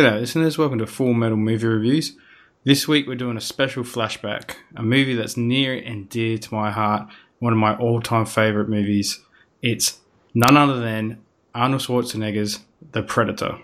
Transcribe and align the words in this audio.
G'day, 0.00 0.18
listeners. 0.18 0.56
Welcome 0.56 0.78
to 0.78 0.86
Full 0.86 1.12
Metal 1.12 1.36
Movie 1.36 1.66
Reviews. 1.66 2.16
This 2.64 2.88
week 2.88 3.06
we're 3.06 3.16
doing 3.16 3.36
a 3.36 3.40
special 3.42 3.84
flashback, 3.84 4.54
a 4.74 4.82
movie 4.82 5.14
that's 5.14 5.36
near 5.36 5.74
and 5.74 6.08
dear 6.08 6.38
to 6.38 6.54
my 6.54 6.70
heart, 6.70 7.12
one 7.38 7.52
of 7.52 7.58
my 7.58 7.76
all 7.76 8.00
time 8.00 8.24
favourite 8.24 8.70
movies. 8.70 9.20
It's 9.60 10.00
none 10.32 10.56
other 10.56 10.80
than 10.80 11.20
Arnold 11.54 11.82
Schwarzenegger's 11.82 12.60
The 12.92 13.02
Predator. 13.02 13.58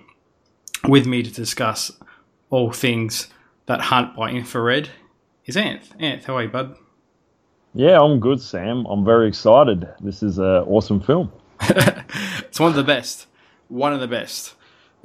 With 0.87 1.07
me 1.07 1.23
to 1.23 1.31
discuss 1.31 1.91
all 2.51 2.71
things 2.71 3.29
that 3.65 3.81
hunt 3.81 4.15
by 4.15 4.29
infrared 4.29 4.91
is 5.47 5.57
Anth. 5.57 5.97
Anth, 5.99 6.25
how 6.25 6.37
are 6.37 6.43
you, 6.43 6.51
bud? 6.51 6.77
Yeah, 7.73 7.99
I'm 7.99 8.21
good, 8.21 8.43
Sam. 8.43 8.85
I'm 8.85 9.07
very 9.07 9.27
excited. 9.27 9.89
This 10.01 10.23
is 10.23 10.37
an 10.37 10.45
awesome 10.45 11.01
film. 11.01 11.33
it's 11.63 12.61
one 12.61 12.69
of 12.69 12.77
the 12.77 12.85
best. 12.85 13.27
One 13.69 13.95
of 13.95 14.01
the 14.01 14.07
best. 14.07 14.56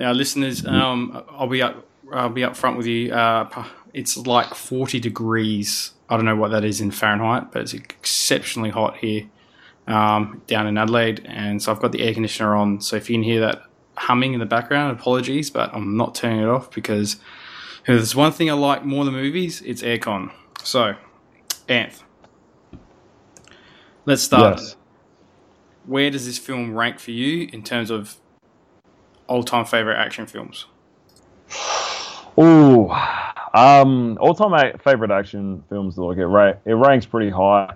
Now, 0.01 0.13
listeners, 0.13 0.65
um, 0.65 1.23
I'll 1.29 1.45
be 1.45 1.61
up. 1.61 1.85
I'll 2.11 2.29
be 2.29 2.43
up 2.43 2.57
front 2.57 2.75
with 2.75 2.87
you. 2.87 3.13
Uh, 3.13 3.67
it's 3.93 4.17
like 4.17 4.55
40 4.55 4.99
degrees. 4.99 5.91
I 6.09 6.15
don't 6.15 6.25
know 6.25 6.35
what 6.35 6.49
that 6.49 6.65
is 6.65 6.81
in 6.81 6.89
Fahrenheit, 6.89 7.51
but 7.51 7.61
it's 7.61 7.75
exceptionally 7.75 8.71
hot 8.71 8.97
here 8.97 9.29
um, 9.85 10.41
down 10.47 10.65
in 10.65 10.79
Adelaide. 10.79 11.23
And 11.25 11.61
so 11.61 11.71
I've 11.71 11.79
got 11.79 11.91
the 11.91 12.01
air 12.01 12.15
conditioner 12.15 12.55
on. 12.55 12.81
So 12.81 12.95
if 12.95 13.11
you 13.11 13.15
can 13.15 13.21
hear 13.21 13.41
that 13.41 13.61
humming 13.95 14.33
in 14.33 14.39
the 14.39 14.45
background, 14.47 14.99
apologies, 14.99 15.51
but 15.51 15.71
I'm 15.71 15.95
not 15.95 16.15
turning 16.15 16.39
it 16.39 16.47
off 16.47 16.71
because 16.71 17.17
if 17.81 17.85
there's 17.85 18.15
one 18.15 18.31
thing 18.31 18.49
I 18.49 18.53
like 18.53 18.83
more 18.83 19.05
than 19.05 19.13
movies, 19.13 19.61
it's 19.61 19.83
aircon. 19.83 20.31
So, 20.63 20.95
Anth, 21.69 22.01
let's 24.07 24.23
start. 24.23 24.57
Yes. 24.57 24.75
Where 25.85 26.09
does 26.09 26.25
this 26.25 26.39
film 26.39 26.73
rank 26.73 26.99
for 26.99 27.11
you 27.11 27.49
in 27.53 27.61
terms 27.61 27.91
of 27.91 28.17
all-time 29.31 29.63
favorite 29.63 29.95
action 29.95 30.25
films? 30.25 30.65
Oh, 32.37 32.89
um, 33.53 34.17
all-time 34.19 34.77
favorite 34.79 35.09
action 35.09 35.63
films. 35.69 35.97
Look, 35.97 36.17
it 36.17 36.25
ra- 36.27 36.55
it 36.65 36.73
ranks 36.73 37.05
pretty 37.05 37.29
high. 37.29 37.73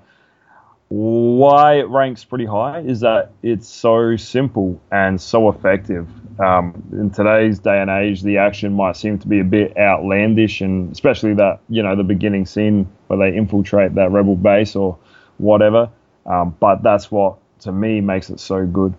Why 0.89 1.80
it 1.80 1.88
ranks 1.88 2.25
pretty 2.25 2.45
high 2.45 2.81
is 2.81 3.00
that 3.00 3.31
it's 3.42 3.70
so 3.70 4.17
simple 4.17 4.81
and 4.92 5.20
so 5.20 5.47
effective. 5.50 6.08
Um, 6.42 6.84
in 6.92 7.09
today's 7.09 7.59
day 7.59 7.80
and 7.80 7.90
age, 7.90 8.22
the 8.22 8.38
action 8.38 8.73
might 8.73 8.97
seem 8.97 9.17
to 9.19 9.28
be 9.28 9.40
a 9.40 9.44
bit 9.45 9.78
outlandish, 9.78 10.59
and 10.59 10.92
especially 10.92 11.36
that 11.36 11.62
you 11.69 11.81
know 11.81 11.95
the 11.95 12.03
beginning 12.03 12.45
scene 12.45 12.86
where 13.08 13.17
they 13.17 13.36
infiltrate 13.36 13.95
that 13.95 14.12
rebel 14.12 14.36
base 14.36 14.75
or 14.75 14.97
whatever. 15.38 15.90
Um, 16.25 16.56
but 16.59 16.84
that's 16.84 17.09
what 17.09 17.38
to 17.62 17.72
me 17.72 18.02
makes 18.02 18.30
it 18.30 18.42
so 18.42 18.66
good. 18.66 18.94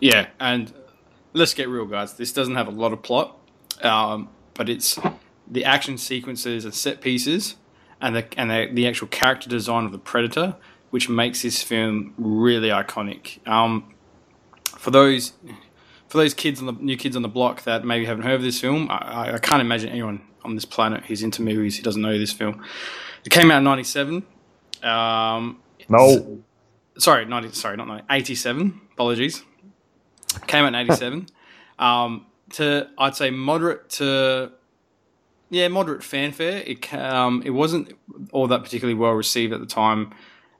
Yeah, 0.00 0.26
and 0.40 0.72
let's 1.36 1.54
get 1.54 1.68
real, 1.68 1.84
guys. 1.86 2.14
This 2.14 2.32
doesn't 2.32 2.56
have 2.56 2.66
a 2.66 2.72
lot 2.72 2.92
of 2.92 3.02
plot, 3.02 3.38
um, 3.82 4.28
but 4.54 4.68
it's 4.68 4.98
the 5.46 5.64
action 5.64 5.98
sequences 5.98 6.64
and 6.64 6.74
set 6.74 7.00
pieces, 7.00 7.56
and 8.00 8.16
the 8.16 8.26
and 8.36 8.50
the, 8.50 8.68
the, 8.72 8.88
actual 8.88 9.08
character 9.08 9.48
design 9.48 9.84
of 9.84 9.92
the 9.92 9.98
Predator, 9.98 10.56
which 10.90 11.08
makes 11.08 11.42
this 11.42 11.62
film 11.62 12.14
really 12.18 12.68
iconic. 12.68 13.46
Um, 13.46 13.94
for 14.64 14.90
those 14.90 15.34
for 16.08 16.18
those 16.18 16.34
kids 16.34 16.60
on 16.60 16.66
the 16.66 16.72
new 16.72 16.96
kids 16.96 17.14
on 17.14 17.22
the 17.22 17.28
block 17.28 17.62
that 17.64 17.84
maybe 17.84 18.06
haven't 18.06 18.24
heard 18.24 18.34
of 18.34 18.42
this 18.42 18.60
film, 18.60 18.88
I, 18.90 19.34
I 19.34 19.38
can't 19.38 19.60
imagine 19.60 19.90
anyone 19.90 20.22
on 20.44 20.54
this 20.54 20.64
planet 20.64 21.04
who's 21.04 21.22
into 21.22 21.42
movies 21.42 21.76
who 21.76 21.82
doesn't 21.82 22.02
know 22.02 22.18
this 22.18 22.32
film. 22.32 22.64
It 23.24 23.30
came 23.30 23.50
out 23.50 23.58
in 23.58 23.64
'97. 23.64 24.24
Um, 24.82 25.60
no, 25.88 26.42
sorry, 26.98 27.24
90, 27.24 27.52
sorry, 27.52 27.76
not 27.76 27.88
90, 27.88 28.04
87. 28.10 28.80
Apologies. 28.92 29.42
Came 30.46 30.64
out 30.64 30.68
in 30.68 30.74
'87. 30.74 31.26
um, 31.78 32.26
to 32.50 32.88
I'd 32.98 33.16
say 33.16 33.30
moderate 33.30 33.88
to 33.90 34.52
yeah 35.50 35.68
moderate 35.68 36.02
fanfare. 36.02 36.62
It 36.66 36.92
um, 36.94 37.42
it 37.44 37.50
wasn't 37.50 37.92
all 38.32 38.46
that 38.48 38.62
particularly 38.62 38.98
well 38.98 39.12
received 39.12 39.52
at 39.52 39.60
the 39.60 39.66
time, 39.66 40.14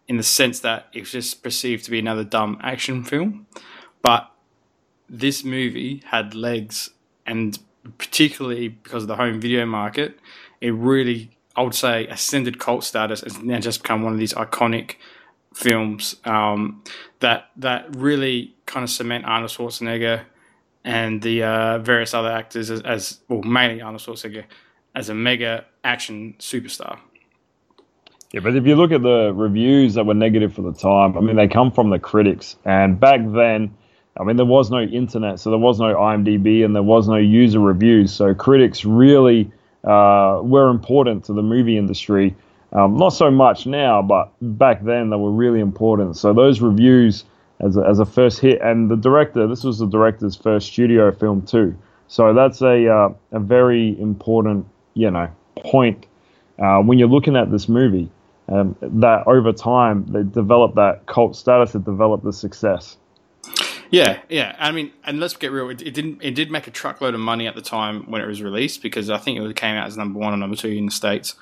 in 0.08 0.16
the 0.16 0.22
sense 0.22 0.60
that 0.60 0.86
it 0.92 1.00
was 1.00 1.10
just 1.12 1.42
perceived 1.42 1.84
to 1.84 1.90
be 1.90 1.98
another 1.98 2.24
dumb 2.24 2.58
action 2.62 3.04
film. 3.04 3.46
But 4.02 4.30
this 5.08 5.44
movie 5.44 6.02
had 6.06 6.34
legs, 6.34 6.90
and 7.26 7.58
particularly 7.98 8.68
because 8.68 9.04
of 9.04 9.08
the 9.08 9.16
home 9.16 9.40
video 9.40 9.64
market, 9.64 10.18
it 10.60 10.72
really 10.74 11.30
I 11.54 11.62
would 11.62 11.74
say 11.74 12.06
ascended 12.08 12.58
cult 12.58 12.84
status 12.84 13.22
and 13.22 13.44
now 13.44 13.60
just 13.60 13.82
become 13.82 14.02
one 14.02 14.12
of 14.12 14.18
these 14.18 14.34
iconic 14.34 14.96
films 15.56 16.16
um, 16.26 16.82
that 17.20 17.46
that 17.56 17.96
really 17.96 18.54
kind 18.66 18.84
of 18.84 18.90
cement 18.90 19.24
Arnold 19.24 19.50
Schwarzenegger 19.50 20.22
and 20.84 21.22
the 21.22 21.42
uh, 21.42 21.78
various 21.78 22.12
other 22.12 22.30
actors 22.30 22.70
as, 22.70 22.82
as, 22.82 23.20
well, 23.28 23.42
mainly 23.42 23.80
Arnold 23.80 24.02
Schwarzenegger 24.02 24.44
as 24.94 25.08
a 25.08 25.14
mega 25.14 25.64
action 25.82 26.34
superstar. 26.38 26.98
Yeah, 28.32 28.40
but 28.40 28.54
if 28.54 28.66
you 28.66 28.76
look 28.76 28.92
at 28.92 29.02
the 29.02 29.32
reviews 29.34 29.94
that 29.94 30.04
were 30.04 30.14
negative 30.14 30.52
for 30.52 30.62
the 30.62 30.74
time, 30.74 31.16
I 31.16 31.20
mean, 31.20 31.36
they 31.36 31.48
come 31.48 31.72
from 31.72 31.90
the 31.90 31.98
critics, 31.98 32.56
and 32.64 33.00
back 33.00 33.20
then. 33.24 33.74
I 34.18 34.24
mean, 34.24 34.36
there 34.36 34.46
was 34.46 34.70
no 34.70 34.80
internet, 34.80 35.40
so 35.40 35.50
there 35.50 35.58
was 35.58 35.78
no 35.78 35.94
IMDb 35.94 36.64
and 36.64 36.74
there 36.74 36.82
was 36.82 37.06
no 37.06 37.16
user 37.16 37.60
reviews. 37.60 38.14
So 38.14 38.32
critics 38.34 38.82
really 38.82 39.52
uh, 39.84 40.40
were 40.42 40.70
important 40.70 41.26
to 41.26 41.34
the 41.34 41.42
movie 41.42 41.76
industry. 41.76 42.34
Um, 42.76 42.98
not 42.98 43.08
so 43.08 43.30
much 43.30 43.66
now, 43.66 44.02
but 44.02 44.30
back 44.42 44.84
then 44.84 45.08
they 45.08 45.16
were 45.16 45.30
really 45.30 45.60
important. 45.60 46.16
So 46.16 46.34
those 46.34 46.60
reviews 46.60 47.24
as 47.60 47.78
a, 47.78 47.80
as 47.80 47.98
a 47.98 48.04
first 48.04 48.38
hit, 48.38 48.60
and 48.60 48.90
the 48.90 48.96
director, 48.96 49.46
this 49.46 49.64
was 49.64 49.78
the 49.78 49.86
director's 49.86 50.36
first 50.36 50.68
studio 50.68 51.10
film 51.10 51.40
too. 51.40 51.74
So 52.08 52.34
that's 52.34 52.60
a 52.60 52.86
uh, 52.86 53.08
a 53.32 53.40
very 53.40 53.98
important, 53.98 54.66
you 54.92 55.10
know, 55.10 55.28
point 55.64 56.06
uh, 56.58 56.80
when 56.80 56.98
you're 56.98 57.08
looking 57.08 57.34
at 57.34 57.50
this 57.50 57.68
movie. 57.68 58.10
Um, 58.48 58.76
that 58.80 59.26
over 59.26 59.52
time 59.52 60.06
they 60.06 60.22
developed 60.22 60.76
that 60.76 61.06
cult 61.06 61.34
status, 61.34 61.74
it 61.74 61.84
developed 61.84 62.22
the 62.22 62.32
success. 62.32 62.96
Yeah, 63.90 64.20
yeah. 64.28 64.54
I 64.58 64.70
mean, 64.70 64.92
and 65.04 65.18
let's 65.18 65.34
get 65.34 65.50
real. 65.50 65.70
It, 65.70 65.82
it, 65.82 65.94
didn't. 65.94 66.22
It 66.22 66.34
did 66.34 66.50
make 66.50 66.66
a 66.66 66.70
truckload 66.70 67.14
of 67.14 67.20
money 67.20 67.46
at 67.48 67.54
the 67.54 67.62
time 67.62 68.08
when 68.10 68.20
it 68.20 68.26
was 68.26 68.42
released 68.42 68.82
because 68.82 69.10
I 69.10 69.18
think 69.18 69.40
it 69.40 69.56
came 69.56 69.74
out 69.74 69.86
as 69.86 69.96
number 69.96 70.18
one 70.18 70.32
or 70.32 70.36
number 70.36 70.56
two 70.56 70.68
in 70.68 70.86
the 70.86 70.92
states. 70.92 71.34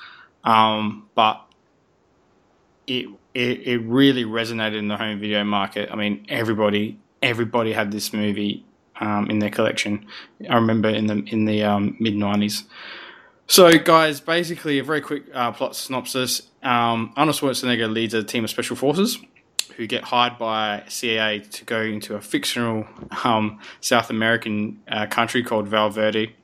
Um, 0.44 1.08
but 1.14 1.44
it, 2.86 3.08
it 3.32 3.66
it 3.66 3.78
really 3.78 4.24
resonated 4.24 4.78
in 4.78 4.88
the 4.88 4.96
home 4.96 5.18
video 5.18 5.42
market. 5.44 5.90
I 5.90 5.96
mean, 5.96 6.26
everybody 6.28 6.98
everybody 7.22 7.72
had 7.72 7.90
this 7.90 8.12
movie 8.12 8.64
um, 9.00 9.30
in 9.30 9.38
their 9.38 9.50
collection. 9.50 10.06
I 10.48 10.54
remember 10.56 10.88
in 10.88 11.06
the 11.06 11.24
in 11.26 11.44
the 11.46 11.64
um, 11.64 11.96
mid 11.98 12.14
nineties. 12.14 12.64
So, 13.46 13.76
guys, 13.78 14.20
basically, 14.20 14.78
a 14.78 14.84
very 14.84 15.02
quick 15.02 15.24
uh, 15.34 15.52
plot 15.52 15.76
synopsis. 15.76 16.42
Um, 16.62 17.12
Arnold 17.14 17.36
Schwarzenegger 17.36 17.92
leads 17.92 18.14
a 18.14 18.22
team 18.22 18.44
of 18.44 18.50
special 18.50 18.74
forces 18.74 19.18
who 19.76 19.86
get 19.86 20.04
hired 20.04 20.38
by 20.38 20.84
CIA 20.88 21.40
to 21.40 21.64
go 21.64 21.82
into 21.82 22.14
a 22.14 22.20
fictional 22.20 22.86
um, 23.22 23.58
South 23.80 24.08
American 24.08 24.80
uh, 24.88 25.06
country 25.06 25.42
called 25.42 25.68
Val 25.68 25.90
Verde. 25.90 26.34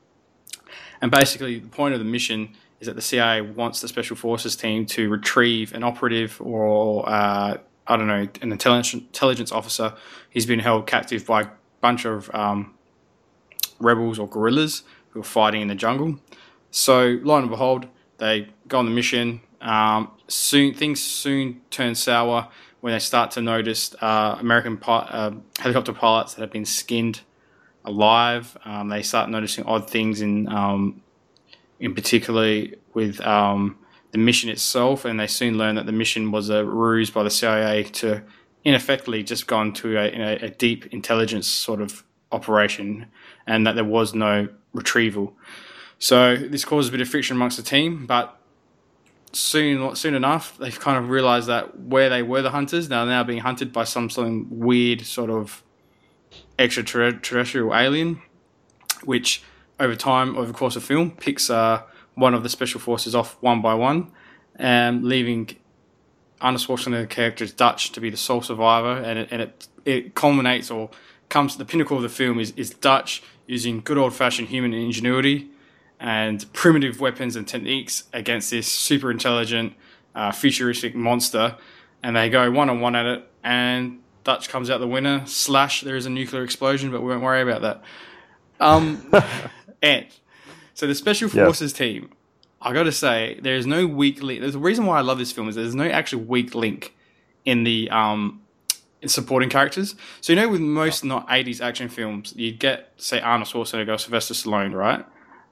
And 1.00 1.10
basically, 1.10 1.58
the 1.58 1.68
point 1.68 1.94
of 1.94 2.00
the 2.00 2.04
mission 2.04 2.54
is 2.80 2.86
that 2.86 2.96
the 2.96 3.02
CIA 3.02 3.42
wants 3.42 3.80
the 3.80 3.88
Special 3.88 4.16
Forces 4.16 4.56
team 4.56 4.86
to 4.86 5.08
retrieve 5.08 5.74
an 5.74 5.84
operative 5.84 6.40
or, 6.40 7.06
uh, 7.08 7.58
I 7.86 7.96
don't 7.96 8.06
know, 8.06 8.26
an 8.40 8.52
intelligence, 8.52 9.52
officer 9.52 9.94
who's 10.32 10.46
been 10.46 10.60
held 10.60 10.86
captive 10.86 11.26
by 11.26 11.42
a 11.42 11.48
bunch 11.80 12.06
of 12.06 12.34
um, 12.34 12.74
rebels 13.78 14.18
or 14.18 14.28
guerrillas 14.28 14.82
who 15.10 15.20
are 15.20 15.24
fighting 15.24 15.60
in 15.62 15.68
the 15.68 15.74
jungle. 15.74 16.18
So, 16.70 17.18
lo 17.22 17.36
and 17.36 17.50
behold, 17.50 17.86
they 18.18 18.48
go 18.68 18.78
on 18.78 18.86
the 18.86 18.92
mission. 18.92 19.40
Um, 19.60 20.12
soon, 20.28 20.72
things 20.72 21.00
soon 21.02 21.60
turn 21.70 21.94
sour 21.94 22.48
when 22.80 22.92
they 22.92 22.98
start 22.98 23.32
to 23.32 23.42
notice 23.42 23.94
uh, 24.00 24.36
American 24.38 24.78
pi- 24.78 25.08
uh, 25.10 25.32
helicopter 25.58 25.92
pilots 25.92 26.34
that 26.34 26.40
have 26.42 26.52
been 26.52 26.64
skinned 26.64 27.20
alive. 27.84 28.56
Um, 28.64 28.88
they 28.88 29.02
start 29.02 29.28
noticing 29.28 29.64
odd 29.64 29.90
things 29.90 30.20
in, 30.20 30.48
um, 30.48 31.02
in 31.80 31.94
particularly 31.94 32.76
with 32.94 33.20
um, 33.22 33.78
the 34.12 34.18
mission 34.18 34.50
itself, 34.50 35.04
and 35.04 35.18
they 35.18 35.26
soon 35.26 35.58
learn 35.58 35.74
that 35.76 35.86
the 35.86 35.92
mission 35.92 36.30
was 36.30 36.50
a 36.50 36.64
ruse 36.64 37.10
by 37.10 37.22
the 37.22 37.30
CIA 37.30 37.84
to 37.84 38.22
ineffectively 38.64 39.22
just 39.22 39.46
go 39.46 39.60
into 39.62 39.96
a, 39.96 40.10
a, 40.10 40.46
a 40.46 40.50
deep 40.50 40.86
intelligence 40.92 41.48
sort 41.48 41.80
of 41.80 42.04
operation, 42.30 43.06
and 43.46 43.66
that 43.66 43.74
there 43.74 43.84
was 43.84 44.14
no 44.14 44.48
retrieval. 44.72 45.34
So 45.98 46.36
this 46.36 46.64
causes 46.64 46.88
a 46.90 46.92
bit 46.92 47.00
of 47.00 47.08
friction 47.08 47.36
amongst 47.36 47.56
the 47.56 47.62
team, 47.62 48.06
but 48.06 48.40
soon 49.32 49.94
soon 49.94 50.14
enough 50.14 50.58
they've 50.58 50.80
kind 50.80 50.98
of 50.98 51.08
realized 51.08 51.46
that 51.46 51.78
where 51.78 52.08
they 52.08 52.20
were 52.20 52.42
the 52.42 52.50
hunters 52.50 52.88
now 52.88 53.04
they're 53.04 53.14
now 53.14 53.22
being 53.22 53.38
hunted 53.38 53.72
by 53.72 53.84
some 53.84 54.10
something 54.10 54.46
weird 54.50 55.06
sort 55.06 55.30
of 55.30 55.62
extraterrestrial 56.58 57.72
alien 57.72 58.20
which 59.04 59.44
over 59.80 59.96
time 59.96 60.36
over 60.36 60.46
the 60.46 60.52
course 60.52 60.76
of 60.76 60.84
film 60.84 61.10
picks 61.10 61.50
uh, 61.50 61.82
one 62.14 62.34
of 62.34 62.42
the 62.44 62.48
special 62.48 62.78
forces 62.78 63.14
off 63.14 63.36
one 63.40 63.60
by 63.60 63.74
one 63.74 64.12
and 64.56 65.04
leaving 65.04 65.56
Arnold 66.40 66.62
Schwarzenegger 66.62 67.08
character 67.08 67.46
Dutch 67.46 67.90
to 67.92 68.00
be 68.00 68.10
the 68.10 68.16
sole 68.16 68.42
survivor 68.42 68.96
and 69.02 69.18
it, 69.18 69.28
and 69.32 69.42
it, 69.42 69.68
it 69.84 70.14
culminates 70.14 70.70
or 70.70 70.90
comes 71.28 71.52
to 71.52 71.58
the 71.58 71.64
pinnacle 71.64 71.96
of 71.96 72.02
the 72.02 72.08
film 72.08 72.38
is, 72.38 72.52
is 72.56 72.70
Dutch 72.70 73.22
using 73.46 73.80
good 73.80 73.98
old 73.98 74.14
fashioned 74.14 74.48
human 74.48 74.72
ingenuity 74.72 75.50
and 76.00 76.50
primitive 76.52 77.00
weapons 77.00 77.36
and 77.36 77.46
techniques 77.46 78.04
against 78.12 78.50
this 78.50 78.66
super 78.66 79.10
intelligent, 79.10 79.74
uh, 80.14 80.32
futuristic 80.32 80.94
monster. 80.94 81.56
And 82.02 82.16
they 82.16 82.30
go 82.30 82.50
one 82.50 82.70
on 82.70 82.80
one 82.80 82.96
at 82.96 83.04
it, 83.04 83.30
and 83.44 84.00
Dutch 84.24 84.48
comes 84.48 84.70
out 84.70 84.80
the 84.80 84.88
winner. 84.88 85.26
Slash, 85.26 85.82
there 85.82 85.96
is 85.96 86.06
a 86.06 86.10
nuclear 86.10 86.42
explosion, 86.42 86.90
but 86.90 87.02
we 87.02 87.08
won't 87.08 87.22
worry 87.22 87.42
about 87.42 87.60
that. 87.60 87.82
Um, 88.58 89.12
and 89.82 90.06
so 90.74 90.86
the 90.86 90.94
Special 90.94 91.28
Forces 91.28 91.72
team, 91.72 92.10
I 92.62 92.72
got 92.72 92.84
to 92.84 92.92
say, 92.92 93.38
there 93.42 93.56
is 93.56 93.66
no 93.66 93.86
weak 93.86 94.22
link. 94.22 94.40
There's 94.40 94.54
a 94.54 94.58
reason 94.58 94.86
why 94.86 94.98
I 94.98 95.00
love 95.02 95.18
this 95.18 95.32
film 95.32 95.48
is 95.48 95.54
there's 95.54 95.74
no 95.74 95.86
actual 95.86 96.20
weak 96.20 96.54
link 96.54 96.94
in 97.44 97.64
the 97.64 97.90
um, 97.90 98.42
supporting 99.06 99.48
characters. 99.48 99.94
So 100.20 100.32
you 100.32 100.38
know, 100.38 100.48
with 100.48 100.60
most 100.60 101.04
not 101.04 101.28
'80s 101.28 101.60
action 101.60 101.88
films, 101.88 102.32
you'd 102.36 102.58
get 102.58 102.92
say 102.96 103.20
Arnold 103.20 103.48
Schwarzenegger, 103.48 103.98
Sylvester 103.98 104.34
Stallone, 104.34 104.74
right? 104.74 105.04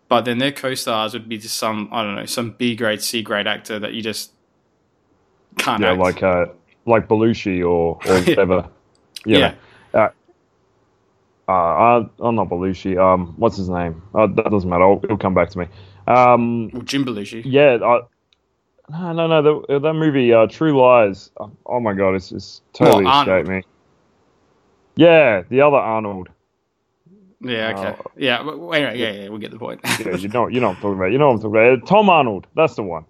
But 0.09 0.25
then 0.25 0.39
their 0.39 0.53
co-stars 0.53 1.13
would 1.13 1.29
be 1.29 1.39
just 1.39 1.57
some 1.57 1.89
I 1.93 2.03
don't 2.03 2.17
know, 2.17 2.27
some 2.27 2.53
B 2.53 2.75
grade, 2.75 3.03
C 3.03 3.23
grade 3.23 3.47
actor 3.47 3.79
that 3.79 3.93
you 3.93 4.03
just 4.03 4.33
can't. 5.59 5.83
Yeah, 5.83 5.93
act. 5.93 6.01
like 6.01 6.23
uh, 6.23 6.47
like 6.87 7.09
Belushi 7.09 7.61
or, 7.61 7.99
or 8.07 8.21
whatever. 8.23 8.69
You 9.27 9.39
Yeah. 9.39 9.55
Uh, 11.49 11.53
uh, 11.53 11.55
uh, 12.21 12.27
I'm 12.27 12.35
not 12.35 12.49
Belushi. 12.51 12.99
Um, 12.99 13.35
what's 13.39 13.57
his 13.57 13.69
name? 13.71 14.03
Uh, 14.15 14.27
that 14.27 14.51
doesn't 14.51 14.69
matter. 14.69 14.85
I'll, 14.85 15.01
it'll 15.03 15.17
come 15.17 15.35
back 15.35 15.49
to 15.51 15.59
me. 15.61 15.67
Um, 16.07 16.71
Well, 16.73 16.83
Jim 16.83 17.05
Belushi. 17.05 17.43
yeah. 17.47 17.79
I, 17.83 18.01
no, 18.91 19.13
no, 19.13 19.27
no. 19.41 19.65
The, 19.69 19.81
that 19.81 19.95
movie, 19.95 20.33
uh, 20.33 20.47
True 20.47 20.79
Lies. 20.79 21.31
Oh, 21.39 21.51
oh 21.67 21.81
my 21.81 21.95
god, 21.95 22.15
it's 22.15 22.31
just 22.31 22.63
totally 22.73 23.07
escaped 23.07 23.49
me. 23.49 23.63
Yeah, 24.97 25.43
the 25.49 25.61
other 25.61 25.77
Arnold. 25.77 26.29
Yeah, 27.41 27.73
okay. 27.77 27.97
Oh. 28.01 28.11
yeah, 28.17 28.41
anyway, 28.41 28.99
yeah, 28.99 29.13
yeah, 29.13 29.29
we'll 29.29 29.39
get 29.39 29.53
the 29.53 29.59
point. 29.59 29.81
Yeah, 30.01 30.17
you 30.17 30.29
know, 30.35 30.49
you 30.49 30.61
know 30.61 30.69
what 30.69 30.77
I'm 30.77 30.83
talking 30.83 30.97
about. 30.99 31.13
You 31.13 31.19
know 31.19 31.29
what 31.29 31.45
I'm 31.45 31.53
talking 31.53 31.75
about. 31.79 31.87
Tom 31.87 32.11
Arnold. 32.11 32.47
That's 32.57 32.75
the 32.75 32.83
one. 32.83 33.05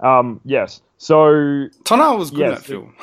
Um, 0.00 0.40
yes. 0.44 0.82
So 0.98 1.68
Tonal 1.84 2.16
was 2.18 2.30
good 2.30 2.40
in 2.46 2.50
that 2.52 2.64
film. 2.64 2.94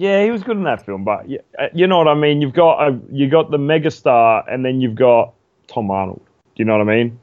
Yeah, 0.00 0.24
he 0.24 0.30
was 0.30 0.42
good 0.42 0.56
in 0.56 0.62
that 0.62 0.86
film, 0.86 1.04
but 1.04 1.28
yeah, 1.28 1.40
uh, 1.58 1.66
you 1.74 1.86
know 1.86 1.98
what 1.98 2.08
I 2.08 2.14
mean. 2.14 2.40
You've 2.40 2.54
got 2.54 2.88
a, 2.88 2.98
you 3.12 3.28
got 3.28 3.50
the 3.50 3.58
megastar, 3.58 4.42
and 4.50 4.64
then 4.64 4.80
you've 4.80 4.94
got 4.94 5.34
Tom 5.66 5.90
Arnold. 5.90 6.22
Do 6.24 6.42
you 6.56 6.64
know 6.64 6.78
what 6.78 6.88
I 6.88 6.96
mean? 6.96 7.20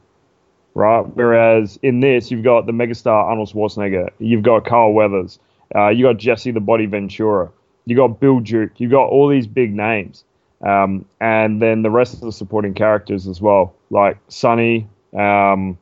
Right. 0.75 1.01
Whereas 1.01 1.79
in 1.81 2.01
this, 2.01 2.29
you've 2.29 2.43
got 2.43 2.67
the 2.67 2.73
megastar 2.73 3.07
Arnold 3.07 3.49
Schwarzenegger. 3.49 4.11
You've 4.19 4.43
got 4.43 4.63
Carl 4.67 4.93
Weathers. 4.93 5.39
Uh, 5.75 5.87
you 5.87 6.05
got 6.05 6.17
Jesse 6.17 6.51
the 6.51 6.59
Body 6.59 6.85
Ventura. 6.85 7.49
You 7.85 7.95
got 7.95 8.19
Bill 8.19 8.41
Duke. 8.41 8.79
You 8.79 8.89
got 8.89 9.07
all 9.07 9.27
these 9.27 9.47
big 9.47 9.73
names, 9.73 10.23
um, 10.61 11.03
and 11.19 11.59
then 11.59 11.81
the 11.81 11.89
rest 11.89 12.13
of 12.13 12.21
the 12.21 12.31
supporting 12.31 12.75
characters 12.75 13.27
as 13.27 13.41
well, 13.41 13.73
like 13.89 14.19
Sonny, 14.27 14.87
um, 15.17 15.79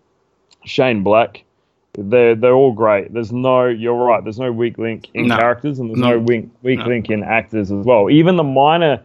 Shane 0.63 1.03
Black. 1.03 1.43
They're 1.97 2.35
they're 2.35 2.53
all 2.53 2.73
great. 2.73 3.13
There's 3.13 3.31
no, 3.31 3.65
you're 3.67 3.95
right. 3.95 4.23
There's 4.23 4.39
no 4.39 4.51
weak 4.51 4.77
link 4.77 5.09
in 5.13 5.27
No. 5.27 5.37
characters, 5.37 5.79
and 5.79 5.89
there's 5.89 5.99
No. 5.99 6.11
no, 6.11 6.19
weak 6.19 6.49
weak 6.63 6.79
No. 6.79 6.85
link 6.85 7.09
in 7.09 7.23
actors 7.23 7.71
as 7.71 7.85
well. 7.85 8.09
Even 8.09 8.35
the 8.35 8.43
minor 8.43 9.01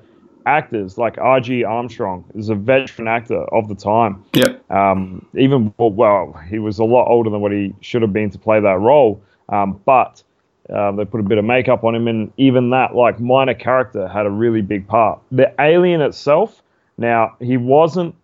actors 0.47 0.97
like 0.99 1.19
R.G. 1.19 1.65
Armstrong 1.65 2.25
is 2.35 2.49
a 2.49 2.55
veteran 2.55 3.07
actor 3.07 3.43
of 3.55 3.69
the 3.69 3.75
time. 3.75 4.25
Yep. 4.35 4.71
Um, 4.71 5.25
even 5.35 5.73
well, 5.79 6.33
he 6.49 6.59
was 6.59 6.79
a 6.79 6.85
lot 6.85 7.07
older 7.09 7.31
than 7.31 7.41
what 7.41 7.53
he 7.53 7.75
should 7.81 8.03
have 8.03 8.13
been 8.13 8.31
to 8.31 8.39
play 8.39 8.59
that 8.61 8.79
role. 8.81 9.21
Um, 9.51 9.81
but 9.85 10.23
uh, 10.69 10.93
they 10.93 11.05
put 11.05 11.21
a 11.21 11.25
bit 11.25 11.39
of 11.39 11.45
makeup 11.45 11.85
on 11.85 11.95
him, 11.95 12.09
and 12.09 12.33
even 12.39 12.71
that 12.71 12.95
like 12.95 13.21
minor 13.21 13.55
character 13.55 14.09
had 14.09 14.27
a 14.27 14.31
really 14.31 14.63
big 14.63 14.87
part. 14.89 15.21
The 15.31 15.53
alien 15.61 16.01
itself, 16.01 16.63
now 16.99 17.37
he 17.41 17.57
wasn't 17.57 18.15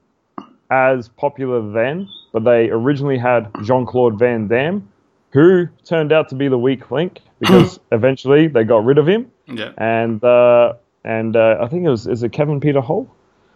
as 0.71 1.09
popular 1.09 1.73
then, 1.73 2.09
but 2.37 2.44
they 2.44 2.69
originally 2.69 3.17
had 3.17 3.49
Jean 3.62 3.87
Claude 3.87 4.19
Van 4.19 4.47
Damme, 4.47 4.87
who 5.31 5.67
turned 5.87 6.12
out 6.12 6.29
to 6.29 6.35
be 6.35 6.49
the 6.49 6.59
weak 6.59 6.91
link 6.91 7.21
because 7.41 7.81
eventually 7.93 8.47
they 8.47 8.62
got 8.62 8.85
rid 8.85 8.99
of 8.99 9.09
him, 9.09 9.31
Yeah. 9.47 9.73
and 9.79 10.23
uh, 10.23 10.75
and 11.03 11.35
uh, 11.35 11.56
I 11.62 11.67
think 11.69 11.87
it 11.87 11.88
was 11.88 12.06
is 12.06 12.23
it 12.23 12.33
Kevin 12.33 12.61
Peter 12.61 12.83
Hall 12.83 13.09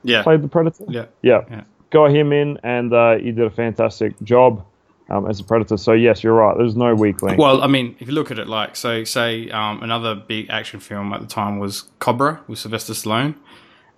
Yeah. 0.02 0.22
played 0.22 0.40
the 0.40 0.48
Predator. 0.48 0.84
Yeah. 0.88 1.06
Yeah, 1.20 1.40
Yeah. 1.50 1.64
got 1.90 2.10
him 2.10 2.32
in, 2.32 2.58
and 2.62 2.92
uh, 2.94 3.16
he 3.18 3.32
did 3.32 3.44
a 3.44 3.50
fantastic 3.50 4.14
job 4.22 4.64
um, 5.10 5.28
as 5.28 5.40
a 5.40 5.44
Predator. 5.44 5.76
So 5.76 5.92
yes, 5.92 6.24
you're 6.24 6.32
right. 6.34 6.56
There's 6.56 6.76
no 6.76 6.94
weak 6.94 7.20
link. 7.20 7.38
Well, 7.38 7.62
I 7.62 7.66
mean, 7.66 7.96
if 8.00 8.08
you 8.08 8.14
look 8.14 8.30
at 8.30 8.38
it 8.38 8.48
like, 8.48 8.76
so 8.76 9.04
say 9.04 9.50
um, 9.50 9.82
another 9.82 10.14
big 10.14 10.48
action 10.48 10.80
film 10.80 11.12
at 11.12 11.20
the 11.20 11.26
time 11.26 11.58
was 11.58 11.82
Cobra 11.98 12.40
with 12.48 12.58
Sylvester 12.58 12.94
Stallone, 12.94 13.34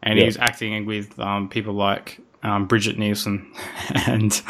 and 0.03 0.19
he 0.19 0.25
was 0.25 0.37
acting 0.39 0.87
with 0.87 1.17
um, 1.21 1.49
people 1.49 1.75
like 1.75 2.19
um, 2.43 2.67
Brigitte 2.67 2.99
Nielsen 2.99 3.53
and 4.07 4.43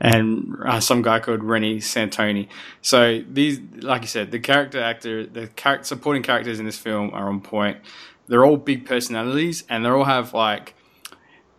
and 0.00 0.56
uh, 0.64 0.80
some 0.80 1.02
guy 1.02 1.20
called 1.20 1.42
Reni 1.42 1.78
Santoni. 1.78 2.48
So 2.80 3.22
these, 3.28 3.60
like 3.80 4.02
you 4.02 4.08
said, 4.08 4.30
the 4.30 4.38
character 4.38 4.80
actor, 4.80 5.26
the 5.26 5.48
character 5.48 5.84
supporting 5.84 6.22
characters 6.22 6.58
in 6.58 6.66
this 6.66 6.78
film 6.78 7.10
are 7.12 7.28
on 7.28 7.40
point. 7.40 7.78
They're 8.26 8.44
all 8.44 8.56
big 8.56 8.86
personalities, 8.86 9.64
and 9.68 9.84
they 9.84 9.90
all 9.90 10.04
have 10.04 10.32
like 10.32 10.74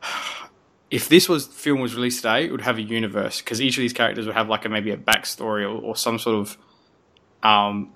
if 0.91 1.09
this 1.09 1.27
was 1.27 1.47
film 1.47 1.79
was 1.79 1.95
released 1.95 2.17
today, 2.17 2.45
it 2.45 2.51
would 2.51 2.61
have 2.61 2.77
a 2.77 2.81
universe 2.81 3.41
because 3.41 3.61
each 3.61 3.77
of 3.77 3.81
these 3.81 3.93
characters 3.93 4.25
would 4.25 4.35
have 4.35 4.49
like 4.49 4.65
a 4.65 4.69
maybe 4.69 4.91
a 4.91 4.97
backstory 4.97 5.63
or, 5.63 5.81
or 5.81 5.95
some 5.95 6.17
sort 6.19 6.37
of 6.37 6.57
um, 7.43 7.93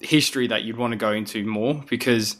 history 0.00 0.46
that 0.48 0.64
you'd 0.64 0.76
want 0.76 0.92
to 0.92 0.96
go 0.96 1.12
into 1.12 1.44
more. 1.44 1.84
Because 1.88 2.36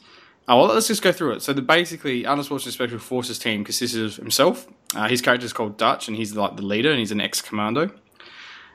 uh, 0.49 0.57
well, 0.57 0.67
let's 0.67 0.87
just 0.87 1.03
go 1.03 1.13
through 1.13 1.33
it. 1.33 1.43
So 1.43 1.53
the 1.53 1.63
basically 1.63 2.25
Arnold 2.25 2.47
Schwarzenegger 2.47 2.73
Special 2.73 2.99
Forces 2.99 3.39
team 3.39 3.65
consists 3.65 3.97
of 3.97 4.17
himself. 4.17 4.67
Uh, 4.95 5.09
his 5.09 5.21
character 5.21 5.45
is 5.45 5.53
called 5.53 5.77
Dutch, 5.77 6.07
and 6.07 6.17
he's 6.17 6.37
like 6.37 6.57
the 6.57 6.63
leader, 6.63 6.91
and 6.91 6.99
he's 6.99 7.13
an 7.13 7.21
ex-commando. 7.21 7.91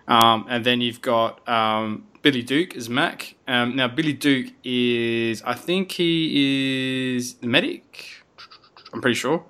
Um, 0.08 0.46
and 0.50 0.66
then 0.66 0.82
you've 0.82 1.02
got 1.02 1.48
um, 1.48 2.08
Billy 2.22 2.42
Duke 2.42 2.76
as 2.76 2.90
Mac. 2.90 3.36
Um, 3.48 3.76
now 3.76 3.88
Billy 3.88 4.14
Duke 4.14 4.54
is, 4.64 5.42
I 5.44 5.54
think 5.54 5.94
he 5.94 7.16
is 7.16 7.36
the 7.36 7.48
medic. 7.48 8.24
I'm 8.94 9.02
pretty 9.02 9.16
sure. 9.16 9.46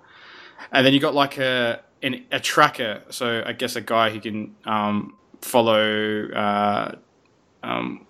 And 0.72 0.86
then 0.86 0.94
you've 0.94 1.02
got 1.02 1.16
like 1.16 1.38
a 1.38 1.82
an, 2.04 2.24
a 2.32 2.40
tracker, 2.40 3.02
so 3.10 3.44
I 3.46 3.54
guess 3.54 3.76
a 3.76 3.82
guy 3.82 4.10
who 4.10 4.20
can 4.20 4.56
um, 4.66 5.16
follow, 5.42 6.30
uh, 6.30 6.96
um, 7.64 8.06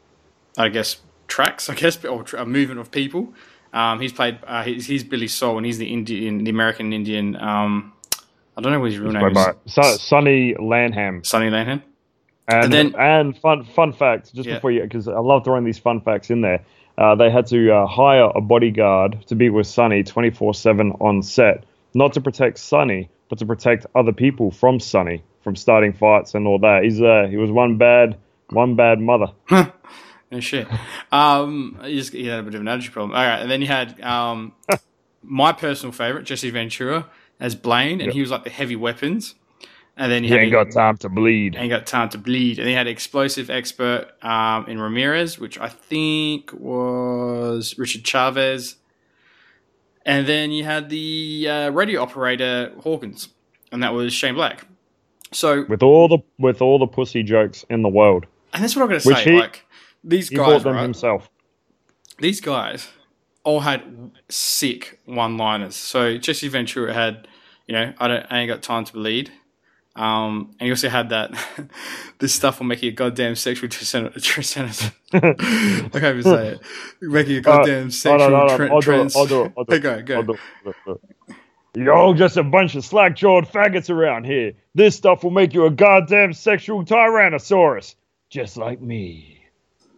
I 0.57 0.69
guess 0.69 0.97
tracks, 1.27 1.69
I 1.69 1.75
guess, 1.75 2.03
or 2.05 2.25
a 2.37 2.45
movement 2.45 2.79
of 2.79 2.91
people. 2.91 3.33
Um, 3.73 3.99
he's 4.01 4.11
played. 4.13 4.39
Uh, 4.45 4.63
he's, 4.63 4.85
he's 4.85 5.03
Billy 5.03 5.27
Sole, 5.27 5.57
and 5.57 5.65
he's 5.65 5.77
the 5.77 5.91
Indian, 5.91 6.43
the 6.43 6.49
American 6.51 6.91
Indian. 6.93 7.35
Um, 7.37 7.93
I 8.57 8.61
don't 8.61 8.71
know 8.73 8.79
what 8.79 8.91
his 8.91 8.99
real 8.99 9.11
name 9.13 9.25
is. 9.35 9.73
So, 9.73 9.81
Sonny 9.81 10.53
Landham. 10.55 11.25
Sonny 11.25 11.49
Landham. 11.49 11.81
And, 12.47 12.63
And 12.65 12.73
then- 12.73 12.95
and 12.97 13.37
fun 13.37 13.63
fun 13.63 13.93
fact, 13.93 14.33
just 14.35 14.47
Yeah. 14.47 14.55
before 14.55 14.71
you, 14.71 14.81
because 14.83 15.07
I 15.07 15.19
love 15.19 15.45
throwing 15.45 15.63
these 15.63 15.79
fun 15.79 16.01
facts 16.01 16.29
in 16.29 16.41
there. 16.41 16.61
Uh, 16.97 17.15
they 17.15 17.29
had 17.29 17.47
to 17.47 17.71
uh, 17.71 17.87
hire 17.87 18.29
a 18.35 18.41
bodyguard 18.41 19.25
to 19.27 19.35
be 19.35 19.49
with 19.49 19.65
Sonny 19.67 20.03
24 20.03 20.53
7 20.53 20.91
on 20.99 21.23
set, 21.23 21.63
not 21.93 22.11
to 22.13 22.21
protect 22.21 22.57
Sonny, 22.59 23.09
but 23.29 23.39
to 23.39 23.45
protect 23.45 23.85
other 23.95 24.11
people 24.11 24.51
from 24.51 24.79
Sonny, 24.81 25.23
from 25.43 25.55
starting 25.55 25.93
fights 25.93 26.35
and 26.35 26.45
all 26.45 26.59
that. 26.59 26.83
He's 26.83 27.01
uh, 27.01 27.27
he 27.29 27.37
was 27.37 27.49
one 27.49 27.77
bad 27.77 28.17
one 28.49 28.75
bad 28.75 28.99
mother. 28.99 29.27
No 30.31 30.39
shit. 30.39 30.67
Um, 31.11 31.79
he 31.83 31.95
just 31.97 32.13
had 32.13 32.39
a 32.39 32.43
bit 32.43 32.55
of 32.55 32.61
an 32.61 32.67
allergy 32.67 32.89
problem. 32.89 33.11
All 33.17 33.23
right, 33.25 33.39
and 33.41 33.51
then 33.51 33.59
you 33.61 33.67
had 33.67 33.99
um, 34.01 34.53
my 35.21 35.51
personal 35.51 35.91
favorite, 35.91 36.23
Jesse 36.23 36.49
Ventura, 36.49 37.07
as 37.39 37.53
Blaine, 37.55 37.99
and 37.99 38.07
Yep. 38.07 38.13
he 38.13 38.21
was 38.21 38.31
like 38.31 38.43
the 38.45 38.49
heavy 38.49 38.75
weapons. 38.75 39.35
And 39.97 40.09
then 40.09 40.23
you 40.23 40.29
He 40.29 40.33
had 40.35 40.43
ain't 40.43 40.51
got 40.53 40.71
time 40.71 40.95
to 40.99 41.09
bleed. 41.09 41.55
ain't 41.57 41.69
got 41.69 41.85
time 41.85 42.07
to 42.09 42.17
bleed. 42.17 42.59
And 42.59 42.67
he 42.67 42.73
had 42.73 42.87
explosive 42.87 43.49
expert 43.49 44.07
um, 44.21 44.65
in 44.67 44.79
Ramirez, 44.79 45.37
which 45.37 45.59
I 45.59 45.67
think 45.67 46.53
was 46.53 47.75
Richard 47.77 48.03
Chavez. 48.05 48.77
And 50.05 50.25
then 50.27 50.51
you 50.51 50.63
had 50.63 50.89
the 50.89 51.47
uh, 51.47 51.69
radio 51.71 52.01
operator 52.01 52.71
Hawkins, 52.81 53.29
and 53.71 53.83
that 53.83 53.93
was 53.93 54.13
Shane 54.13 54.33
Black. 54.33 54.65
So, 55.33 55.65
With 55.67 55.83
all 55.83 56.07
the 56.07 56.19
with 56.39 56.61
all 56.61 56.79
the 56.79 56.87
pussy 56.87 57.21
jokes 57.21 57.63
in 57.69 57.83
the 57.83 57.89
world, 57.89 58.25
and 58.53 58.63
that's 58.63 58.75
what 58.75 58.81
I'm 58.83 58.87
going 58.89 59.01
to 59.01 59.05
say. 59.15 59.23
he- 59.31 59.39
like 59.39 59.65
these 60.03 60.29
he 60.29 60.35
guys, 60.37 60.45
bought 60.47 60.63
them 60.63 60.75
right? 60.75 60.81
himself. 60.83 61.29
these 62.19 62.41
guys 62.41 62.89
all 63.43 63.61
had 63.61 64.11
sick 64.29 64.99
one-liners. 65.05 65.75
So 65.75 66.17
Jesse 66.17 66.47
Ventura 66.47 66.93
had, 66.93 67.27
you 67.67 67.73
know, 67.75 67.93
I 67.99 68.07
don't, 68.07 68.25
I 68.29 68.39
ain't 68.39 68.49
got 68.49 68.61
time 68.61 68.85
to 68.85 68.93
bleed. 68.93 69.31
Um, 69.95 70.51
and 70.59 70.67
he 70.67 70.71
also 70.71 70.89
had 70.89 71.09
that, 71.09 71.31
this 72.19 72.33
stuff 72.33 72.59
will 72.59 72.67
make 72.67 72.81
you 72.83 72.89
a 72.89 72.93
goddamn 72.93 73.35
sexual 73.35 73.69
trisena- 73.69 74.93
I 75.13 75.99
can't 75.99 76.17
even 76.19 76.23
say 76.23 76.47
it. 76.49 76.61
Making 77.01 77.37
a 77.37 77.41
goddamn 77.41 77.81
Hold 77.83 77.93
sexual 77.93 78.37
hold 78.37 78.51
on. 78.51 78.57
tra- 78.57 78.73
I'll 78.73 78.81
do 78.81 79.01
it. 79.01 79.11
I'll 79.15 79.25
do 79.25 79.45
it. 79.45 79.53
I'll 79.57 79.63
do 79.65 79.75
it. 79.75 79.79
go, 79.79 80.01
go. 80.03 80.15
I'll 80.17 80.23
do 80.23 80.33
it. 80.33 80.39
I'll 80.65 80.73
do 80.85 80.91
it. 80.91 81.01
You're 81.75 82.13
just 82.15 82.37
a 82.37 82.43
bunch 82.43 82.75
of 82.75 82.85
slack-jawed 82.85 83.47
faggots 83.47 83.89
around 83.89 84.25
here. 84.25 84.53
This 84.75 84.95
stuff 84.95 85.23
will 85.23 85.31
make 85.31 85.53
you 85.53 85.65
a 85.65 85.71
goddamn 85.71 86.33
sexual 86.33 86.83
tyrannosaurus, 86.85 87.95
just 88.29 88.57
like 88.57 88.81
me. 88.81 89.40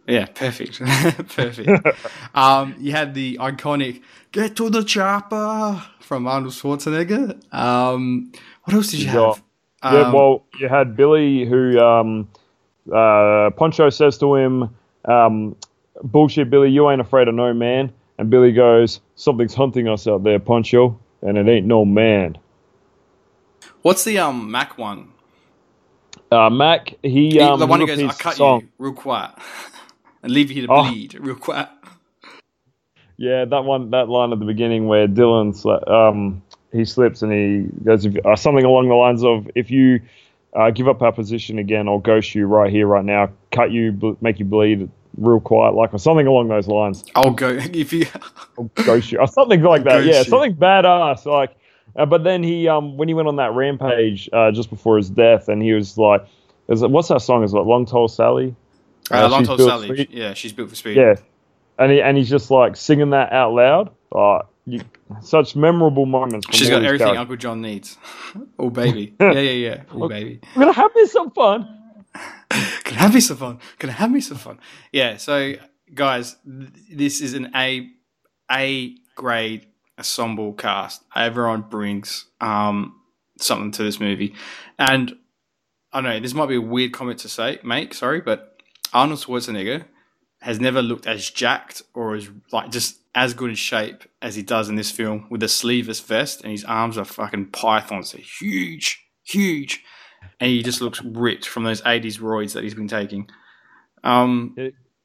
Yeah, 0.06 0.26
perfect, 0.26 0.78
perfect. 1.34 1.70
um, 2.34 2.74
you 2.78 2.92
had 2.92 3.14
the 3.14 3.38
iconic 3.40 4.02
"Get 4.32 4.56
to 4.56 4.68
the 4.70 4.84
chopper" 4.84 5.82
from 6.00 6.26
Arnold 6.26 6.52
Schwarzenegger. 6.52 7.40
Um, 7.54 8.30
what 8.64 8.74
else 8.74 8.88
did 8.90 9.00
you 9.00 9.08
have? 9.08 9.42
Yeah, 9.82 10.06
Um, 10.08 10.12
well, 10.12 10.44
you 10.60 10.68
had 10.68 10.96
Billy 10.96 11.44
who 11.46 11.78
um, 11.80 12.28
uh, 12.92 13.50
Poncho 13.56 13.88
says 13.90 14.18
to 14.18 14.34
him, 14.34 14.68
um, 15.06 15.56
"Bullshit, 16.02 16.50
Billy, 16.50 16.70
you 16.70 16.90
ain't 16.90 17.00
afraid 17.00 17.28
of 17.28 17.34
no 17.34 17.52
man." 17.54 17.90
And 18.18 18.28
Billy 18.30 18.52
goes, 18.52 19.00
"Something's 19.16 19.54
hunting 19.54 19.88
us 19.88 20.06
out 20.06 20.22
there, 20.22 20.38
Poncho, 20.38 20.98
and 21.22 21.38
it 21.38 21.48
ain't 21.48 21.66
no 21.66 21.84
man." 21.84 22.36
what's 23.82 24.04
the 24.04 24.18
um 24.18 24.50
Mac 24.50 24.78
one? 24.78 25.08
Uh, 26.30 26.48
Mac, 26.50 26.94
he, 27.02 27.30
He- 27.30 27.40
um, 27.40 27.58
the 27.60 27.66
one 27.66 27.80
who 27.80 27.86
goes, 27.86 28.02
"I 28.02 28.12
cut 28.12 28.34
song. 28.34 28.60
you 28.62 28.68
real 28.78 28.92
quiet 28.94 29.30
and 30.24 30.32
leave 30.32 30.50
you 30.50 30.66
to 30.66 30.72
Oh. 30.72 30.82
bleed 30.90 31.14
real 31.20 31.36
quiet." 31.36 31.68
Yeah, 33.16 33.44
that 33.44 33.64
one, 33.64 33.90
that 33.90 34.08
line 34.08 34.32
at 34.32 34.40
the 34.40 34.44
beginning 34.44 34.88
where 34.88 35.06
Dylan, 35.06 35.54
um, 35.88 36.42
he 36.72 36.84
slips 36.84 37.22
and 37.22 37.32
he 37.32 37.68
goes 37.84 38.04
uh, 38.24 38.34
something 38.34 38.64
along 38.64 38.88
the 38.88 38.94
lines 38.96 39.22
of, 39.22 39.48
"If 39.54 39.70
you 39.70 40.00
uh, 40.52 40.70
give 40.70 40.88
up 40.88 41.00
our 41.02 41.12
position 41.12 41.58
again, 41.58 41.86
I'll 41.88 42.00
ghost 42.00 42.34
you 42.34 42.46
right 42.46 42.70
here, 42.72 42.86
right 42.88 43.04
now, 43.04 43.30
cut 43.52 43.70
you, 43.70 43.92
ble- 43.92 44.16
make 44.20 44.40
you 44.40 44.44
bleed 44.44 44.90
real 45.16 45.38
quiet, 45.38 45.74
like 45.74 45.94
or 45.94 45.98
something 45.98 46.26
along 46.26 46.48
those 46.48 46.66
lines." 46.66 47.04
I'll 47.14 47.30
go 47.30 47.48
if 47.72 47.92
you. 47.92 48.06
I'll 48.58 48.64
ghost 48.84 49.12
you, 49.12 49.20
or 49.20 49.28
something 49.28 49.62
like 49.62 49.84
that. 49.84 50.04
Yeah, 50.04 50.18
you. 50.18 50.24
something 50.24 50.56
badass. 50.56 51.24
Like, 51.24 51.54
uh, 51.94 52.06
but 52.06 52.24
then 52.24 52.42
he, 52.42 52.66
um, 52.66 52.96
when 52.96 53.06
he 53.06 53.14
went 53.14 53.28
on 53.28 53.36
that 53.36 53.52
rampage 53.52 54.28
uh, 54.32 54.50
just 54.50 54.70
before 54.70 54.96
his 54.96 55.08
death, 55.08 55.48
and 55.48 55.62
he 55.62 55.72
was 55.72 55.96
like, 55.96 56.26
what's 56.66 57.08
that 57.08 57.20
song? 57.22 57.44
Is 57.44 57.54
it 57.54 57.58
Long 57.58 57.86
Tall 57.86 58.08
Sally?" 58.08 58.56
Uh, 59.10 59.42
Tall 59.44 59.58
Sally. 59.58 60.08
Yeah, 60.10 60.34
she's 60.34 60.52
built 60.52 60.70
for 60.70 60.76
speed. 60.76 60.96
Yeah, 60.96 61.14
and 61.78 61.92
he 61.92 62.00
and 62.00 62.16
he's 62.16 62.30
just 62.30 62.50
like 62.50 62.76
singing 62.76 63.10
that 63.10 63.32
out 63.32 63.52
loud. 63.52 63.90
Oh, 64.12 64.40
you, 64.66 64.80
such 65.20 65.56
memorable 65.56 66.06
moments. 66.06 66.46
She's 66.52 66.70
got 66.70 66.84
everything 66.84 67.06
characters. 67.06 67.20
Uncle 67.20 67.36
John 67.36 67.60
needs. 67.60 67.98
oh 68.58 68.70
baby. 68.70 69.14
Yeah, 69.20 69.32
yeah, 69.32 69.50
yeah. 69.50 69.82
Oh 69.92 70.08
baby. 70.08 70.40
We're 70.56 70.62
gonna 70.62 70.72
have 70.72 70.94
me 70.94 71.06
some 71.06 71.30
fun. 71.30 71.80
Can 72.84 72.98
I 72.98 73.02
have 73.02 73.14
me 73.14 73.20
some 73.20 73.36
fun? 73.36 73.58
Can 73.78 73.90
I 73.90 73.94
have 73.94 74.10
me 74.10 74.20
some 74.20 74.36
fun? 74.36 74.58
Yeah. 74.92 75.16
So, 75.16 75.54
guys, 75.92 76.36
th- 76.44 76.70
this 76.92 77.20
is 77.20 77.34
an 77.34 77.50
A 77.56 77.90
A 78.50 78.96
grade 79.16 79.66
ensemble 79.98 80.52
cast. 80.52 81.02
Everyone 81.14 81.62
brings 81.62 82.26
um, 82.40 83.00
something 83.38 83.72
to 83.72 83.82
this 83.82 83.98
movie, 83.98 84.34
and 84.78 85.14
I 85.92 86.00
know 86.00 86.20
this 86.20 86.34
might 86.34 86.46
be 86.48 86.56
a 86.56 86.60
weird 86.60 86.92
comment 86.92 87.18
to 87.20 87.28
say, 87.28 87.58
make. 87.64 87.94
Sorry, 87.94 88.20
but 88.20 88.53
Arnold 88.92 89.20
Schwarzenegger 89.20 89.86
has 90.40 90.60
never 90.60 90.82
looked 90.82 91.06
as 91.06 91.30
jacked 91.30 91.82
or 91.94 92.14
as 92.14 92.28
like 92.52 92.70
just 92.70 92.98
as 93.14 93.32
good 93.32 93.50
in 93.50 93.56
shape 93.56 94.04
as 94.20 94.34
he 94.34 94.42
does 94.42 94.68
in 94.68 94.76
this 94.76 94.90
film 94.90 95.26
with 95.30 95.42
a 95.42 95.48
sleeveless 95.48 96.00
vest 96.00 96.42
and 96.42 96.50
his 96.50 96.64
arms 96.64 96.98
are 96.98 97.04
fucking 97.04 97.46
pythons. 97.46 98.12
They're 98.12 98.20
huge, 98.20 99.06
huge, 99.22 99.82
and 100.40 100.50
he 100.50 100.62
just 100.62 100.80
looks 100.80 101.02
ripped 101.02 101.46
from 101.46 101.64
those 101.64 101.82
'80s 101.82 102.18
roids 102.20 102.52
that 102.52 102.62
he's 102.62 102.74
been 102.74 102.88
taking. 102.88 103.28
Um, 104.02 104.54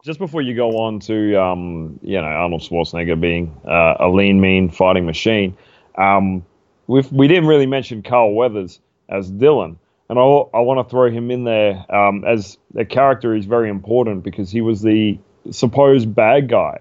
Just 0.03 0.19
before 0.19 0.41
you 0.41 0.55
go 0.55 0.77
on 0.77 0.99
to, 1.01 1.41
um, 1.41 1.99
you 2.01 2.17
know, 2.17 2.27
Arnold 2.27 2.61
Schwarzenegger 2.61 3.19
being 3.19 3.55
uh, 3.67 3.95
a 3.99 4.09
lean, 4.09 4.39
mean 4.39 4.69
fighting 4.69 5.05
machine, 5.05 5.57
um, 5.97 6.45
we 6.87 7.27
didn't 7.27 7.47
really 7.47 7.65
mention 7.67 8.01
Carl 8.01 8.33
Weathers 8.33 8.79
as 9.09 9.31
Dylan. 9.31 9.77
And 10.09 10.17
I, 10.17 10.21
I 10.21 10.59
want 10.61 10.85
to 10.85 10.89
throw 10.89 11.09
him 11.11 11.29
in 11.29 11.43
there 11.43 11.85
um, 11.93 12.23
as 12.25 12.57
a 12.75 12.83
character. 12.83 13.35
He's 13.35 13.45
very 13.45 13.69
important 13.69 14.23
because 14.23 14.49
he 14.49 14.61
was 14.61 14.81
the 14.81 15.19
supposed 15.51 16.13
bad 16.13 16.49
guy. 16.49 16.79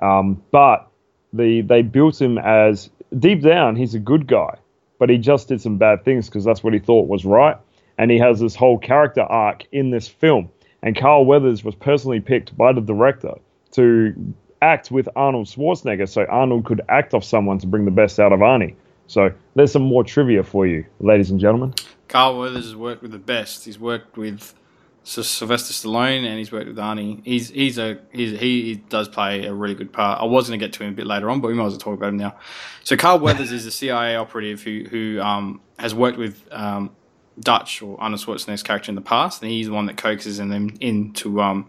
Um, 0.00 0.42
but 0.50 0.88
the 1.32 1.60
they 1.60 1.82
built 1.82 2.20
him 2.20 2.38
as 2.38 2.90
deep 3.16 3.42
down 3.42 3.76
he's 3.76 3.94
a 3.94 3.98
good 3.98 4.26
guy, 4.26 4.56
but 4.98 5.10
he 5.10 5.18
just 5.18 5.48
did 5.48 5.60
some 5.60 5.76
bad 5.76 6.04
things 6.04 6.26
because 6.26 6.44
that's 6.44 6.64
what 6.64 6.72
he 6.72 6.78
thought 6.78 7.06
was 7.06 7.24
right. 7.24 7.56
And 7.98 8.10
he 8.10 8.18
has 8.18 8.40
this 8.40 8.54
whole 8.54 8.78
character 8.78 9.22
arc 9.22 9.66
in 9.72 9.90
this 9.90 10.08
film. 10.08 10.50
And 10.82 10.96
Carl 10.96 11.26
Weathers 11.26 11.62
was 11.62 11.74
personally 11.74 12.20
picked 12.20 12.56
by 12.56 12.72
the 12.72 12.80
director 12.80 13.34
to 13.72 14.34
act 14.62 14.90
with 14.90 15.08
Arnold 15.14 15.46
Schwarzenegger, 15.46 16.08
so 16.08 16.24
Arnold 16.24 16.64
could 16.64 16.80
act 16.88 17.12
off 17.12 17.24
someone 17.24 17.58
to 17.58 17.66
bring 17.66 17.84
the 17.84 17.90
best 17.90 18.18
out 18.18 18.32
of 18.32 18.40
Arnie. 18.40 18.74
So 19.10 19.32
there's 19.56 19.72
some 19.72 19.82
more 19.82 20.04
trivia 20.04 20.44
for 20.44 20.68
you, 20.68 20.86
ladies 21.00 21.32
and 21.32 21.40
gentlemen. 21.40 21.74
Carl 22.06 22.38
Weathers 22.38 22.66
has 22.66 22.76
worked 22.76 23.02
with 23.02 23.10
the 23.10 23.18
best. 23.18 23.64
He's 23.64 23.76
worked 23.76 24.16
with 24.16 24.54
Sylvester 25.02 25.72
Stallone 25.72 26.24
and 26.24 26.38
he's 26.38 26.52
worked 26.52 26.68
with 26.68 26.76
Arnie. 26.76 27.20
He's 27.24 27.48
he's 27.48 27.76
a 27.76 27.98
he's, 28.12 28.38
he, 28.38 28.62
he 28.62 28.74
does 28.76 29.08
play 29.08 29.46
a 29.46 29.52
really 29.52 29.74
good 29.74 29.92
part. 29.92 30.20
I 30.20 30.26
was 30.26 30.46
going 30.46 30.60
to 30.60 30.64
get 30.64 30.72
to 30.74 30.84
him 30.84 30.92
a 30.92 30.94
bit 30.94 31.08
later 31.08 31.28
on, 31.28 31.40
but 31.40 31.48
we 31.48 31.54
might 31.54 31.66
as 31.66 31.72
well 31.72 31.80
talk 31.80 31.94
about 31.94 32.10
him 32.10 32.18
now. 32.18 32.36
So 32.84 32.96
Carl 32.96 33.18
Weathers 33.18 33.50
is 33.50 33.66
a 33.66 33.72
CIA 33.72 34.14
operative 34.14 34.62
who 34.62 34.84
who 34.88 35.20
um, 35.20 35.60
has 35.76 35.92
worked 35.92 36.16
with 36.16 36.46
um, 36.52 36.94
Dutch 37.40 37.82
or 37.82 38.00
Arnold 38.00 38.20
Schwarzenegger's 38.20 38.62
character 38.62 38.92
in 38.92 38.94
the 38.94 39.00
past, 39.00 39.42
and 39.42 39.50
he's 39.50 39.66
the 39.66 39.72
one 39.72 39.86
that 39.86 39.96
coaxes 39.96 40.38
them 40.38 40.76
in 40.78 41.12
to 41.14 41.42
um, 41.42 41.68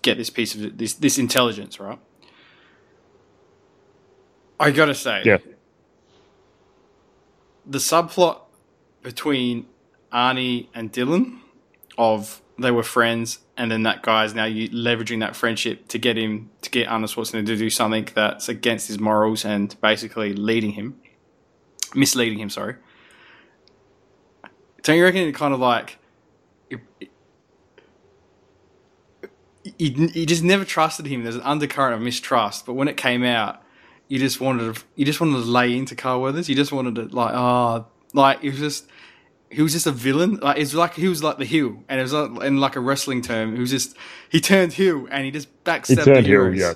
get 0.00 0.16
this 0.16 0.30
piece 0.30 0.54
of 0.54 0.78
this 0.78 0.94
this 0.94 1.18
intelligence 1.18 1.78
right. 1.78 1.98
I 4.58 4.70
gotta 4.70 4.94
say, 4.94 5.22
Yeah. 5.26 5.36
The 7.66 7.78
subplot 7.78 8.40
between 9.02 9.66
Arnie 10.12 10.68
and 10.74 10.92
Dylan 10.92 11.38
of 11.98 12.40
they 12.58 12.70
were 12.70 12.82
friends, 12.82 13.40
and 13.56 13.70
then 13.70 13.82
that 13.84 14.02
guy's 14.02 14.34
now 14.34 14.44
you 14.44 14.68
leveraging 14.70 15.20
that 15.20 15.34
friendship 15.34 15.88
to 15.88 15.98
get 15.98 16.16
him 16.16 16.50
to 16.60 16.70
get 16.70 16.86
Arnold 16.88 17.10
Schwarzenegger 17.10 17.46
to 17.46 17.56
do 17.56 17.70
something 17.70 18.08
that's 18.14 18.48
against 18.48 18.88
his 18.88 18.98
morals 18.98 19.44
and 19.44 19.74
basically 19.80 20.34
leading 20.34 20.72
him, 20.72 21.00
misleading 21.94 22.38
him. 22.38 22.50
Sorry. 22.50 22.76
Don't 24.82 24.96
you 24.96 25.04
reckon 25.04 25.22
it 25.22 25.34
kind 25.34 25.54
of 25.54 25.60
like 25.60 25.98
you, 26.70 26.88
you 29.78 30.26
just 30.26 30.42
never 30.42 30.64
trusted 30.64 31.06
him. 31.06 31.22
There's 31.22 31.36
an 31.36 31.42
undercurrent 31.42 31.94
of 31.94 32.00
mistrust, 32.00 32.66
but 32.66 32.74
when 32.74 32.88
it 32.88 32.96
came 32.96 33.24
out, 33.24 33.61
you 34.12 34.18
just 34.18 34.42
wanted 34.42 34.74
to 34.74 34.82
you 34.94 35.06
just 35.06 35.20
wanted 35.22 35.32
to 35.42 35.50
lay 35.58 35.74
into 35.74 35.94
Carl 35.96 36.20
Weathers. 36.20 36.46
You 36.46 36.54
just 36.54 36.70
wanted 36.70 36.94
to 36.96 37.04
like 37.16 37.32
oh 37.34 37.86
like 38.12 38.44
it 38.44 38.50
was 38.50 38.58
just 38.58 38.86
he 39.48 39.62
was 39.62 39.72
just 39.72 39.86
a 39.86 39.90
villain. 39.92 40.36
Like 40.36 40.58
it's 40.58 40.74
like 40.74 40.92
he 40.94 41.08
was 41.08 41.22
like 41.22 41.38
the 41.38 41.46
heel, 41.46 41.82
and 41.88 41.98
it 41.98 42.02
was 42.02 42.12
like, 42.12 42.42
in 42.44 42.58
like 42.58 42.76
a 42.76 42.80
wrestling 42.80 43.22
term. 43.22 43.54
He 43.54 43.60
was 43.60 43.70
just 43.70 43.96
he 44.28 44.38
turned 44.40 44.74
heel 44.74 45.06
and 45.10 45.24
he 45.24 45.30
just 45.30 45.48
backstabbed 45.64 46.04
turned 46.04 46.16
the 46.26 46.28
heel, 46.28 46.52
heroes. 46.52 46.58
yeah. 46.60 46.74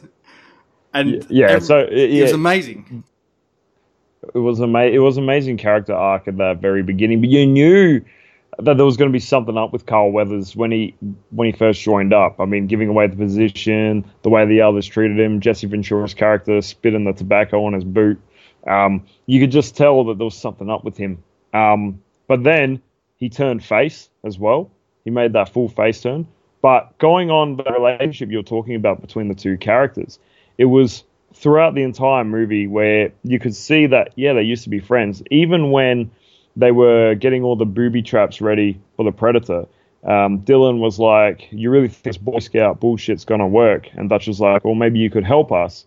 And 0.95 1.27
Yeah, 1.29 1.49
every- 1.51 1.61
so, 1.67 1.81
uh, 1.81 1.87
it 1.91 2.23
was 2.23 2.33
amazing. 2.33 3.05
it 4.35 4.39
was 4.39 4.61
ama- 4.63 4.85
it 4.85 4.99
was 4.99 5.19
amazing 5.19 5.59
character 5.59 5.93
arc 5.95 6.27
at 6.29 6.39
the 6.39 6.55
very 6.55 6.83
beginning, 6.83 7.21
but 7.21 7.29
you 7.29 7.47
knew 7.47 8.01
that 8.59 8.77
there 8.77 8.87
was 8.87 8.97
going 8.97 9.11
to 9.11 9.13
be 9.13 9.21
something 9.21 9.57
up 9.59 9.73
with 9.73 9.87
Carl 9.87 10.13
Weathers 10.13 10.57
when 10.57 10.71
he 10.71 10.95
when 11.31 11.47
he 11.47 11.53
first 11.53 11.83
joined 11.83 12.15
up. 12.15 12.41
I 12.41 12.47
mean, 12.47 12.67
giving 12.67 12.89
away 12.89 13.07
the 13.07 13.17
position, 13.17 14.05
the 14.23 14.31
way 14.31 14.47
the 14.47 14.63
others 14.63 14.87
treated 14.87 15.19
him, 15.19 15.41
Jesse 15.41 15.67
Ventura's 15.67 16.15
character 16.15 16.61
spitting 16.63 17.05
the 17.05 17.13
tobacco 17.13 17.65
on 17.65 17.75
his 17.75 17.85
boot. 17.85 18.21
Um, 18.67 19.07
you 19.27 19.41
could 19.41 19.51
just 19.51 19.77
tell 19.77 20.05
that 20.05 20.19
there 20.19 20.25
was 20.25 20.37
something 20.37 20.71
up 20.71 20.85
with 20.85 20.97
him. 20.97 21.23
Um, 21.53 22.03
but 22.27 22.43
then 22.43 22.83
he 23.17 23.29
turned 23.29 23.65
face 23.65 24.09
as 24.25 24.39
well. 24.39 24.71
He 25.05 25.11
made 25.11 25.35
that 25.35 25.51
full 25.51 25.69
face 25.69 26.01
turn. 26.01 26.27
But 26.63 26.99
going 26.99 27.31
on 27.31 27.57
the 27.57 27.65
relationship 27.65 28.31
you're 28.31 28.43
talking 28.43 28.75
about 28.75 29.01
between 29.01 29.29
the 29.29 29.35
two 29.35 29.57
characters, 29.57 30.19
it 30.59 30.65
was 30.65 31.05
throughout 31.35 31.75
the 31.75 31.83
entire 31.83 32.25
movie 32.25 32.67
where 32.67 33.13
you 33.23 33.39
could 33.39 33.55
see 33.55 33.87
that 33.87 34.13
yeah 34.17 34.33
they 34.33 34.43
used 34.43 34.65
to 34.65 34.71
be 34.71 34.81
friends 34.81 35.23
even 35.31 35.71
when 35.71 36.11
they 36.57 36.73
were 36.73 37.15
getting 37.15 37.45
all 37.45 37.55
the 37.55 37.67
booby 37.67 38.03
traps 38.03 38.41
ready 38.41 38.81
for 38.97 39.05
the 39.05 39.13
predator. 39.13 39.67
Um, 40.05 40.41
dylan 40.41 40.79
was 40.79 40.99
like 40.99 41.49
you 41.51 41.71
really 41.71 41.89
think 41.89 42.03
this 42.05 42.17
boy 42.17 42.39
scout 42.39 42.81
bullshit's 42.81 43.25
gonna 43.25 43.47
work? 43.47 43.89
And 43.95 44.09
dutch 44.09 44.27
was 44.27 44.41
like 44.41 44.65
well 44.65 44.75
maybe 44.75 44.99
you 44.99 45.11
could 45.11 45.25
help 45.25 45.53
us. 45.53 45.85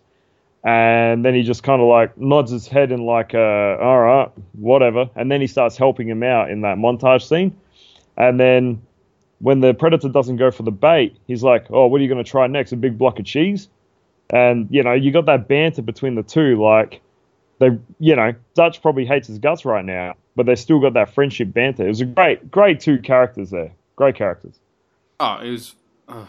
And 0.62 1.24
then 1.24 1.34
he 1.34 1.42
just 1.42 1.62
kind 1.62 1.80
of 1.80 1.88
like 1.88 2.16
nods 2.18 2.50
his 2.50 2.68
head 2.68 2.92
and 2.92 3.04
like 3.04 3.34
uh, 3.34 3.76
all 3.80 4.00
right 4.00 4.30
whatever. 4.52 5.10
And 5.16 5.30
then 5.30 5.40
he 5.40 5.46
starts 5.46 5.76
helping 5.76 6.08
him 6.08 6.22
out 6.22 6.50
in 6.50 6.60
that 6.62 6.76
montage 6.76 7.26
scene. 7.26 7.58
And 8.16 8.38
then 8.38 8.82
when 9.40 9.60
the 9.60 9.72
predator 9.72 10.10
doesn't 10.10 10.36
go 10.36 10.50
for 10.50 10.64
the 10.64 10.70
bait 10.70 11.16
he's 11.26 11.42
like 11.42 11.66
oh 11.70 11.86
what 11.86 12.00
are 12.00 12.04
you 12.04 12.14
to 12.14 12.24
try 12.24 12.46
next? 12.46 12.72
A 12.72 12.76
big 12.76 12.96
block 12.98 13.18
of 13.18 13.24
cheese? 13.24 13.68
And 14.28 14.68
you 14.70 14.82
know 14.82 14.92
you 14.92 15.10
got 15.10 15.26
that 15.26 15.48
banter 15.48 15.82
between 15.82 16.14
the 16.14 16.22
two 16.22 16.62
like 16.62 17.00
they 17.58 17.70
you 17.98 18.14
know 18.14 18.34
dutch 18.54 18.82
probably 18.82 19.06
hates 19.06 19.28
his 19.28 19.38
guts 19.38 19.64
right 19.64 19.84
now 19.84 20.14
but 20.36 20.46
they 20.46 20.54
still 20.54 20.80
got 20.80 20.94
that 20.94 21.12
friendship 21.14 21.52
banter 21.52 21.84
it 21.84 21.88
was 21.88 22.00
a 22.00 22.04
great 22.06 22.50
great 22.50 22.80
two 22.80 22.98
characters 22.98 23.50
there 23.50 23.72
great 23.96 24.14
characters 24.14 24.58
Oh, 25.22 25.36
it 25.42 25.50
was 25.50 25.74
ugh. 26.08 26.28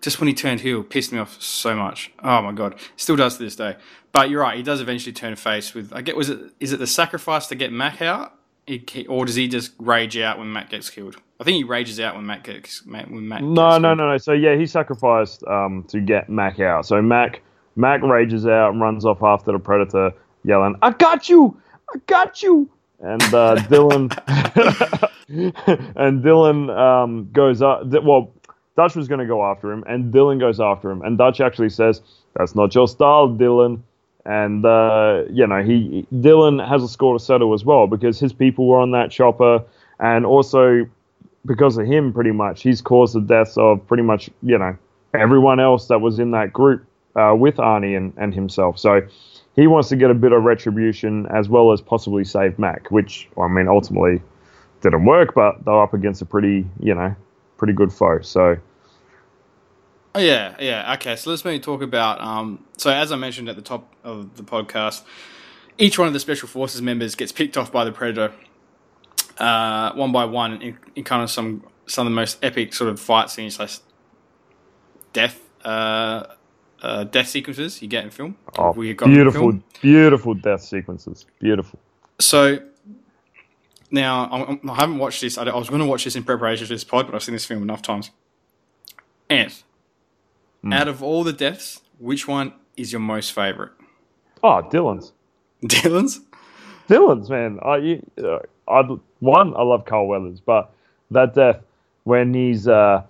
just 0.00 0.20
when 0.20 0.28
he 0.28 0.34
turned 0.34 0.60
heel, 0.60 0.84
pissed 0.84 1.12
me 1.12 1.18
off 1.18 1.42
so 1.42 1.74
much. 1.74 2.12
Oh 2.22 2.40
my 2.40 2.52
god, 2.52 2.76
still 2.94 3.16
does 3.16 3.36
to 3.36 3.42
this 3.42 3.56
day. 3.56 3.74
But 4.12 4.30
you're 4.30 4.42
right, 4.42 4.56
he 4.56 4.62
does 4.62 4.80
eventually 4.80 5.12
turn 5.12 5.34
face 5.34 5.74
with. 5.74 5.92
I 5.92 6.02
get 6.02 6.16
was 6.16 6.28
it 6.30 6.38
is 6.60 6.72
it 6.72 6.78
the 6.78 6.86
sacrifice 6.86 7.48
to 7.48 7.56
get 7.56 7.72
Mac 7.72 8.00
out, 8.00 8.32
he, 8.64 9.06
or 9.08 9.24
does 9.26 9.34
he 9.34 9.48
just 9.48 9.72
rage 9.80 10.16
out 10.18 10.38
when 10.38 10.52
Mac 10.52 10.70
gets 10.70 10.88
killed? 10.88 11.16
I 11.40 11.44
think 11.44 11.56
he 11.56 11.64
rages 11.64 11.98
out 11.98 12.14
when 12.14 12.24
Mac 12.26 12.44
gets 12.44 12.86
Mac, 12.86 13.06
when 13.10 13.26
Mac. 13.26 13.42
No, 13.42 13.48
gets 13.48 13.56
no, 13.56 13.88
killed. 13.88 13.98
no, 13.98 14.10
no. 14.12 14.18
So 14.18 14.32
yeah, 14.32 14.54
he 14.54 14.66
sacrificed 14.66 15.42
um, 15.48 15.84
to 15.88 15.98
get 16.00 16.28
Mac 16.28 16.60
out. 16.60 16.86
So 16.86 17.02
Mac 17.02 17.42
Mac 17.74 18.02
rages 18.02 18.46
out 18.46 18.70
and 18.70 18.80
runs 18.80 19.04
off 19.04 19.20
after 19.24 19.50
the 19.50 19.58
predator, 19.58 20.12
yelling, 20.44 20.76
"I 20.80 20.92
got 20.92 21.28
you! 21.28 21.60
I 21.92 21.98
got 22.06 22.40
you!" 22.40 22.70
And 23.00 23.22
uh, 23.22 23.56
Dylan 23.68 24.10
and 25.96 26.22
Dylan 26.24 26.76
um, 26.76 27.30
goes 27.32 27.62
up. 27.62 27.82
Well, 27.84 28.32
Dutch 28.76 28.94
was 28.94 29.08
going 29.08 29.20
to 29.20 29.26
go 29.26 29.44
after 29.44 29.72
him, 29.72 29.84
and 29.86 30.12
Dylan 30.12 30.38
goes 30.38 30.60
after 30.60 30.90
him, 30.90 31.02
and 31.02 31.18
Dutch 31.18 31.40
actually 31.40 31.70
says, 31.70 32.02
"That's 32.34 32.54
not 32.54 32.74
your 32.74 32.88
style, 32.88 33.28
Dylan." 33.28 33.80
And 34.24 34.64
uh, 34.64 35.24
you 35.30 35.46
know, 35.46 35.62
he 35.62 36.06
Dylan 36.12 36.66
has 36.66 36.82
a 36.82 36.88
score 36.88 37.18
to 37.18 37.22
settle 37.22 37.54
as 37.54 37.64
well 37.64 37.86
because 37.86 38.18
his 38.18 38.32
people 38.32 38.66
were 38.66 38.78
on 38.78 38.90
that 38.92 39.10
chopper, 39.10 39.62
and 39.98 40.26
also 40.26 40.86
because 41.44 41.76
of 41.78 41.86
him, 41.86 42.12
pretty 42.12 42.32
much, 42.32 42.62
he's 42.62 42.80
caused 42.82 43.14
the 43.14 43.20
deaths 43.20 43.56
of 43.56 43.86
pretty 43.86 44.02
much 44.02 44.30
you 44.42 44.58
know 44.58 44.76
everyone 45.14 45.60
else 45.60 45.86
that 45.88 46.00
was 46.00 46.18
in 46.18 46.32
that 46.32 46.52
group 46.52 46.84
uh, 47.14 47.34
with 47.36 47.56
Arnie 47.56 47.96
and, 47.96 48.12
and 48.16 48.34
himself. 48.34 48.78
So 48.78 49.02
he 49.56 49.66
wants 49.66 49.88
to 49.88 49.96
get 49.96 50.10
a 50.10 50.14
bit 50.14 50.32
of 50.32 50.44
retribution 50.44 51.26
as 51.26 51.48
well 51.48 51.72
as 51.72 51.80
possibly 51.80 52.24
save 52.24 52.58
Mac, 52.58 52.90
which 52.90 53.28
I 53.40 53.48
mean 53.48 53.68
ultimately 53.68 54.22
didn't 54.82 55.04
work, 55.04 55.34
but 55.34 55.64
they're 55.64 55.82
up 55.82 55.94
against 55.94 56.22
a 56.22 56.26
pretty 56.26 56.66
you 56.78 56.94
know 56.94 57.16
pretty 57.56 57.72
good 57.72 57.92
foe. 57.92 58.20
So 58.20 58.56
Oh, 60.16 60.18
yeah, 60.18 60.56
yeah. 60.58 60.94
Okay, 60.94 61.14
so 61.14 61.28
let's 61.28 61.44
maybe 61.44 61.60
talk 61.60 61.82
about. 61.82 62.22
Um, 62.22 62.64
so 62.78 62.90
as 62.90 63.12
I 63.12 63.16
mentioned 63.16 63.50
at 63.50 63.56
the 63.56 63.60
top 63.60 63.92
of 64.02 64.34
the 64.38 64.42
podcast, 64.42 65.02
each 65.76 65.98
one 65.98 66.08
of 66.08 66.14
the 66.14 66.20
special 66.20 66.48
forces 66.48 66.80
members 66.80 67.14
gets 67.14 67.32
picked 67.32 67.58
off 67.58 67.70
by 67.70 67.84
the 67.84 67.92
predator, 67.92 68.32
uh, 69.36 69.92
one 69.92 70.12
by 70.12 70.24
one, 70.24 70.62
in, 70.62 70.78
in 70.94 71.04
kind 71.04 71.22
of 71.22 71.30
some 71.30 71.64
some 71.84 72.06
of 72.06 72.10
the 72.10 72.16
most 72.16 72.42
epic 72.42 72.72
sort 72.72 72.88
of 72.88 72.98
fight 72.98 73.28
scenes, 73.28 73.58
like 73.58 73.68
death, 75.12 75.38
uh, 75.66 76.24
uh, 76.86 77.04
death 77.04 77.28
sequences 77.28 77.80
you 77.82 77.88
get 77.88 78.04
in 78.04 78.10
film. 78.10 78.36
oh, 78.58 78.72
beautiful, 78.72 79.32
film. 79.32 79.64
beautiful 79.82 80.34
death 80.34 80.62
sequences, 80.62 81.26
beautiful. 81.40 81.78
So 82.18 82.58
now 83.90 84.28
I'm, 84.30 84.42
I'm- 84.68 84.76
haven't 84.76 84.98
watched 84.98 85.20
this. 85.20 85.38
I, 85.38 85.44
I 85.44 85.56
was 85.56 85.68
going 85.68 85.80
to 85.80 85.86
watch 85.86 86.04
this 86.04 86.16
in 86.16 86.24
preparation 86.24 86.66
for 86.66 86.72
this 86.74 86.84
pod, 86.84 87.06
but 87.06 87.14
I've 87.14 87.22
seen 87.22 87.34
this 87.34 87.44
film 87.46 87.62
enough 87.62 87.82
times. 87.82 88.10
Ant, 89.30 89.62
Hmm. 90.62 90.72
out 90.72 90.88
of 90.88 91.02
all 91.02 91.22
the 91.24 91.32
deaths, 91.32 91.80
which 91.98 92.26
one 92.26 92.52
is 92.76 92.92
your 92.92 93.00
most 93.00 93.32
favorite? 93.32 93.72
Oh, 94.42 94.62
Dylan's. 94.70 95.12
Dylan's. 95.64 96.20
Dylan's 96.88 97.28
man. 97.30 97.58
I, 97.62 97.76
you- 97.78 98.10
uh, 98.22 98.38
I 98.68 98.82
one 99.20 99.54
I 99.56 99.62
love 99.62 99.84
Carl 99.84 100.06
Weathers, 100.08 100.40
but 100.40 100.72
that 101.10 101.34
death 101.34 101.60
when 102.04 102.34
he's 102.34 102.66
uh, 102.68 103.02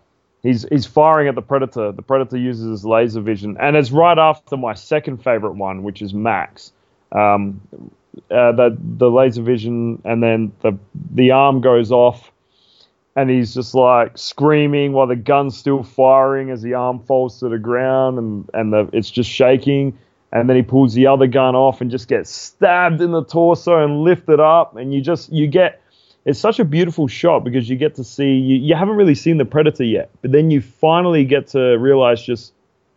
he's 0.46 0.66
he's 0.70 0.86
firing 0.86 1.28
at 1.28 1.34
the 1.34 1.42
predator. 1.42 1.92
The 1.92 2.02
predator 2.02 2.36
uses 2.36 2.70
his 2.70 2.84
laser 2.84 3.20
vision, 3.20 3.56
and 3.60 3.76
it's 3.76 3.90
right 3.90 4.18
after 4.18 4.56
my 4.56 4.74
second 4.74 5.22
favorite 5.22 5.54
one, 5.54 5.82
which 5.82 6.02
is 6.02 6.14
Mac's. 6.14 6.72
Um, 7.12 7.60
uh, 8.30 8.52
that 8.52 8.76
the 8.80 9.10
laser 9.10 9.42
vision, 9.42 10.00
and 10.04 10.22
then 10.22 10.52
the 10.62 10.78
the 11.12 11.30
arm 11.32 11.60
goes 11.60 11.92
off, 11.92 12.32
and 13.14 13.28
he's 13.28 13.54
just 13.54 13.74
like 13.74 14.16
screaming 14.16 14.92
while 14.92 15.06
the 15.06 15.16
gun's 15.16 15.56
still 15.56 15.82
firing 15.82 16.50
as 16.50 16.62
the 16.62 16.74
arm 16.74 17.00
falls 17.00 17.40
to 17.40 17.48
the 17.48 17.58
ground, 17.58 18.18
and 18.18 18.50
and 18.54 18.72
the, 18.72 18.88
it's 18.92 19.10
just 19.10 19.30
shaking 19.30 19.98
and 20.32 20.48
then 20.48 20.56
he 20.56 20.62
pulls 20.62 20.92
the 20.92 21.06
other 21.06 21.26
gun 21.26 21.54
off 21.54 21.80
and 21.80 21.90
just 21.90 22.08
gets 22.08 22.30
stabbed 22.30 23.00
in 23.00 23.12
the 23.12 23.24
torso 23.24 23.82
and 23.82 24.02
lifted 24.02 24.40
up 24.40 24.76
and 24.76 24.92
you 24.92 25.00
just 25.00 25.32
you 25.32 25.46
get 25.46 25.80
it's 26.26 26.38
such 26.38 26.58
a 26.58 26.64
beautiful 26.64 27.08
shot 27.08 27.44
because 27.44 27.70
you 27.70 27.76
get 27.76 27.94
to 27.94 28.04
see 28.04 28.34
you, 28.34 28.56
you 28.56 28.74
haven't 28.74 28.96
really 28.96 29.14
seen 29.14 29.38
the 29.38 29.44
predator 29.44 29.84
yet 29.84 30.10
but 30.20 30.32
then 30.32 30.50
you 30.50 30.60
finally 30.60 31.24
get 31.24 31.46
to 31.46 31.76
realize 31.78 32.22
just 32.22 32.52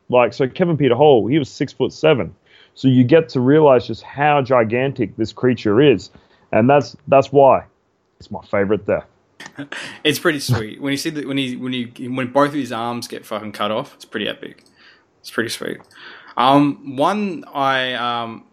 like 0.09 0.33
so 0.33 0.47
kevin 0.47 0.75
peter 0.75 0.95
hall 0.95 1.27
he 1.27 1.39
was 1.39 1.49
six 1.49 1.71
foot 1.71 1.93
seven 1.93 2.35
so 2.75 2.87
you 2.87 3.03
get 3.03 3.29
to 3.29 3.39
realize 3.39 3.87
just 3.87 4.03
how 4.03 4.41
gigantic 4.41 5.15
this 5.15 5.31
creature 5.31 5.81
is 5.81 6.09
and 6.51 6.69
that's 6.69 6.97
that's 7.07 7.31
why 7.31 7.63
it's 8.19 8.29
my 8.29 8.43
favorite 8.45 8.85
death 8.85 9.05
It's 10.03 10.19
pretty 10.19 10.39
sweet 10.39 10.81
when 10.81 10.91
you 10.91 10.97
see 10.97 11.09
that 11.11 11.27
when 11.27 11.37
he 11.37 11.55
when 11.55 11.73
he 11.73 12.07
when 12.07 12.31
both 12.31 12.49
of 12.49 12.53
his 12.55 12.71
arms 12.71 13.07
get 13.07 13.25
fucking 13.25 13.51
cut 13.51 13.71
off. 13.71 13.93
It's 13.95 14.05
pretty 14.05 14.27
epic. 14.27 14.63
It's 15.19 15.29
pretty 15.29 15.49
sweet. 15.49 15.77
Um, 16.37 16.95
one 16.95 17.43
I 17.53 17.93
um, 17.93 18.45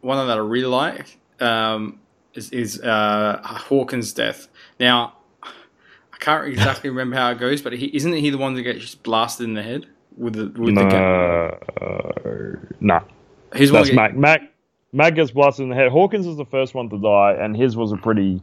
one 0.00 0.24
that 0.26 0.36
I 0.36 0.40
really 0.40 0.66
like 0.66 1.18
um, 1.40 2.00
is, 2.36 2.50
is 2.50 2.80
uh, 2.80 3.40
Hawkins' 3.42 4.12
death. 4.12 4.48
Now, 4.80 5.14
I 5.42 6.16
can't 6.18 6.46
exactly 6.48 6.90
remember 6.94 7.16
how 7.16 7.30
it 7.30 7.38
goes, 7.38 7.62
but 7.62 7.72
he, 7.72 7.86
isn't 7.96 8.12
he 8.12 8.30
the 8.30 8.38
one 8.38 8.54
that 8.54 8.62
gets 8.62 8.80
just 8.80 9.02
blasted 9.02 9.44
in 9.46 9.54
the 9.54 9.62
head 9.62 9.86
with 10.16 10.34
the 10.34 10.46
with 10.60 10.74
the 10.74 10.84
gun? 10.84 12.76
no 12.80 13.00
He's 13.54 13.68
the 13.70 13.74
one 13.74 13.82
That's 13.84 13.90
that 13.90 14.12
get- 14.12 14.16
Mac. 14.16 14.16
Mac 14.16 14.52
Mac 14.92 15.14
gets 15.14 15.30
blasted 15.30 15.64
in 15.64 15.68
the 15.70 15.74
head. 15.76 15.90
Hawkins 15.90 16.26
is 16.26 16.36
the 16.36 16.44
first 16.46 16.74
one 16.74 16.88
to 16.90 16.98
die, 16.98 17.36
and 17.38 17.56
his 17.56 17.76
was 17.76 17.92
a 17.92 17.96
pretty 17.96 18.42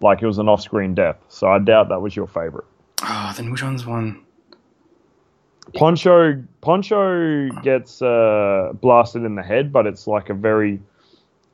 like 0.00 0.22
it 0.22 0.26
was 0.26 0.38
an 0.38 0.48
off-screen 0.48 0.94
death. 0.94 1.16
So 1.28 1.48
I 1.48 1.58
doubt 1.58 1.88
that 1.88 2.00
was 2.00 2.14
your 2.14 2.26
favorite. 2.26 2.64
Oh, 3.02 3.32
then 3.36 3.50
which 3.50 3.62
one's 3.62 3.84
one? 3.86 4.22
Poncho 5.74 6.42
Poncho 6.60 7.48
gets 7.62 8.02
uh, 8.02 8.72
blasted 8.80 9.24
in 9.24 9.34
the 9.36 9.42
head, 9.42 9.72
but 9.72 9.86
it's 9.86 10.06
like 10.06 10.28
a 10.28 10.34
very 10.34 10.80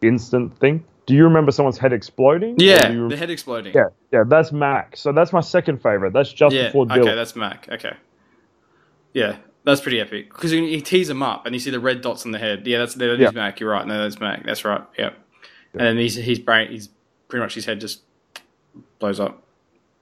instant 0.02 0.58
thing. 0.58 0.84
Do 1.08 1.14
you 1.14 1.24
remember 1.24 1.50
someone's 1.50 1.78
head 1.78 1.92
exploding? 1.92 2.54
Yeah, 2.58 2.90
you 2.90 3.08
the 3.08 3.16
head 3.16 3.30
exploding. 3.30 3.74
yeah, 3.74 3.86
yeah. 4.12 4.24
That's 4.26 4.52
Mac. 4.52 4.96
So 4.96 5.10
that's 5.10 5.32
my 5.32 5.40
second 5.40 5.82
favorite. 5.82 6.12
That's 6.12 6.32
just 6.32 6.54
Yeah, 6.54 6.66
before 6.66 6.86
okay, 6.92 7.14
that's 7.14 7.34
Mac. 7.34 7.66
Okay, 7.72 7.94
yeah, 9.14 9.36
that's 9.64 9.80
pretty 9.80 10.00
epic 10.00 10.28
because 10.28 10.50
he 10.50 10.80
tees 10.82 11.08
him 11.08 11.22
up 11.22 11.46
and 11.46 11.54
you 11.54 11.58
see 11.58 11.70
the 11.70 11.80
red 11.80 12.00
dots 12.02 12.24
on 12.26 12.32
the 12.32 12.38
head. 12.38 12.66
Yeah, 12.66 12.78
that's 12.78 12.94
that 12.94 13.10
is 13.14 13.20
Yeah. 13.20 13.30
Mac. 13.30 13.58
You're 13.60 13.70
right. 13.70 13.86
No, 13.86 14.02
that's 14.02 14.20
Mac. 14.20 14.44
That's 14.44 14.64
right. 14.64 14.82
Yep. 14.98 15.16
And 15.72 15.80
then 15.80 15.96
he's 15.98 16.14
he's 16.14 16.38
brain. 16.38 16.70
He's 16.70 16.88
pretty 17.28 17.42
much 17.42 17.54
his 17.54 17.64
head 17.64 17.80
just 17.80 18.02
blows 18.98 19.20
up. 19.20 19.42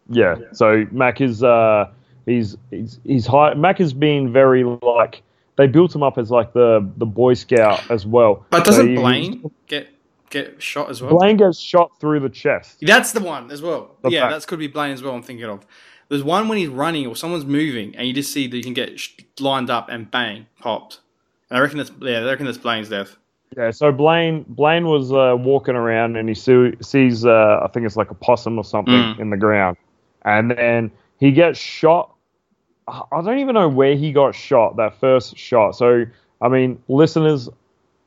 Yeah. 0.09 0.37
So 0.53 0.87
Mac 0.91 1.21
is 1.21 1.43
uh 1.43 1.91
he's 2.27 2.57
he's 2.71 2.99
he's 3.05 3.27
high 3.27 3.55
Mac 3.55 3.79
has 3.79 3.93
been 3.93 4.33
very 4.33 4.65
like 4.65 5.23
they 5.57 5.67
built 5.67 5.95
him 5.95 6.03
up 6.03 6.19
as 6.19 6.31
like 6.31 6.53
the 6.53 6.89
the 6.97 7.07
Boy 7.07 7.35
Scout 7.35 7.91
as 7.91 8.05
well. 8.07 8.45
But 8.51 8.59
So 8.67 8.73
doesn't 8.73 8.89
he- 8.89 8.95
Blaine 8.97 9.51
get 9.69 9.89
get 10.31 10.63
shot 10.63 10.91
as 10.91 11.03
well? 11.03 11.17
Blaine 11.17 11.37
gets 11.37 11.59
shot 11.59 11.99
through 12.01 12.21
the 12.21 12.29
chest. 12.29 12.79
That's 12.83 13.13
the 13.13 13.21
one 13.21 13.51
as 13.51 13.63
well. 13.63 13.97
The 14.03 14.11
yeah, 14.11 14.23
back. 14.29 14.41
that 14.41 14.47
could 14.47 14.59
be 14.59 14.67
Blaine 14.67 14.93
as 14.93 15.03
well. 15.03 15.15
I'm 15.15 15.23
thinking 15.23 15.47
of. 15.47 15.67
There's 16.09 16.23
one 16.23 16.49
when 16.49 16.59
he's 16.59 16.69
running 16.69 17.07
or 17.07 17.17
someone's 17.17 17.45
moving, 17.47 17.97
and 17.97 18.07
you 18.07 18.13
just 18.13 18.33
see 18.33 18.47
that 18.47 18.57
you 18.57 18.63
can 18.63 18.75
get 18.75 19.01
lined 19.41 19.71
up 19.71 19.89
and 19.89 20.09
bang 20.11 20.47
popped. 20.61 21.01
And 21.51 21.59
I 21.59 21.61
reckon 21.61 21.79
that's 21.79 21.91
yeah, 22.01 22.21
I 22.21 22.25
reckon 22.25 22.47
that's 22.47 22.59
Blaine's 22.59 22.89
death. 22.89 23.17
Yeah. 23.57 23.71
So 23.71 23.91
Blaine 23.93 24.45
Blaine 24.49 24.87
was 24.87 25.13
uh, 25.13 25.35
walking 25.39 25.75
around 25.75 26.17
and 26.17 26.29
he 26.29 26.35
see, 26.35 26.73
sees 26.81 27.25
uh, 27.27 27.61
I 27.63 27.69
think 27.69 27.87
it's 27.87 27.97
like 27.97 28.11
a 28.11 28.15
possum 28.15 28.59
or 28.59 28.65
something 28.65 28.95
Mm. 28.95 29.19
in 29.21 29.31
the 29.31 29.37
ground, 29.37 29.77
and 30.25 30.51
then 30.51 30.91
he 31.19 31.33
gets 31.33 31.59
shot. 31.59 32.13
I 32.89 33.03
I 33.13 33.23
don't 33.23 33.39
even 33.39 33.55
know 33.55 33.69
where 33.69 33.97
he 33.97 34.13
got 34.13 34.35
shot. 34.35 34.77
That 34.77 34.99
first 35.01 35.37
shot. 35.37 35.73
So 35.73 36.05
I 36.41 36.49
mean, 36.49 36.81
listeners, 36.89 37.49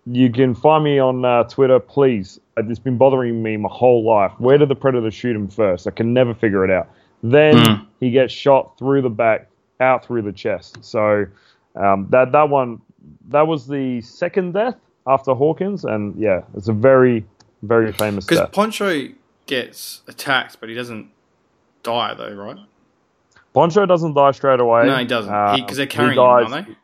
you 0.06 0.32
can 0.32 0.56
find 0.56 0.84
me 0.84 1.00
on 1.00 1.24
uh, 1.26 1.44
Twitter, 1.44 1.80
please. 1.80 2.40
It's 2.58 2.80
been 2.80 2.98
bothering 2.98 3.42
me 3.42 3.58
my 3.58 3.70
whole 3.72 4.04
life. 4.04 4.32
Where 4.38 4.58
did 4.58 4.70
the 4.70 4.76
predator 4.76 5.12
shoot 5.12 5.36
him 5.36 5.48
first? 5.48 5.88
I 5.88 5.92
can 5.92 6.14
never 6.14 6.34
figure 6.34 6.64
it 6.66 6.72
out. 6.72 6.90
Then 7.24 7.56
Mm. 7.58 7.86
he 8.00 8.12
gets 8.12 8.34
shot 8.34 8.78
through 8.78 9.02
the 9.02 9.10
back, 9.10 9.48
out 9.80 10.06
through 10.06 10.22
the 10.24 10.32
chest. 10.32 10.78
So 10.84 11.26
um, 11.76 12.08
that 12.10 12.32
that 12.32 12.50
one, 12.50 12.82
that 13.30 13.46
was 13.48 13.68
the 13.68 14.02
second 14.02 14.54
death 14.54 14.76
after 15.08 15.34
Hawkins, 15.34 15.84
and 15.86 16.16
yeah, 16.20 16.42
it's 16.56 16.68
a 16.70 16.74
very 16.74 17.26
very 17.62 17.92
famous 17.92 18.26
Because. 18.26 18.50
Poncho 18.52 19.10
gets 19.48 20.02
attacked, 20.08 20.60
but 20.60 20.70
he 20.70 20.76
doesn't 20.76 21.10
die 21.84 22.14
though, 22.14 22.34
right? 22.34 22.58
Poncho 23.54 23.86
doesn't 23.86 24.14
die 24.14 24.32
straight 24.32 24.60
away. 24.60 24.86
No, 24.86 24.96
he 24.98 25.06
doesn't. 25.06 25.34
Uh, 25.34 25.56
Because 25.58 25.78
they're 25.78 25.86
he 25.88 25.92
carrying 25.92 26.14
him, 26.14 26.20
aren't 26.24 26.68
they? 26.68 26.76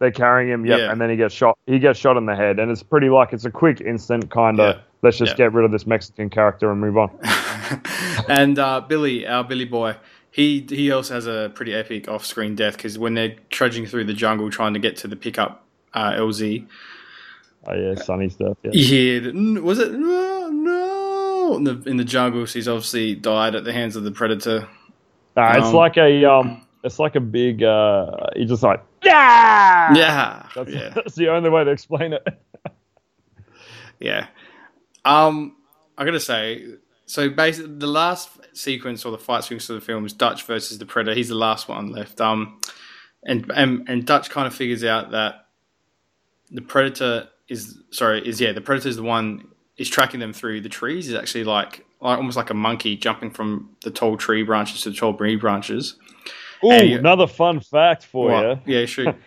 They're 0.00 0.12
carrying 0.12 0.48
him, 0.50 0.64
yep, 0.64 0.78
Yeah. 0.78 0.92
and 0.92 1.00
then 1.00 1.10
he 1.10 1.16
gets 1.16 1.34
shot. 1.34 1.58
He 1.66 1.78
gets 1.80 1.98
shot 1.98 2.16
in 2.16 2.26
the 2.26 2.36
head, 2.36 2.58
and 2.60 2.70
it's 2.70 2.82
pretty 2.84 3.08
like 3.08 3.32
it's 3.32 3.44
a 3.44 3.50
quick 3.50 3.80
instant 3.80 4.30
kind 4.30 4.60
of. 4.60 4.76
Yeah. 4.76 4.82
Let's 5.02 5.18
just 5.18 5.32
Yeah. 5.32 5.36
get 5.46 5.52
rid 5.52 5.64
of 5.64 5.70
this 5.72 5.86
Mexican 5.86 6.28
character 6.30 6.70
and 6.70 6.80
move 6.80 6.96
on. 6.98 7.10
and 8.28 8.58
uh, 8.58 8.80
Billy, 8.80 9.26
our 9.26 9.44
Billy 9.44 9.64
boy, 9.64 9.96
he 10.30 10.64
he 10.68 10.90
also 10.90 11.14
has 11.14 11.26
a 11.26 11.50
pretty 11.54 11.74
epic 11.74 12.08
off-screen 12.08 12.54
death 12.54 12.76
because 12.76 12.98
when 12.98 13.14
they're 13.14 13.36
trudging 13.50 13.86
through 13.86 14.04
the 14.04 14.12
jungle 14.14 14.50
trying 14.50 14.74
to 14.74 14.80
get 14.80 14.96
to 14.98 15.08
the 15.08 15.16
pickup 15.16 15.64
uh, 15.94 16.12
LZ, 16.12 16.66
Oh 17.66 17.74
yeah, 17.74 17.94
Sonny's 17.96 18.36
death. 18.36 18.56
Yeah. 18.62 19.18
the, 19.20 19.60
was 19.62 19.78
it 19.78 19.92
no 19.92 20.48
no 20.48 21.56
in 21.56 21.64
the 21.64 21.82
in 21.86 21.96
the 21.96 22.04
jungle. 22.04 22.46
So 22.46 22.54
he's 22.54 22.68
obviously 22.68 23.14
died 23.14 23.54
at 23.54 23.64
the 23.64 23.72
hands 23.72 23.96
of 23.96 24.04
the 24.04 24.10
predator. 24.12 24.68
It's 25.36 25.66
Um, 25.66 25.74
like 25.74 25.96
a 25.96 26.24
um, 26.24 26.62
it's 26.84 26.98
like 26.98 27.14
a 27.16 27.20
big. 27.20 27.62
uh 27.62 28.10
He's 28.36 28.48
just 28.48 28.62
like 28.62 28.82
yeah, 29.08 29.94
Yeah, 29.94 30.46
That's, 30.54 30.70
yeah, 30.70 30.88
that's 30.94 31.14
the 31.14 31.28
only 31.28 31.50
way 31.50 31.64
to 31.64 31.70
explain 31.70 32.12
it. 32.12 32.26
yeah. 34.00 34.26
Um, 35.04 35.56
I 35.96 36.04
gotta 36.04 36.20
say, 36.20 36.66
So 37.06 37.30
basically, 37.30 37.74
the 37.76 37.86
last 37.86 38.30
sequence 38.52 39.04
or 39.04 39.12
the 39.12 39.18
fight 39.18 39.44
sequence 39.44 39.68
of 39.70 39.76
the 39.76 39.80
film 39.80 40.04
is 40.04 40.12
Dutch 40.12 40.44
versus 40.44 40.78
the 40.78 40.86
Predator. 40.86 41.14
He's 41.16 41.28
the 41.28 41.34
last 41.34 41.68
one 41.68 41.90
left. 41.90 42.20
Um, 42.20 42.60
and 43.24 43.50
and 43.54 43.88
and 43.88 44.06
Dutch 44.06 44.30
kind 44.30 44.46
of 44.46 44.54
figures 44.54 44.84
out 44.84 45.10
that 45.10 45.46
the 46.50 46.62
Predator 46.62 47.28
is 47.48 47.78
sorry 47.90 48.26
is 48.26 48.40
yeah 48.40 48.52
the 48.52 48.60
Predator 48.60 48.88
is 48.88 48.96
the 48.96 49.02
one 49.02 49.48
is 49.78 49.88
tracking 49.88 50.20
them 50.20 50.32
through 50.32 50.60
the 50.60 50.68
trees. 50.68 51.08
Is 51.08 51.14
actually 51.14 51.44
like, 51.44 51.86
like 52.00 52.18
almost 52.18 52.36
like 52.36 52.50
a 52.50 52.54
monkey 52.54 52.96
jumping 52.96 53.30
from 53.30 53.70
the 53.84 53.90
tall 53.90 54.16
tree 54.16 54.42
branches 54.42 54.82
to 54.82 54.90
the 54.90 54.96
tall 54.96 55.14
tree 55.14 55.36
branches. 55.36 55.96
Ooh, 56.64 56.70
And 56.70 56.90
another 56.92 57.26
fun 57.26 57.60
fact 57.60 58.04
for 58.04 58.30
What? 58.30 58.66
you. 58.66 58.78
Yeah, 58.80 58.86
shoot. 58.86 59.14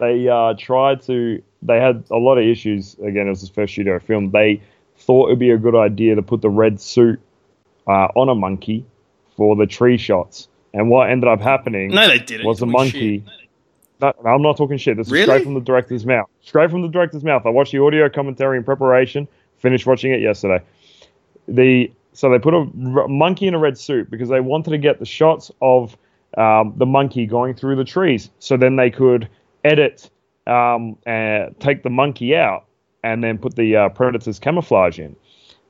They 0.00 0.28
uh, 0.28 0.54
tried 0.56 1.02
to. 1.02 1.42
They 1.62 1.80
had 1.80 2.04
a 2.12 2.16
lot 2.18 2.38
of 2.38 2.44
issues. 2.46 2.94
Again, 3.00 3.26
it 3.26 3.30
was 3.30 3.40
his 3.40 3.50
first 3.50 3.72
studio 3.72 3.98
film. 3.98 4.30
They 4.30 4.62
thought 4.96 5.26
it 5.26 5.30
would 5.30 5.38
be 5.40 5.50
a 5.50 5.58
good 5.58 5.74
idea 5.74 6.14
to 6.14 6.22
put 6.22 6.40
the 6.40 6.48
red 6.50 6.80
suit 6.80 7.18
uh, 7.88 8.06
on 8.14 8.28
a 8.28 8.34
monkey 8.36 8.84
for 9.36 9.56
the 9.56 9.66
tree 9.66 9.96
shots. 9.98 10.46
And 10.72 10.88
what 10.88 11.10
ended 11.10 11.28
up 11.28 11.40
happening 11.40 11.88
no, 11.90 12.06
they 12.06 12.20
didn't. 12.20 12.46
was 12.46 12.60
the 12.60 12.66
Holy 12.66 12.72
monkey. 12.76 13.24
No, 14.00 14.12
no, 14.22 14.30
I'm 14.30 14.42
not 14.42 14.56
talking 14.56 14.78
shit. 14.78 14.96
This 14.96 15.08
is 15.08 15.12
Really? 15.12 15.24
straight 15.24 15.42
from 15.42 15.54
the 15.54 15.60
director's 15.60 16.06
mouth. 16.06 16.28
Straight 16.42 16.70
from 16.70 16.82
the 16.82 16.88
director's 16.88 17.24
mouth. 17.24 17.42
I 17.44 17.48
watched 17.48 17.72
the 17.72 17.82
audio 17.82 18.08
commentary 18.08 18.56
in 18.58 18.62
preparation. 18.62 19.26
Finished 19.56 19.84
watching 19.84 20.12
it 20.12 20.20
yesterday. 20.20 20.62
The 21.48 21.90
so 22.12 22.30
they 22.30 22.38
put 22.38 22.54
a 22.54 22.68
r- 22.94 23.08
monkey 23.08 23.48
in 23.48 23.54
a 23.54 23.58
red 23.58 23.76
suit 23.76 24.10
because 24.12 24.28
they 24.28 24.38
wanted 24.40 24.70
to 24.70 24.78
get 24.78 25.00
the 25.00 25.06
shots 25.06 25.50
of 25.60 25.96
um, 26.36 26.74
the 26.76 26.86
monkey 26.86 27.26
going 27.26 27.54
through 27.54 27.76
the 27.76 27.84
trees. 27.84 28.30
So 28.38 28.56
then 28.56 28.76
they 28.76 28.90
could 28.90 29.28
edit, 29.64 30.10
um, 30.46 30.98
and 31.06 31.58
take 31.60 31.82
the 31.82 31.90
monkey 31.90 32.36
out, 32.36 32.66
and 33.02 33.22
then 33.22 33.38
put 33.38 33.54
the 33.54 33.76
uh, 33.76 33.88
predator's 33.90 34.38
camouflage 34.38 34.98
in. 34.98 35.16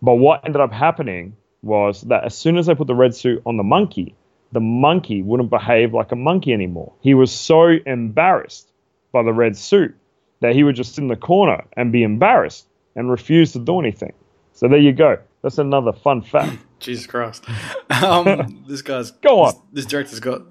But 0.00 0.14
what 0.14 0.44
ended 0.44 0.60
up 0.60 0.72
happening 0.72 1.36
was 1.62 2.02
that 2.02 2.24
as 2.24 2.36
soon 2.36 2.56
as 2.56 2.66
they 2.66 2.74
put 2.74 2.86
the 2.86 2.94
red 2.94 3.14
suit 3.14 3.42
on 3.44 3.56
the 3.56 3.62
monkey, 3.62 4.14
the 4.52 4.60
monkey 4.60 5.22
wouldn't 5.22 5.50
behave 5.50 5.92
like 5.92 6.12
a 6.12 6.16
monkey 6.16 6.52
anymore. 6.52 6.92
He 7.00 7.14
was 7.14 7.32
so 7.32 7.76
embarrassed 7.84 8.70
by 9.12 9.22
the 9.22 9.32
red 9.32 9.56
suit 9.56 9.94
that 10.40 10.54
he 10.54 10.62
would 10.64 10.76
just 10.76 10.94
sit 10.94 11.02
in 11.02 11.08
the 11.08 11.16
corner 11.16 11.64
and 11.76 11.92
be 11.92 12.02
embarrassed 12.02 12.66
and 12.94 13.10
refuse 13.10 13.52
to 13.52 13.58
do 13.58 13.80
anything. 13.80 14.12
So 14.52 14.68
there 14.68 14.78
you 14.78 14.92
go. 14.92 15.18
That's 15.42 15.58
another 15.58 15.92
fun 15.92 16.22
fact. 16.22 16.58
Jesus 16.80 17.06
Christ. 17.06 17.44
Um, 17.90 18.64
this 18.68 18.80
guy's 18.80 19.10
Go 19.10 19.40
on. 19.40 19.54
This, 19.72 19.84
this 19.84 19.86
director's 19.86 20.20
got 20.20 20.42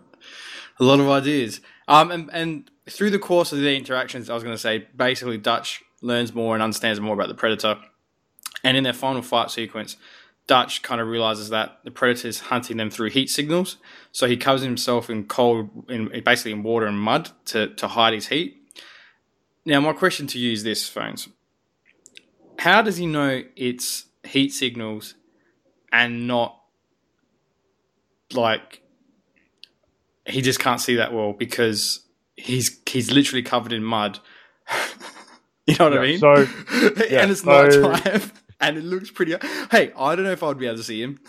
a 0.80 0.84
lot 0.84 1.00
of 1.00 1.08
ideas. 1.08 1.62
Um, 1.88 2.12
and, 2.12 2.30
and 2.34 2.71
through 2.89 3.12
the 3.12 3.19
course 3.19 3.54
of 3.54 3.60
the 3.60 3.73
interactions, 3.73 4.30
I 4.30 4.34
was 4.34 4.43
going 4.43 4.54
to 4.54 4.60
say 4.60 4.88
basically 4.93 5.38
Dutch 5.38 5.82
learns 6.02 6.36
more 6.36 6.54
and 6.54 6.62
understands 6.62 7.00
more 7.00 7.13
about 7.13 7.30
the 7.30 7.36
predator. 7.36 7.78
And 8.65 8.76
in 8.76 8.84
their 8.84 8.91
final 8.91 9.21
fight 9.21 9.50
sequence, 9.50 9.95
Dutch 10.47 10.82
kind 10.82 11.00
of 11.00 11.08
realizes 11.08 11.50
that 11.50 11.80
the 11.84 11.91
predator 11.91 12.28
is 12.28 12.39
hunting 12.41 12.78
them 12.78 12.89
through 12.89 13.12
heat 13.12 13.30
signals. 13.30 13.78
So 14.12 14.28
he 14.28 14.36
covers 14.36 14.62
himself 14.62 15.10
in 15.10 15.26
cold, 15.26 15.69
in 15.89 16.10
basically 16.26 16.52
in 16.52 16.63
water 16.63 16.86
and 16.86 17.00
mud 17.00 17.30
to, 17.45 17.73
to 17.76 17.88
hide 17.88 18.13
his 18.13 18.28
heat. 18.28 18.58
Now, 19.65 19.80
my 19.82 19.93
question 19.93 20.28
to 20.28 20.39
you 20.39 20.54
is 20.54 20.63
this, 20.63 20.88
phones. 20.88 21.30
How 22.60 22.82
does 22.82 22.97
he 22.97 23.06
know 23.06 23.43
it's 23.56 24.06
heat 24.27 24.53
signals 24.53 25.15
and 25.91 26.27
not 26.27 26.59
like 28.33 28.81
he 30.25 30.41
just 30.41 30.59
can't 30.59 30.81
see 30.81 30.95
that 30.95 31.13
well 31.13 31.33
because 31.33 32.01
he's 32.35 32.79
he's 32.87 33.11
literally 33.11 33.43
covered 33.43 33.73
in 33.73 33.83
mud. 33.83 34.19
you 35.67 35.75
know 35.79 35.89
what 35.89 35.97
I 35.97 36.01
mean? 36.01 36.19
so- 36.19 36.35
yeah, 37.09 37.21
and 37.21 37.31
it's 37.31 37.41
so- 37.41 37.67
night 37.83 38.01
time 38.01 38.31
and 38.59 38.77
it 38.77 38.83
looks 38.83 39.09
pretty. 39.11 39.35
Hey, 39.71 39.91
I 39.97 40.15
don't 40.15 40.25
know 40.25 40.31
if 40.31 40.43
I'd 40.43 40.57
be 40.57 40.65
able 40.67 40.77
to 40.77 40.83
see 40.83 41.01
him. 41.01 41.19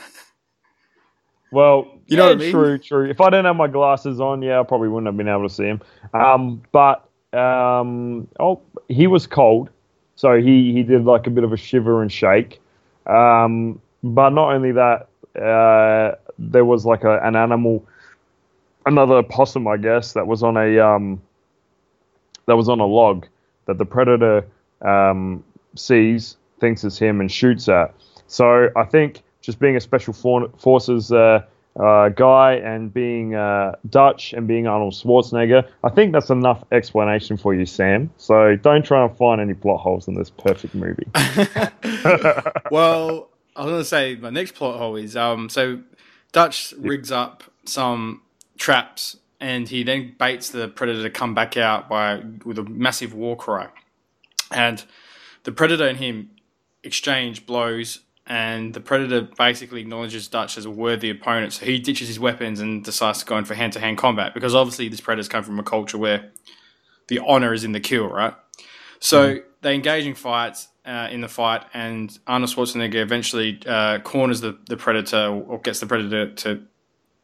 Well, 1.51 1.99
You 2.07 2.19
know 2.19 2.25
yeah, 2.25 2.29
what 2.31 2.37
I 2.37 2.41
mean? 2.41 2.51
True, 2.51 2.79
true. 2.79 3.09
If 3.11 3.23
I 3.23 3.31
didn't 3.31 3.47
have 3.47 3.57
my 3.57 3.69
glasses 3.69 4.21
on, 4.21 4.43
yeah, 4.43 4.61
I 4.61 4.65
probably 4.65 4.89
wouldn't 4.89 5.07
have 5.07 5.17
been 5.17 5.29
able 5.29 5.49
to 5.49 5.55
see 5.55 5.65
him. 5.65 5.81
Um, 6.13 6.63
but 6.73 7.09
um, 7.33 8.29
oh, 8.39 8.61
he 8.89 9.07
was 9.07 9.27
cold, 9.27 9.71
so 10.15 10.39
he 10.39 10.73
he 10.75 10.83
did 10.83 11.05
like 11.05 11.27
a 11.27 11.31
bit 11.31 11.45
of 11.45 11.53
a 11.53 11.57
shiver 11.57 12.03
and 12.03 12.13
shake. 12.13 12.61
Um, 13.09 13.81
but 14.03 14.31
not 14.31 14.53
only 14.55 14.73
that, 14.73 15.09
uh, 15.41 16.17
there 16.39 16.65
was 16.65 16.85
like 16.87 17.05
a, 17.05 17.19
an 17.23 17.37
animal, 17.37 17.85
another 18.87 19.23
possum, 19.23 19.67
I 19.67 19.77
guess, 19.77 20.13
that 20.13 20.27
was 20.27 20.43
on 20.43 20.57
a 20.57 20.79
um, 20.79 21.21
that 22.47 22.57
was 22.57 22.69
on 22.69 22.81
a 22.81 22.87
log 22.87 23.27
that 23.67 23.79
the 23.79 23.85
predator 23.85 24.45
um, 24.83 25.45
sees, 25.75 26.37
thinks 26.61 26.85
it's 26.85 26.99
him, 26.99 27.21
and 27.21 27.31
shoots 27.31 27.69
at. 27.69 27.95
So 28.27 28.71
I 28.77 28.85
think 28.85 29.23
just 29.41 29.59
being 29.59 29.77
a 29.77 29.81
special 29.81 30.13
for- 30.13 30.51
forces 30.59 31.13
uh, 31.13 31.43
uh, 31.79 32.09
guy 32.11 32.55
and 32.55 32.93
being 32.93 33.35
uh, 33.35 33.73
Dutch 33.89 34.33
and 34.33 34.47
being 34.49 34.67
Arnold 34.67 34.95
Schwarzenegger, 34.95 35.69
I 35.85 35.89
think 35.91 36.13
that's 36.13 36.31
enough 36.31 36.65
explanation 36.73 37.37
for 37.37 37.55
you, 37.55 37.67
Sam. 37.67 38.11
So 38.17 38.57
don't 38.57 38.85
try 38.85 39.05
and 39.05 39.17
find 39.17 39.41
any 39.41 39.55
plot 39.55 39.81
holes 39.81 40.09
in 40.09 40.15
this 40.15 40.31
perfect 40.31 40.75
movie. 40.75 41.07
well, 42.71 43.29
I 43.57 43.63
was 43.63 43.71
going 43.71 43.81
to 43.81 43.85
say 43.85 44.17
my 44.17 44.31
next 44.31 44.55
plot 44.55 44.79
hole 44.79 44.97
is 44.97 45.17
um, 45.17 45.49
so 45.49 45.81
Dutch 46.33 46.75
rigs 46.79 47.11
up 47.11 47.45
some 47.65 48.23
traps 48.59 49.17
and 49.41 49.69
he 49.69 49.83
then 49.83 50.15
baits 50.19 50.51
the 50.51 50.69
predator 50.69 51.03
to 51.03 51.11
come 51.11 51.35
back 51.35 51.57
out 51.57 51.89
by 51.89 52.23
with 52.45 52.59
a 52.59 52.65
massive 52.65 53.15
war 53.15 53.37
cry, 53.37 53.69
and 54.51 54.85
the 55.45 55.53
predator 55.53 55.87
and 55.87 55.99
him 55.99 56.31
exchange 56.83 57.47
blows. 57.47 58.01
And 58.29 58.75
the 58.75 58.81
predator 58.81 59.23
basically 59.23 59.81
acknowledges 59.81 60.29
Dutch 60.29 60.59
as 60.59 60.67
a 60.67 60.71
worthy 60.71 61.09
opponent, 61.09 61.55
so 61.55 61.65
he 61.65 61.79
ditches 61.79 62.09
his 62.09 62.21
weapons 62.21 62.61
and 62.61 62.85
decides 62.85 63.21
to 63.21 63.25
go 63.25 63.39
in 63.39 63.47
for 63.47 63.55
hand-to-hand 63.55 63.97
combat 63.97 64.35
because 64.35 64.55
obviously 64.55 64.89
this 64.89 65.01
predator's 65.01 65.29
come 65.29 65.43
from 65.43 65.59
a 65.59 65.63
culture 65.63 65.97
where 65.97 66.31
the 67.09 67.21
honor 67.27 67.55
is 67.55 67.65
in 67.65 67.73
the 67.73 67.81
kill, 67.81 68.07
right? 68.07 68.35
So 69.01 69.39
they 69.63 69.75
engage 69.75 70.07
in 70.07 70.15
fights 70.15 70.69
uh, 70.85 71.09
in 71.11 71.23
the 71.23 71.29
fight, 71.29 71.65
and 71.73 72.17
Arnold 72.27 72.51
Schwarzenegger 72.51 72.97
eventually 72.97 73.61
uh, 73.67 74.01
corners 74.01 74.43
the, 74.43 74.59
the 74.69 74.77
predator 74.77 75.27
or 75.27 75.59
gets 75.59 75.81
the 75.81 75.87
predator 75.87 76.35
to 76.35 76.63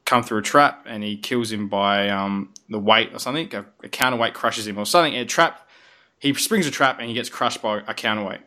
come 0.04 0.22
through 0.22 0.38
a 0.38 0.42
trap, 0.42 0.84
and 0.86 1.02
he 1.02 1.16
kills 1.16 1.50
him 1.52 1.68
by 1.68 2.08
um, 2.08 2.52
the 2.68 2.78
weight 2.78 3.10
or 3.12 3.18
something. 3.18 3.54
A, 3.54 3.64
a 3.82 3.88
counterweight 3.88 4.34
crushes 4.34 4.66
him 4.66 4.78
or 4.78 4.86
something. 4.86 5.14
A 5.14 5.24
trap. 5.24 5.68
He 6.18 6.32
springs 6.34 6.66
a 6.66 6.70
trap, 6.70 6.98
and 6.98 7.08
he 7.08 7.14
gets 7.14 7.28
crushed 7.28 7.60
by 7.62 7.82
a 7.86 7.94
counterweight. 7.94 8.40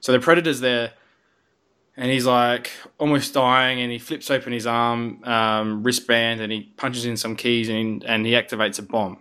So 0.00 0.12
the 0.12 0.18
predator's 0.18 0.60
there, 0.60 0.92
and 1.96 2.10
he's 2.10 2.26
like 2.26 2.70
almost 2.98 3.34
dying, 3.34 3.80
and 3.80 3.92
he 3.92 3.98
flips 3.98 4.30
open 4.30 4.52
his 4.52 4.66
arm 4.66 5.22
um, 5.24 5.82
wristband, 5.82 6.40
and 6.40 6.52
he 6.52 6.62
punches 6.76 7.04
in 7.04 7.16
some 7.16 7.36
keys, 7.36 7.68
and 7.68 8.02
and 8.04 8.26
he 8.26 8.32
activates 8.32 8.78
a 8.78 8.82
bomb. 8.82 9.18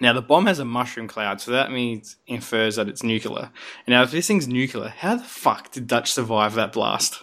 Now 0.00 0.12
the 0.12 0.22
bomb 0.22 0.46
has 0.46 0.58
a 0.60 0.64
mushroom 0.64 1.08
cloud, 1.08 1.40
so 1.40 1.50
that 1.50 1.72
means 1.72 2.16
infers 2.28 2.76
that 2.76 2.88
it's 2.88 3.02
nuclear. 3.02 3.50
And 3.86 3.94
now 3.94 4.02
if 4.02 4.12
this 4.12 4.28
thing's 4.28 4.46
nuclear, 4.46 4.88
how 4.90 5.16
the 5.16 5.24
fuck 5.24 5.72
did 5.72 5.86
Dutch 5.88 6.12
survive 6.12 6.54
that 6.54 6.72
blast? 6.72 7.22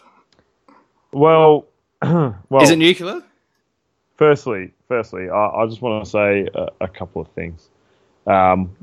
well, 1.13 1.65
well, 2.01 2.35
Is 2.61 2.69
it 2.71 2.77
nuclear? 2.77 3.21
firstly, 4.17 4.73
firstly, 4.87 5.29
I, 5.29 5.47
I 5.47 5.65
just 5.67 5.81
want 5.81 6.03
to 6.03 6.09
say 6.09 6.49
a, 6.53 6.67
a 6.81 6.87
couple 6.89 7.21
of 7.21 7.29
things. 7.29 7.69
Um, 8.27 8.75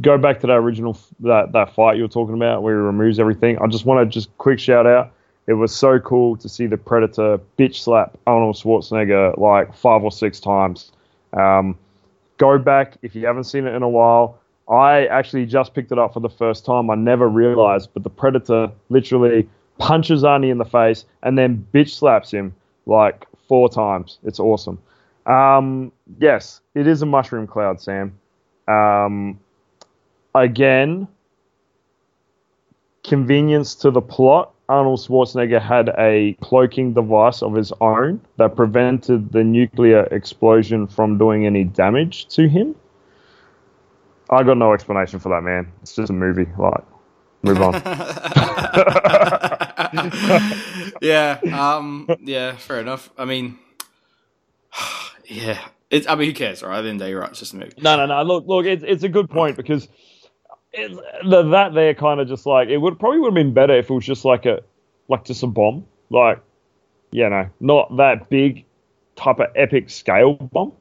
go 0.00 0.18
back 0.18 0.40
to 0.40 0.46
that 0.46 0.52
original 0.54 0.96
that 1.20 1.52
that 1.52 1.74
fight 1.74 1.96
you 1.96 2.02
were 2.02 2.08
talking 2.08 2.34
about 2.36 2.62
where 2.62 2.76
he 2.76 2.80
removes 2.80 3.18
everything. 3.18 3.58
I 3.58 3.66
just 3.66 3.84
want 3.84 4.00
to 4.00 4.12
just 4.12 4.36
quick 4.38 4.58
shout 4.60 4.86
out. 4.86 5.12
It 5.50 5.54
was 5.54 5.74
so 5.74 5.98
cool 5.98 6.36
to 6.36 6.48
see 6.48 6.66
the 6.68 6.76
Predator 6.76 7.40
bitch 7.58 7.82
slap 7.82 8.16
Arnold 8.24 8.54
Schwarzenegger 8.54 9.36
like 9.36 9.74
five 9.74 10.04
or 10.04 10.12
six 10.12 10.38
times. 10.38 10.92
Um, 11.32 11.76
go 12.36 12.56
back 12.56 12.98
if 13.02 13.16
you 13.16 13.26
haven't 13.26 13.44
seen 13.44 13.66
it 13.66 13.74
in 13.74 13.82
a 13.82 13.88
while. 13.88 14.38
I 14.68 15.06
actually 15.06 15.46
just 15.46 15.74
picked 15.74 15.90
it 15.90 15.98
up 15.98 16.14
for 16.14 16.20
the 16.20 16.30
first 16.30 16.64
time. 16.64 16.88
I 16.88 16.94
never 16.94 17.28
realized, 17.28 17.90
but 17.92 18.04
the 18.04 18.10
Predator 18.10 18.70
literally 18.90 19.48
punches 19.78 20.22
Arnie 20.22 20.52
in 20.52 20.58
the 20.58 20.64
face 20.64 21.04
and 21.24 21.36
then 21.36 21.66
bitch 21.74 21.96
slaps 21.96 22.30
him 22.30 22.54
like 22.86 23.26
four 23.48 23.68
times. 23.68 24.20
It's 24.22 24.38
awesome. 24.38 24.78
Um, 25.26 25.90
yes, 26.20 26.60
it 26.76 26.86
is 26.86 27.02
a 27.02 27.06
mushroom 27.06 27.48
cloud, 27.48 27.80
Sam. 27.80 28.16
Um, 28.68 29.40
again, 30.32 31.08
convenience 33.02 33.74
to 33.74 33.90
the 33.90 34.00
plot. 34.00 34.54
Arnold 34.70 35.00
Schwarzenegger 35.00 35.60
had 35.60 35.90
a 35.98 36.34
cloaking 36.40 36.94
device 36.94 37.42
of 37.42 37.54
his 37.54 37.72
own 37.80 38.20
that 38.36 38.54
prevented 38.54 39.32
the 39.32 39.42
nuclear 39.42 40.04
explosion 40.12 40.86
from 40.86 41.18
doing 41.18 41.44
any 41.44 41.64
damage 41.64 42.28
to 42.28 42.48
him. 42.48 42.76
I 44.30 44.44
got 44.44 44.58
no 44.58 44.72
explanation 44.72 45.18
for 45.18 45.30
that, 45.30 45.42
man. 45.42 45.72
It's 45.82 45.96
just 45.96 46.10
a 46.10 46.12
movie. 46.12 46.46
Like, 46.56 46.84
move 47.42 47.60
on. 47.60 47.72
yeah. 51.02 51.40
Um. 51.52 52.08
Yeah. 52.20 52.54
Fair 52.54 52.78
enough. 52.78 53.10
I 53.18 53.24
mean, 53.24 53.58
yeah. 55.26 55.58
It's. 55.90 56.06
I 56.06 56.14
mean, 56.14 56.28
who 56.28 56.34
cares, 56.34 56.62
right? 56.62 56.78
At 56.78 56.82
the 56.82 56.90
end 56.90 56.96
of 56.96 56.98
the 57.00 57.04
day, 57.06 57.10
you're 57.10 57.22
right. 57.22 57.30
It's 57.30 57.40
just 57.40 57.54
a 57.54 57.56
movie. 57.56 57.72
No, 57.82 57.96
no, 57.96 58.06
no. 58.06 58.22
Look, 58.22 58.46
look. 58.46 58.66
It's 58.66 58.84
it's 58.86 59.02
a 59.02 59.08
good 59.08 59.28
point 59.28 59.56
because 59.56 59.88
it's, 60.72 60.96
the, 61.28 61.42
that 61.50 61.74
there 61.74 61.94
kind 61.94 62.20
of 62.20 62.28
just 62.28 62.46
like 62.46 62.68
it 62.68 62.78
would 62.78 62.98
probably 62.98 63.20
would 63.20 63.28
have 63.28 63.34
been 63.34 63.54
better 63.54 63.74
if 63.74 63.90
it 63.90 63.94
was 63.94 64.04
just 64.04 64.24
like 64.24 64.46
a 64.46 64.62
like 65.08 65.24
just 65.24 65.42
a 65.42 65.46
bomb. 65.46 65.86
Like 66.10 66.40
you 67.10 67.28
know, 67.28 67.48
not 67.60 67.96
that 67.96 68.28
big 68.30 68.64
type 69.16 69.40
of 69.40 69.48
epic 69.56 69.90
scale 69.90 70.34
bomb. 70.34 70.72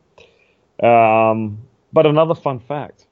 Um, 0.82 1.60
but 1.92 2.06
another 2.06 2.36
fun 2.36 2.60
fact 2.60 3.06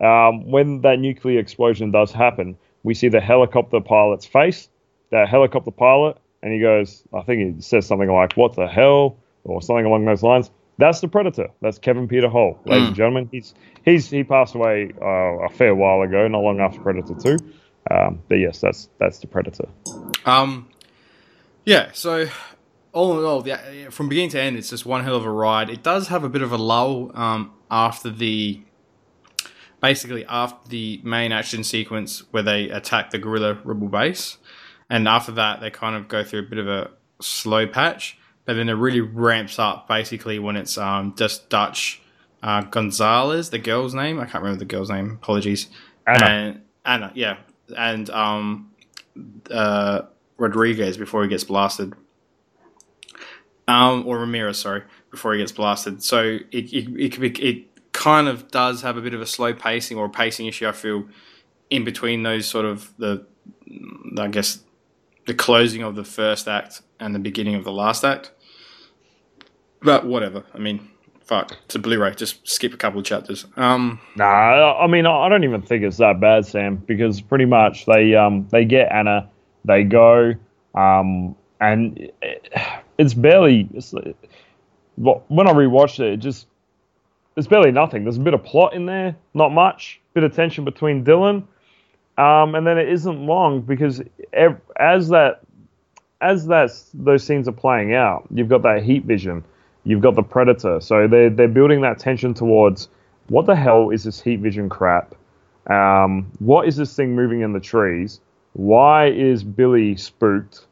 um, 0.00 0.50
when 0.50 0.80
that 0.82 0.98
nuclear 0.98 1.38
explosion 1.38 1.90
does 1.90 2.12
happen, 2.12 2.56
we 2.82 2.94
see 2.94 3.08
the 3.08 3.20
helicopter 3.20 3.80
pilot's 3.80 4.26
face, 4.26 4.68
that 5.10 5.28
helicopter 5.28 5.70
pilot, 5.70 6.16
and 6.42 6.52
he 6.52 6.60
goes, 6.60 7.02
I 7.12 7.22
think 7.22 7.56
he 7.56 7.62
says 7.62 7.86
something 7.86 8.10
like, 8.10 8.36
What 8.36 8.56
the 8.56 8.66
hell? 8.66 9.16
or 9.44 9.62
something 9.62 9.86
along 9.86 10.04
those 10.04 10.22
lines. 10.22 10.50
That's 10.80 11.00
the 11.00 11.08
Predator. 11.08 11.48
That's 11.60 11.78
Kevin 11.78 12.08
Peter 12.08 12.28
Hall, 12.28 12.58
ladies 12.64 12.84
mm. 12.84 12.86
and 12.88 12.96
gentlemen. 12.96 13.28
He's 13.30 13.54
he's 13.84 14.08
he 14.08 14.24
passed 14.24 14.54
away 14.54 14.92
uh, 15.00 15.44
a 15.44 15.48
fair 15.50 15.74
while 15.74 16.00
ago, 16.00 16.26
not 16.26 16.38
long 16.38 16.58
after 16.60 16.80
Predator 16.80 17.14
Two. 17.14 17.36
Um, 17.90 18.22
but 18.28 18.36
yes, 18.36 18.60
that's 18.60 18.88
that's 18.98 19.18
the 19.18 19.26
Predator. 19.26 19.68
Um, 20.24 20.68
yeah. 21.66 21.90
So 21.92 22.28
all 22.92 23.18
in 23.18 23.24
all, 23.24 23.42
the, 23.42 23.88
from 23.90 24.08
beginning 24.08 24.30
to 24.30 24.40
end, 24.40 24.56
it's 24.56 24.70
just 24.70 24.86
one 24.86 25.04
hell 25.04 25.16
of 25.16 25.24
a 25.24 25.30
ride. 25.30 25.70
It 25.70 25.82
does 25.82 26.08
have 26.08 26.24
a 26.24 26.28
bit 26.28 26.42
of 26.42 26.50
a 26.50 26.58
lull 26.58 27.12
um, 27.14 27.52
after 27.70 28.10
the 28.10 28.62
basically 29.80 30.24
after 30.26 30.68
the 30.68 31.00
main 31.04 31.30
action 31.30 31.62
sequence 31.62 32.24
where 32.32 32.42
they 32.42 32.70
attack 32.70 33.10
the 33.10 33.18
guerrilla 33.18 33.58
rebel 33.64 33.88
base, 33.88 34.38
and 34.88 35.06
after 35.06 35.32
that 35.32 35.60
they 35.60 35.70
kind 35.70 35.94
of 35.94 36.08
go 36.08 36.24
through 36.24 36.40
a 36.40 36.48
bit 36.48 36.58
of 36.58 36.68
a 36.68 36.90
slow 37.20 37.66
patch, 37.66 38.18
but 38.44 38.54
then 38.54 38.68
it 38.68 38.74
really 38.74 39.00
ramps 39.00 39.58
up 39.58 39.86
basically 39.88 40.38
when 40.38 40.56
it's 40.56 40.78
um, 40.78 41.14
just 41.16 41.48
Dutch 41.48 42.02
uh, 42.42 42.62
Gonzalez, 42.62 43.50
the 43.50 43.58
girl's 43.58 43.94
name. 43.94 44.18
I 44.18 44.24
can't 44.24 44.42
remember 44.42 44.58
the 44.58 44.64
girl's 44.64 44.90
name. 44.90 45.18
Apologies. 45.22 45.68
Anna. 46.06 46.26
And, 46.26 46.62
Anna, 46.84 47.12
yeah, 47.14 47.36
and 47.76 48.08
um, 48.10 48.70
uh, 49.50 50.02
Rodriguez 50.38 50.96
before 50.96 51.22
he 51.22 51.28
gets 51.28 51.44
blasted. 51.44 51.94
Um, 53.68 54.06
or 54.06 54.18
Ramirez, 54.18 54.58
sorry, 54.58 54.82
before 55.10 55.34
he 55.34 55.38
gets 55.38 55.52
blasted. 55.52 56.02
So 56.02 56.38
it 56.50 56.72
it 56.72 56.88
it, 56.98 57.12
could 57.12 57.20
be, 57.20 57.42
it 57.42 57.92
kind 57.92 58.26
of 58.26 58.50
does 58.50 58.82
have 58.82 58.96
a 58.96 59.00
bit 59.00 59.14
of 59.14 59.20
a 59.20 59.26
slow 59.26 59.52
pacing 59.54 59.98
or 59.98 60.06
a 60.06 60.10
pacing 60.10 60.46
issue. 60.46 60.66
I 60.66 60.72
feel 60.72 61.06
in 61.68 61.84
between 61.84 62.22
those 62.22 62.46
sort 62.46 62.64
of 62.64 62.92
the, 62.98 63.24
I 64.18 64.28
guess, 64.28 64.60
the 65.26 65.34
closing 65.34 65.82
of 65.82 65.94
the 65.94 66.04
first 66.04 66.48
act 66.48 66.82
and 67.00 67.14
the 67.14 67.18
beginning 67.18 67.54
of 67.54 67.64
the 67.64 67.72
last 67.72 68.04
act. 68.04 68.30
But 69.82 70.06
whatever. 70.06 70.44
I 70.54 70.58
mean, 70.58 70.88
fuck. 71.24 71.56
It's 71.64 71.74
a 71.74 71.78
Blu-ray. 71.78 72.14
Just 72.14 72.46
skip 72.46 72.74
a 72.74 72.76
couple 72.76 73.00
of 73.00 73.06
chapters. 73.06 73.46
Um, 73.56 73.98
nah, 74.16 74.78
I 74.78 74.86
mean, 74.86 75.06
I 75.06 75.28
don't 75.28 75.44
even 75.44 75.62
think 75.62 75.82
it's 75.82 75.96
that 75.96 76.20
bad, 76.20 76.44
Sam, 76.46 76.76
because 76.76 77.20
pretty 77.20 77.46
much 77.46 77.86
they 77.86 78.14
um 78.14 78.46
they 78.50 78.64
get 78.64 78.92
Anna, 78.92 79.28
they 79.64 79.84
go, 79.84 80.34
um, 80.74 81.34
and 81.60 82.10
it's 82.98 83.14
barely. 83.14 83.68
It's, 83.72 83.94
when 84.96 85.48
I 85.48 85.52
rewatched 85.52 86.00
it, 86.00 86.14
it 86.14 86.16
just 86.18 86.46
there's 87.34 87.46
barely 87.46 87.72
nothing. 87.72 88.04
There's 88.04 88.18
a 88.18 88.20
bit 88.20 88.34
of 88.34 88.44
plot 88.44 88.74
in 88.74 88.84
there, 88.86 89.16
not 89.32 89.50
much. 89.50 90.00
Bit 90.12 90.24
of 90.24 90.34
tension 90.34 90.64
between 90.64 91.04
Dylan, 91.04 91.44
um, 92.18 92.54
and 92.54 92.66
then 92.66 92.76
it 92.76 92.88
isn't 92.88 93.24
long 93.24 93.62
because 93.62 94.02
ev- 94.32 94.60
as 94.76 95.08
that 95.08 95.40
as 96.20 96.46
that 96.46 96.70
those 96.94 97.24
scenes 97.24 97.48
are 97.48 97.52
playing 97.52 97.94
out, 97.94 98.26
you've 98.32 98.48
got 98.48 98.62
that 98.62 98.82
heat 98.82 99.04
vision, 99.04 99.44
you've 99.84 100.02
got 100.02 100.14
the 100.14 100.22
predator. 100.22 100.80
So 100.80 101.08
they're 101.08 101.30
they're 101.30 101.48
building 101.48 101.80
that 101.82 101.98
tension 101.98 102.34
towards 102.34 102.88
what 103.28 103.46
the 103.46 103.56
hell 103.56 103.90
is 103.90 104.04
this 104.04 104.20
heat 104.20 104.40
vision 104.40 104.68
crap? 104.68 105.14
Um, 105.68 106.30
what 106.38 106.66
is 106.66 106.76
this 106.76 106.94
thing 106.94 107.14
moving 107.14 107.42
in 107.42 107.52
the 107.52 107.60
trees? 107.60 108.20
Why 108.54 109.06
is 109.08 109.44
Billy 109.44 109.96
spooked? 109.96 110.66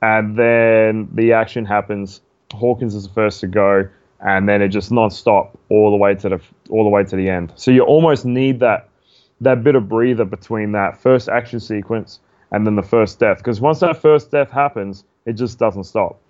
And 0.00 0.38
then 0.38 1.08
the 1.12 1.32
action 1.32 1.64
happens. 1.64 2.20
Hawkins 2.52 2.94
is 2.94 3.08
the 3.08 3.12
first 3.12 3.40
to 3.40 3.46
go 3.46 3.88
and 4.20 4.48
then 4.48 4.62
it 4.62 4.68
just 4.68 4.90
non-stop 4.90 5.58
all 5.68 5.90
the 5.90 5.96
way 5.96 6.14
to 6.14 6.28
the 6.28 6.40
all 6.70 6.84
the 6.84 6.90
way 6.90 7.04
to 7.04 7.16
the 7.16 7.28
end. 7.28 7.52
So 7.56 7.70
you 7.70 7.82
almost 7.82 8.24
need 8.24 8.60
that 8.60 8.88
that 9.40 9.62
bit 9.62 9.74
of 9.74 9.88
breather 9.88 10.24
between 10.24 10.72
that 10.72 11.00
first 11.00 11.28
action 11.28 11.60
sequence 11.60 12.20
and 12.52 12.66
then 12.66 12.76
the 12.76 12.82
first 12.82 13.18
death 13.18 13.38
because 13.38 13.60
once 13.60 13.80
that 13.80 14.00
first 14.00 14.30
death 14.30 14.50
happens, 14.50 15.04
it 15.24 15.34
just 15.34 15.58
doesn't 15.58 15.84
stop. 15.84 16.20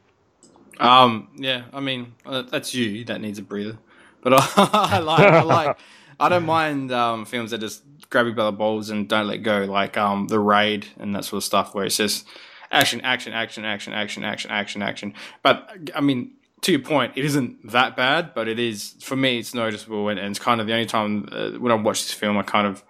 Um, 0.78 1.28
yeah, 1.36 1.64
I 1.72 1.80
mean 1.80 2.14
uh, 2.24 2.42
that's 2.42 2.74
you 2.74 3.04
that 3.04 3.20
needs 3.20 3.38
a 3.38 3.42
breather, 3.42 3.78
but 4.22 4.32
I, 4.56 4.98
like 4.98 5.20
I 5.20 5.42
like 5.42 5.78
I 6.20 6.28
don't 6.28 6.46
mind 6.58 6.92
um, 6.92 7.24
films 7.24 7.50
that 7.50 7.58
just 7.58 7.82
grab 8.10 8.26
you 8.26 8.32
by 8.32 8.44
the 8.44 8.52
balls 8.52 8.90
and 8.90 9.08
don't 9.08 9.26
let 9.26 9.38
go, 9.38 9.64
like 9.64 9.96
um, 9.96 10.28
the 10.28 10.38
raid 10.38 10.86
and 10.98 11.14
that 11.14 11.24
sort 11.24 11.38
of 11.38 11.44
stuff, 11.44 11.74
where 11.74 11.84
it's 11.84 11.96
just 11.96 12.26
action, 12.70 13.00
action, 13.02 13.32
action, 13.32 13.64
action, 13.64 13.92
action, 13.92 14.24
action, 14.24 14.50
action, 14.50 14.82
action. 14.82 15.14
But 15.42 15.70
I 15.94 16.00
mean, 16.00 16.32
to 16.62 16.72
your 16.72 16.80
point, 16.80 17.12
it 17.16 17.24
isn't 17.24 17.70
that 17.70 17.96
bad, 17.96 18.34
but 18.34 18.48
it 18.48 18.58
is 18.58 18.96
for 19.00 19.16
me. 19.16 19.38
It's 19.38 19.54
noticeable, 19.54 20.08
and, 20.08 20.18
and 20.18 20.30
it's 20.30 20.38
kind 20.38 20.60
of 20.60 20.66
the 20.66 20.72
only 20.72 20.86
time 20.86 21.28
uh, 21.30 21.50
when 21.52 21.72
I 21.72 21.74
watch 21.76 22.02
this 22.02 22.12
film, 22.12 22.38
I 22.38 22.42
kind 22.42 22.66
of 22.66 22.84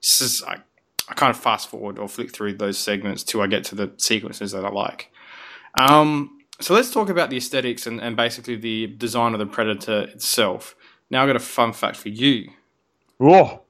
just, 0.00 0.44
I, 0.44 0.58
I 1.08 1.14
kind 1.14 1.30
of 1.30 1.36
fast 1.36 1.68
forward 1.68 1.98
or 1.98 2.08
flick 2.08 2.32
through 2.32 2.54
those 2.54 2.78
segments 2.78 3.22
till 3.22 3.40
I 3.40 3.46
get 3.46 3.64
to 3.64 3.74
the 3.74 3.92
sequences 3.96 4.52
that 4.52 4.64
I 4.64 4.70
like. 4.70 5.10
Um, 5.78 6.38
so 6.60 6.74
let's 6.74 6.92
talk 6.92 7.08
about 7.08 7.30
the 7.30 7.36
aesthetics 7.36 7.86
and, 7.86 8.00
and 8.00 8.16
basically 8.16 8.56
the 8.56 8.86
design 8.86 9.32
of 9.32 9.38
the 9.38 9.46
Predator 9.46 10.02
itself. 10.02 10.76
Now 11.10 11.22
I've 11.22 11.28
got 11.28 11.36
a 11.36 11.40
fun 11.40 11.72
fact 11.72 11.96
for 11.96 12.08
you. 12.08 12.50
Whoa. 13.18 13.62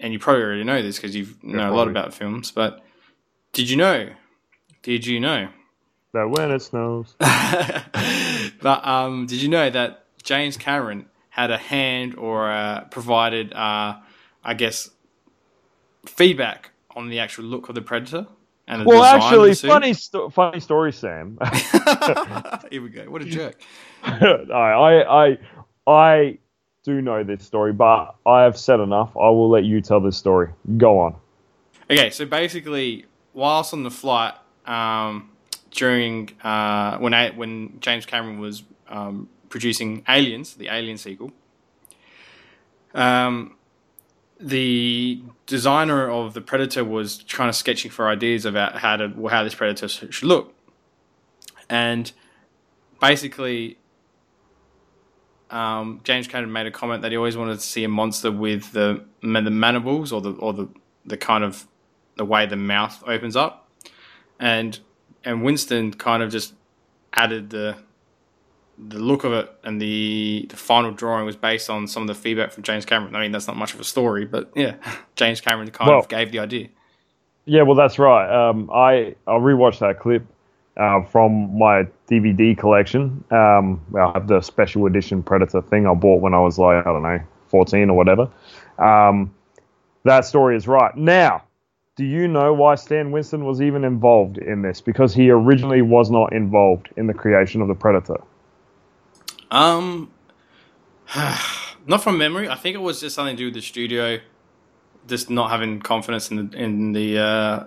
And 0.00 0.12
you 0.12 0.18
probably 0.18 0.42
already 0.42 0.64
know 0.64 0.82
this 0.82 0.96
because 0.96 1.14
you 1.14 1.28
know 1.42 1.70
a 1.70 1.74
lot 1.74 1.86
about 1.86 2.12
films, 2.12 2.50
but 2.50 2.84
did 3.52 3.70
you 3.70 3.76
know? 3.76 4.10
Did 4.82 5.06
you 5.06 5.20
know 5.20 5.48
that 6.12 6.28
when 6.28 6.50
it 6.50 6.60
snows. 6.60 7.14
but 7.18 8.86
um, 8.86 9.26
did 9.26 9.40
you 9.40 9.48
know 9.48 9.70
that 9.70 10.04
James 10.22 10.56
Cameron 10.56 11.06
had 11.30 11.50
a 11.50 11.56
hand 11.56 12.16
or 12.16 12.50
uh, 12.50 12.84
provided, 12.90 13.52
uh, 13.54 13.96
I 14.44 14.54
guess, 14.54 14.90
feedback 16.06 16.71
on 16.96 17.08
the 17.08 17.18
actual 17.18 17.44
look 17.44 17.68
of 17.68 17.74
the 17.74 17.82
Predator? 17.82 18.26
And 18.68 18.82
the 18.82 18.86
well, 18.86 19.02
actually, 19.02 19.54
funny, 19.54 19.92
funny 20.30 20.60
story, 20.60 20.92
Sam. 20.92 21.38
Here 22.70 22.80
we 22.80 22.90
go. 22.90 23.04
What 23.10 23.22
a 23.22 23.24
jerk! 23.24 23.60
I, 24.02 25.02
I, 25.02 25.38
I 25.86 26.38
do 26.84 27.02
know 27.02 27.24
this 27.24 27.44
story, 27.44 27.72
but 27.72 28.14
I 28.24 28.42
have 28.42 28.56
said 28.56 28.80
enough. 28.80 29.10
I 29.16 29.30
will 29.30 29.50
let 29.50 29.64
you 29.64 29.80
tell 29.80 30.00
this 30.00 30.16
story. 30.16 30.50
Go 30.76 31.00
on. 31.00 31.16
Okay, 31.90 32.10
so 32.10 32.24
basically, 32.24 33.06
whilst 33.34 33.74
on 33.74 33.82
the 33.82 33.90
flight, 33.90 34.34
um, 34.64 35.30
during 35.72 36.30
uh, 36.42 36.98
when 36.98 37.14
I, 37.14 37.30
when 37.30 37.78
James 37.80 38.06
Cameron 38.06 38.38
was 38.38 38.62
um, 38.88 39.28
producing 39.48 40.04
Aliens, 40.08 40.54
the 40.54 40.68
Alien 40.68 40.98
sequel. 40.98 41.32
Um, 42.94 43.56
the 44.42 45.22
designer 45.46 46.10
of 46.10 46.34
the 46.34 46.40
Predator 46.40 46.84
was 46.84 47.24
kind 47.28 47.48
of 47.48 47.54
sketching 47.54 47.90
for 47.90 48.08
ideas 48.08 48.44
about 48.44 48.76
how 48.76 48.96
to 48.96 49.28
how 49.28 49.44
this 49.44 49.54
Predator 49.54 49.88
should 49.88 50.22
look, 50.22 50.52
and 51.70 52.10
basically, 53.00 53.78
um, 55.50 56.00
James 56.04 56.26
Cameron 56.26 56.52
made 56.52 56.66
a 56.66 56.70
comment 56.70 57.02
that 57.02 57.12
he 57.12 57.16
always 57.16 57.36
wanted 57.36 57.54
to 57.54 57.60
see 57.60 57.84
a 57.84 57.88
monster 57.88 58.32
with 58.32 58.72
the 58.72 59.04
the 59.22 59.28
mandibles 59.50 60.12
or 60.12 60.20
the 60.20 60.32
or 60.32 60.52
the 60.52 60.68
the 61.06 61.16
kind 61.16 61.44
of 61.44 61.66
the 62.16 62.24
way 62.24 62.44
the 62.44 62.56
mouth 62.56 63.02
opens 63.06 63.36
up, 63.36 63.68
and 64.40 64.80
and 65.24 65.44
Winston 65.44 65.92
kind 65.92 66.22
of 66.22 66.30
just 66.30 66.54
added 67.14 67.50
the 67.50 67.76
the 68.88 68.98
look 68.98 69.24
of 69.24 69.32
it 69.32 69.50
and 69.64 69.80
the 69.80 70.46
the 70.48 70.56
final 70.56 70.90
drawing 70.90 71.26
was 71.26 71.36
based 71.36 71.70
on 71.70 71.86
some 71.86 72.02
of 72.02 72.06
the 72.08 72.14
feedback 72.14 72.52
from 72.52 72.62
James 72.62 72.84
Cameron. 72.84 73.14
I 73.14 73.20
mean, 73.20 73.32
that's 73.32 73.46
not 73.46 73.56
much 73.56 73.74
of 73.74 73.80
a 73.80 73.84
story, 73.84 74.24
but 74.24 74.50
yeah, 74.54 74.74
James 75.16 75.40
Cameron 75.40 75.70
kind 75.70 75.88
well, 75.88 76.00
of 76.00 76.08
gave 76.08 76.32
the 76.32 76.38
idea. 76.38 76.68
Yeah, 77.44 77.62
well, 77.62 77.74
that's 77.74 77.98
right. 77.98 78.30
Um, 78.30 78.70
I 78.72 79.14
I 79.26 79.32
rewatched 79.32 79.80
that 79.80 80.00
clip 80.00 80.24
uh, 80.76 81.02
from 81.02 81.56
my 81.56 81.86
DVD 82.10 82.56
collection. 82.56 83.24
Um, 83.30 83.80
I 83.96 84.12
have 84.14 84.28
the 84.28 84.40
special 84.40 84.86
edition 84.86 85.22
Predator 85.22 85.62
thing 85.62 85.86
I 85.86 85.94
bought 85.94 86.20
when 86.20 86.34
I 86.34 86.40
was 86.40 86.58
like 86.58 86.86
I 86.86 86.92
don't 86.92 87.02
know, 87.02 87.20
fourteen 87.48 87.90
or 87.90 87.96
whatever. 87.96 88.28
Um, 88.78 89.34
that 90.04 90.24
story 90.24 90.56
is 90.56 90.66
right. 90.66 90.96
Now, 90.96 91.44
do 91.96 92.04
you 92.04 92.26
know 92.26 92.52
why 92.52 92.74
Stan 92.74 93.12
Winston 93.12 93.44
was 93.44 93.60
even 93.60 93.84
involved 93.84 94.38
in 94.38 94.62
this? 94.62 94.80
Because 94.80 95.14
he 95.14 95.30
originally 95.30 95.82
was 95.82 96.10
not 96.10 96.32
involved 96.32 96.88
in 96.96 97.06
the 97.06 97.14
creation 97.14 97.60
of 97.60 97.68
the 97.68 97.74
Predator. 97.74 98.20
Um, 99.52 100.10
not 101.86 102.02
from 102.02 102.18
memory. 102.18 102.48
I 102.48 102.56
think 102.56 102.74
it 102.74 102.80
was 102.80 103.00
just 103.00 103.14
something 103.14 103.36
to 103.36 103.40
do 103.40 103.44
with 103.46 103.54
the 103.54 103.60
studio, 103.60 104.18
just 105.06 105.30
not 105.30 105.50
having 105.50 105.80
confidence 105.80 106.30
in 106.30 106.48
the 106.48 106.56
in 106.56 106.92
the. 106.92 107.18
Uh, 107.18 107.66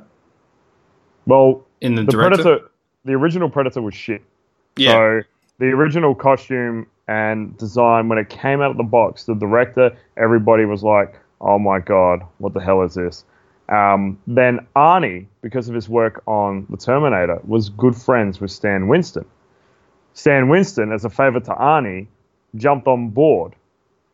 well, 1.26 1.66
in 1.82 1.96
the, 1.96 2.04
the 2.04 2.12
director? 2.12 2.44
Predator, 2.44 2.72
the 3.06 3.14
original 3.14 3.50
Predator 3.50 3.82
was 3.82 3.94
shit. 3.94 4.24
Yeah. 4.76 4.92
So 4.92 5.22
the 5.60 5.68
original 5.68 6.14
costume 6.16 6.88
and 7.08 7.56
design, 7.58 8.10
when 8.10 8.18
it 8.18 8.30
came 8.30 8.62
out 8.62 8.72
of 8.72 8.78
the 8.78 8.84
box, 8.84 9.26
the 9.26 9.36
director, 9.36 9.96
everybody 10.18 10.66
was 10.66 10.84
like, 10.84 11.20
"Oh 11.40 11.60
my 11.60 11.80
god, 11.80 12.24
what 12.40 12.54
the 12.54 12.62
hell 12.62 12.82
is 12.82 12.96
this?" 12.96 13.26
Um, 13.70 14.20
then 14.28 14.66
Arnie, 14.76 15.26
because 15.42 15.70
of 15.70 15.76
his 15.76 15.88
work 15.90 16.24
on 16.28 16.66
The 16.70 16.78
Terminator, 16.78 17.40
was 17.46 17.70
good 17.70 17.96
friends 17.96 18.40
with 18.40 18.52
Stan 18.52 18.88
Winston. 18.88 19.26
Stan 20.16 20.48
Winston, 20.48 20.92
as 20.92 21.06
a 21.06 21.10
favor 21.10 21.40
to 21.42 21.52
Arnie, 21.52 22.08
jumped 22.56 22.88
on 22.88 23.10
board 23.10 23.54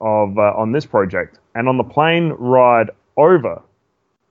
of 0.02 0.38
uh, 0.38 0.54
on 0.58 0.72
this 0.72 0.86
project, 0.86 1.40
and 1.56 1.70
on 1.70 1.78
the 1.78 1.84
plane 1.84 2.30
ride 2.40 2.90
over, 3.18 3.62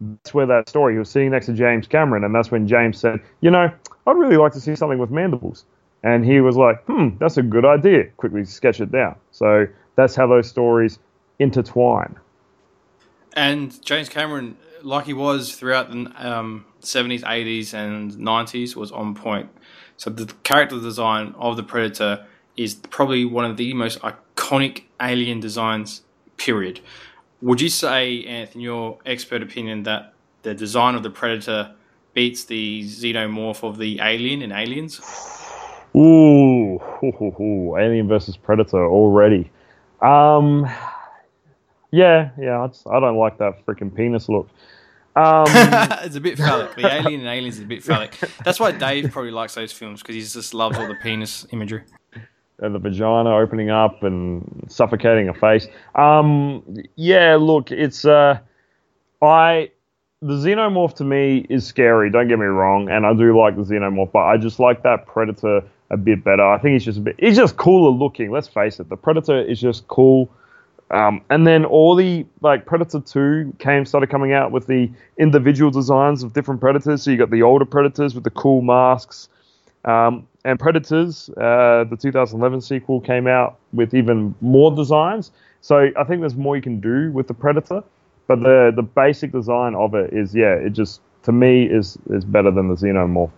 that's 0.01 0.35
where 0.35 0.47
that 0.47 0.69
story. 0.69 0.95
He 0.95 0.99
was 0.99 1.09
sitting 1.09 1.31
next 1.31 1.47
to 1.47 1.53
James 1.53 1.87
Cameron, 1.87 2.25
and 2.25 2.35
that's 2.35 2.51
when 2.51 2.67
James 2.67 2.99
said, 2.99 3.21
"You 3.41 3.53
know, 3.53 3.73
I'd 4.07 4.17
really 4.17 4.37
like 4.37 4.53
to 4.53 4.61
see 4.61 4.75
something 4.75 4.99
with 4.99 5.11
mandibles." 5.11 5.65
And 6.03 6.25
he 6.25 6.41
was 6.41 6.57
like, 6.57 6.85
"Hmm, 6.85 7.11
that's 7.21 7.37
a 7.37 7.43
good 7.43 7.65
idea." 7.65 8.07
Quickly 8.17 8.45
sketch 8.45 8.81
it 8.81 8.91
down. 8.91 9.15
So 9.31 9.67
that's 9.95 10.17
how 10.17 10.27
those 10.27 10.49
stories 10.49 10.99
intertwine. 11.39 12.17
And 13.35 13.81
James 13.85 14.09
Cameron, 14.09 14.57
like 14.83 15.07
he 15.07 15.13
was 15.13 15.55
throughout 15.55 15.93
the 15.93 16.11
um, 16.19 16.65
70s, 16.83 17.23
80s, 17.23 17.75
and 17.75 18.11
90s, 18.11 18.75
was 18.75 18.91
on 18.91 19.15
point. 19.15 19.49
So 20.01 20.09
the 20.09 20.33
character 20.45 20.81
design 20.81 21.35
of 21.37 21.59
the 21.59 21.63
Predator 21.63 22.25
is 22.57 22.75
probably 22.75 23.27
one 23.27 23.45
of 23.45 23.59
the 23.59 23.75
most 23.75 24.01
iconic 24.01 24.85
alien 24.99 25.41
designs, 25.41 26.05
period. 26.39 26.81
Would 27.43 27.61
you 27.61 27.69
say, 27.69 28.25
Anthony, 28.25 28.65
your 28.65 28.99
expert 29.05 29.43
opinion, 29.43 29.83
that 29.83 30.15
the 30.41 30.55
design 30.55 30.95
of 30.95 31.03
the 31.03 31.11
Predator 31.11 31.75
beats 32.15 32.45
the 32.45 32.83
xenomorph 32.85 33.63
of 33.63 33.77
the 33.77 34.01
alien 34.01 34.41
in 34.41 34.53
Aliens? 34.53 35.03
Ooh, 35.95 36.81
ooh, 37.03 37.37
ooh, 37.39 37.77
Alien 37.77 38.09
versus 38.09 38.39
Predator 38.39 38.87
already. 38.87 39.51
Um, 40.01 40.67
yeah, 41.91 42.31
yeah, 42.41 42.63
I, 42.63 42.69
just, 42.69 42.87
I 42.87 43.01
don't 43.01 43.19
like 43.19 43.37
that 43.37 43.67
freaking 43.67 43.95
penis 43.95 44.31
look. 44.31 44.49
Um, 45.17 45.45
it's 46.05 46.17
a 46.17 46.21
bit 46.21 46.39
phallic. 46.39 46.75
The 46.77 46.87
Alien 46.95 47.21
and 47.21 47.29
Aliens 47.29 47.59
is 47.59 47.65
a 47.65 47.67
bit 47.67 47.83
phallic. 47.83 48.19
That's 48.45 48.61
why 48.61 48.73
Dave 48.73 49.11
probably 49.11 49.33
likes 49.33 49.55
those 49.55 49.73
films 49.73 50.03
because 50.03 50.15
he 50.15 50.21
just 50.21 50.55
loves 50.55 50.79
all 50.79 50.87
the 50.87 50.95
penis 50.97 51.47
imagery. 51.51 51.83
And 52.59 52.75
the 52.75 52.79
vagina 52.79 53.35
opening 53.35 53.71
up 53.71 54.03
and 54.03 54.67
suffocating 54.69 55.29
a 55.29 55.35
face. 55.35 55.67
Um, 55.95 56.63
yeah, 56.95 57.37
look, 57.37 57.73
it's 57.73 58.05
uh, 58.05 58.39
I 59.23 59.71
the 60.23 60.35
xenomorph 60.35 60.95
to 60.97 61.05
me 61.05 61.47
is 61.49 61.67
scary. 61.67 62.11
Don't 62.11 62.29
get 62.29 62.39
me 62.39 62.47
wrong, 62.47 62.91
and 62.91 63.07
I 63.07 63.15
do 63.15 63.37
like 63.39 63.57
the 63.57 63.63
xenomorph, 63.63 64.13
but 64.13 64.21
I 64.21 64.37
just 64.37 64.61
like 64.61 64.83
that 64.83 65.07
predator 65.07 65.63
a 65.91 65.97
bit 65.97 66.23
better. 66.23 66.45
I 66.45 66.59
think 66.59 66.75
he's 66.75 66.85
just 66.85 66.99
a 66.99 67.01
bit. 67.01 67.17
He's 67.19 67.37
just 67.37 67.57
cooler 67.57 67.91
looking. 67.91 68.31
Let's 68.31 68.49
face 68.49 68.79
it, 68.79 68.89
the 68.89 68.97
predator 68.97 69.41
is 69.41 69.61
just 69.61 69.89
cool. 69.89 70.31
Um, 70.91 71.23
and 71.31 71.47
then 71.47 71.65
all 71.65 71.95
the 71.95 72.27
like 72.41 72.67
Predator 72.67 73.01
2 73.01 73.55
came 73.59 73.87
started 73.87 74.11
coming 74.11 74.33
out 74.33 74.51
with 74.51 74.67
the 74.67 74.91
individual 75.19 75.71
designs 75.71 76.23
of 76.23 76.33
different 76.33 76.61
predators. 76.61 77.03
So 77.03 77.13
you 77.13 77.17
got 77.17 77.31
the 77.31 77.43
older 77.43 77.65
predators 77.65 78.15
with 78.15 78.25
the 78.25 78.31
cool 78.31 78.61
masks. 78.61 79.29
Um, 79.85 80.27
and 80.45 80.59
Predators, 80.59 81.29
uh, 81.31 81.85
the 81.89 81.97
2011 82.01 82.61
sequel, 82.61 83.01
came 83.01 83.27
out 83.27 83.59
with 83.73 83.95
even 83.95 84.35
more 84.41 84.75
designs. 84.75 85.31
So 85.61 85.91
I 85.97 86.05
think 86.05 86.21
there's 86.21 86.35
more 86.35 86.57
you 86.57 86.63
can 86.63 86.81
do 86.81 87.13
with 87.13 87.29
the 87.29 87.35
Predator, 87.35 87.83
but 88.27 88.41
the 88.41 88.73
the 88.75 88.83
basic 88.83 89.33
design 89.33 89.75
of 89.75 89.95
it 89.95 90.13
is 90.13 90.35
yeah, 90.35 90.55
it 90.55 90.71
just 90.71 91.01
to 91.25 91.33
me 91.33 91.65
is 91.65 91.99
is 92.09 92.25
better 92.25 92.51
than 92.51 92.69
the 92.69 92.75
Xenomorph. 92.75 93.31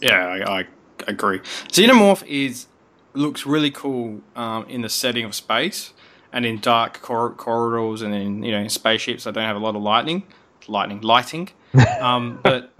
Yeah, 0.00 0.44
I, 0.46 0.60
I 0.60 0.66
agree. 1.06 1.38
Xenomorph 1.68 2.26
is 2.26 2.66
looks 3.14 3.46
really 3.46 3.70
cool 3.70 4.20
um, 4.36 4.66
in 4.68 4.82
the 4.82 4.88
setting 4.88 5.24
of 5.24 5.34
space 5.34 5.92
and 6.38 6.46
in 6.46 6.60
dark 6.60 7.02
cor- 7.02 7.32
corridors 7.32 8.00
and 8.00 8.14
in 8.14 8.44
you 8.44 8.52
know 8.52 8.60
in 8.60 8.68
spaceships 8.68 9.24
that 9.24 9.34
don't 9.34 9.42
have 9.42 9.56
a 9.56 9.58
lot 9.58 9.74
of 9.74 9.82
lightning, 9.82 10.22
lightning 10.68 11.00
lighting. 11.02 11.50
Um, 12.00 12.40
but 12.42 12.72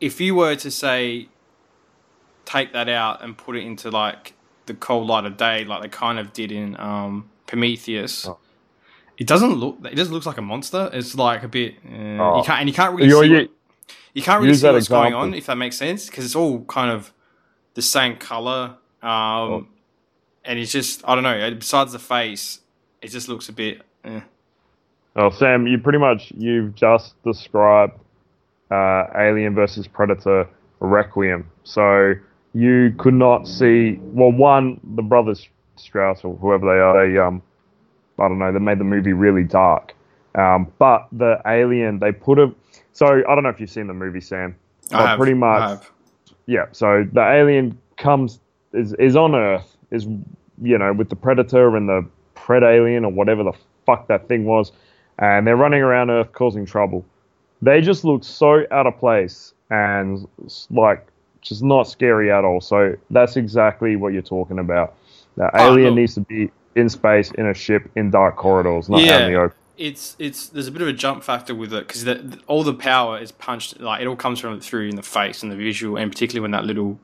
if 0.00 0.20
you 0.20 0.34
were 0.36 0.54
to 0.56 0.70
say 0.70 1.28
take 2.44 2.72
that 2.72 2.88
out 2.88 3.22
and 3.22 3.36
put 3.36 3.56
it 3.56 3.64
into 3.64 3.90
like 3.90 4.32
the 4.66 4.74
cold 4.74 5.08
light 5.08 5.24
of 5.24 5.36
day, 5.36 5.64
like 5.64 5.82
they 5.82 5.88
kind 5.88 6.20
of 6.20 6.32
did 6.32 6.52
in 6.52 6.78
um, 6.78 7.28
Prometheus. 7.46 8.26
Oh. 8.28 8.38
It 9.18 9.26
doesn't 9.26 9.54
look. 9.54 9.78
It 9.84 9.96
just 9.96 10.12
looks 10.12 10.24
like 10.24 10.38
a 10.38 10.42
monster. 10.42 10.88
It's 10.92 11.16
like 11.16 11.42
a 11.42 11.48
bit. 11.48 11.74
Uh, 11.84 12.22
oh. 12.22 12.38
You 12.38 12.44
can't 12.44 12.60
and 12.60 12.68
you 12.68 12.74
can't 12.74 12.94
really 12.94 13.08
You're, 13.08 13.24
see. 13.24 13.34
What, 13.34 13.50
you 14.14 14.22
can't 14.22 14.40
really 14.40 14.54
see 14.54 14.66
what's 14.66 14.86
example. 14.86 15.10
going 15.10 15.14
on 15.14 15.34
if 15.34 15.46
that 15.46 15.56
makes 15.56 15.76
sense 15.76 16.06
because 16.06 16.24
it's 16.24 16.36
all 16.36 16.64
kind 16.64 16.92
of 16.92 17.12
the 17.74 17.82
same 17.82 18.16
color. 18.16 18.76
Um, 19.02 19.10
oh. 19.10 19.66
And 20.44 20.58
it's 20.60 20.70
just 20.70 21.02
I 21.06 21.16
don't 21.16 21.24
know. 21.24 21.54
Besides 21.54 21.92
the 21.92 21.98
face, 21.98 22.60
it 23.02 23.08
just 23.08 23.28
looks 23.28 23.48
a 23.48 23.52
bit. 23.52 23.82
Eh. 24.04 24.20
Well, 25.14 25.30
Sam, 25.30 25.66
you 25.66 25.78
pretty 25.78 25.98
much 25.98 26.32
you've 26.36 26.74
just 26.74 27.20
described 27.24 27.98
uh, 28.70 29.04
Alien 29.16 29.54
versus 29.54 29.88
Predator 29.88 30.48
Requiem. 30.80 31.50
So 31.64 32.14
you 32.54 32.94
could 32.98 33.14
not 33.14 33.48
see. 33.48 33.98
Well, 34.00 34.32
one, 34.32 34.80
the 34.94 35.02
brothers 35.02 35.48
Strause 35.76 36.24
or 36.24 36.36
whoever 36.36 36.66
they 36.66 36.80
are, 36.80 37.06
they 37.06 37.18
um, 37.18 37.42
I 38.18 38.28
don't 38.28 38.38
know, 38.38 38.52
they 38.52 38.58
made 38.58 38.78
the 38.78 38.84
movie 38.84 39.12
really 39.12 39.44
dark. 39.44 39.94
Um, 40.34 40.72
but 40.78 41.06
the 41.12 41.40
alien, 41.46 41.98
they 41.98 42.12
put 42.12 42.38
a. 42.38 42.52
So 42.92 43.06
I 43.06 43.34
don't 43.34 43.42
know 43.42 43.48
if 43.48 43.60
you've 43.60 43.70
seen 43.70 43.86
the 43.86 43.94
movie, 43.94 44.20
Sam. 44.20 44.56
I 44.92 45.08
have, 45.08 45.18
pretty 45.18 45.34
much. 45.34 45.84
Yeah. 46.46 46.66
So 46.72 47.06
the 47.12 47.20
alien 47.20 47.78
comes 47.96 48.40
is 48.72 48.92
is 48.94 49.16
on 49.16 49.34
Earth 49.34 49.76
is 49.90 50.04
you 50.60 50.78
know 50.78 50.92
with 50.92 51.08
the 51.08 51.16
predator 51.16 51.76
and 51.76 51.88
the 51.88 52.06
pred 52.48 52.62
alien 52.62 53.04
or 53.04 53.12
whatever 53.12 53.44
the 53.44 53.52
fuck 53.84 54.08
that 54.08 54.26
thing 54.28 54.44
was, 54.44 54.72
and 55.18 55.46
they're 55.46 55.56
running 55.56 55.82
around 55.82 56.10
Earth 56.10 56.32
causing 56.32 56.64
trouble. 56.64 57.04
They 57.60 57.80
just 57.80 58.04
look 58.04 58.24
so 58.24 58.64
out 58.70 58.86
of 58.86 58.98
place 58.98 59.52
and 59.70 60.26
like 60.70 61.06
just 61.42 61.62
not 61.62 61.88
scary 61.88 62.32
at 62.32 62.44
all. 62.44 62.60
So 62.60 62.96
that's 63.10 63.36
exactly 63.36 63.96
what 63.96 64.12
you're 64.12 64.22
talking 64.22 64.58
about. 64.58 64.94
The 65.36 65.44
oh, 65.44 65.50
ah, 65.52 65.66
alien 65.68 65.94
needs 65.94 66.14
to 66.14 66.20
be 66.20 66.50
in 66.74 66.88
space 66.88 67.30
in 67.32 67.46
a 67.46 67.54
ship 67.54 67.90
in 67.96 68.10
dark 68.10 68.36
corridors, 68.36 68.88
not 68.88 69.02
yeah, 69.02 69.14
out 69.14 69.22
in 69.22 69.32
the 69.32 69.38
open. 69.40 69.56
It's 69.76 70.16
it's 70.18 70.48
there's 70.48 70.66
a 70.66 70.72
bit 70.72 70.82
of 70.82 70.88
a 70.88 70.92
jump 70.92 71.22
factor 71.22 71.54
with 71.54 71.72
it 71.72 71.86
because 71.86 72.04
all 72.46 72.64
the 72.64 72.74
power 72.74 73.18
is 73.18 73.30
punched 73.30 73.80
like 73.80 74.00
it 74.00 74.06
all 74.06 74.16
comes 74.16 74.40
from 74.40 74.58
through 74.60 74.88
in 74.88 74.96
the 74.96 75.02
face 75.02 75.42
and 75.42 75.52
the 75.52 75.56
visual, 75.56 75.96
and 75.96 76.10
particularly 76.10 76.42
when 76.42 76.50
that 76.52 76.64
little 76.64 76.98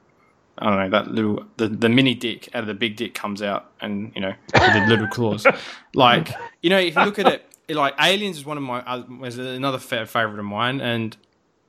I 0.58 0.66
don't 0.66 0.78
know 0.78 0.90
that 0.90 1.10
little 1.10 1.44
the, 1.56 1.68
the 1.68 1.88
mini 1.88 2.14
dick 2.14 2.48
out 2.54 2.62
of 2.62 2.66
the 2.66 2.74
big 2.74 2.96
dick 2.96 3.14
comes 3.14 3.42
out 3.42 3.72
and 3.80 4.12
you 4.14 4.20
know 4.20 4.34
with 4.52 4.72
the 4.74 4.86
little 4.88 5.08
claws. 5.08 5.46
Like 5.94 6.30
you 6.60 6.70
know 6.70 6.78
if 6.78 6.96
you 6.96 7.04
look 7.04 7.18
at 7.20 7.26
it, 7.28 7.46
it 7.68 7.76
like 7.76 7.94
Aliens 8.00 8.36
is 8.36 8.44
one 8.44 8.56
of 8.56 8.62
my 8.62 8.80
uh, 8.80 9.04
was 9.20 9.38
another 9.38 9.78
favorite 9.78 10.38
of 10.38 10.44
mine, 10.44 10.80
and 10.80 11.16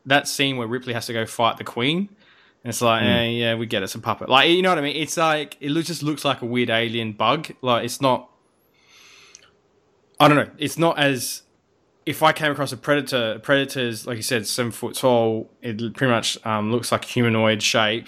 that 0.05 0.27
scene 0.27 0.57
where 0.57 0.67
Ripley 0.67 0.93
has 0.93 1.05
to 1.05 1.13
go 1.13 1.25
fight 1.25 1.57
the 1.57 1.63
Queen 1.63 2.09
and 2.65 2.71
it's 2.71 2.81
like, 2.81 3.03
mm. 3.03 3.15
eh, 3.15 3.25
yeah, 3.25 3.53
we 3.53 3.67
get 3.67 3.83
it. 3.83 3.85
It's 3.85 3.93
a 3.93 3.99
puppet. 3.99 4.27
Like, 4.27 4.49
you 4.49 4.63
know 4.63 4.69
what 4.69 4.79
I 4.79 4.81
mean? 4.81 4.95
It's 4.95 5.17
like 5.17 5.55
it 5.59 5.69
just 5.83 6.01
looks 6.01 6.25
like 6.25 6.41
a 6.41 6.47
weird 6.47 6.71
alien 6.71 7.11
bug. 7.11 7.51
Like, 7.61 7.85
it's 7.85 8.01
not. 8.01 8.31
I 10.19 10.27
don't 10.27 10.35
know. 10.35 10.49
It's 10.57 10.79
not 10.79 10.97
as. 10.97 11.43
If 12.07 12.23
I 12.23 12.33
came 12.33 12.51
across 12.51 12.71
a 12.71 12.77
predator, 12.77 13.37
predator's 13.37 14.07
like 14.07 14.17
you 14.17 14.23
said, 14.23 14.47
seven 14.47 14.71
foot 14.71 14.95
tall. 14.95 15.51
It 15.61 15.77
pretty 15.93 16.11
much 16.11 16.43
um, 16.43 16.71
looks 16.71 16.91
like 16.91 17.05
humanoid 17.05 17.61
shape, 17.61 18.07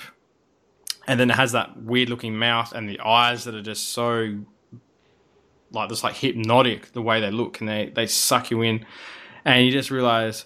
and 1.08 1.20
then 1.20 1.32
it 1.32 1.36
has 1.36 1.54
that 1.54 1.82
weird 1.82 2.10
looking 2.10 2.38
mouth 2.38 2.74
and 2.74 2.88
the 2.88 3.00
eyes 3.00 3.46
that 3.46 3.56
are 3.56 3.62
just 3.62 3.90
so, 3.90 4.40
like, 5.72 5.90
just 5.90 6.04
like 6.04 6.16
hypnotic 6.16 6.92
the 6.94 7.02
way 7.02 7.22
they 7.22 7.32
look, 7.32 7.60
and 7.60 7.70
they 7.70 7.92
they 7.96 8.08
suck 8.08 8.52
you 8.52 8.62
in, 8.62 8.86
and 9.46 9.66
you 9.66 9.72
just 9.72 9.90
realize, 9.90 10.46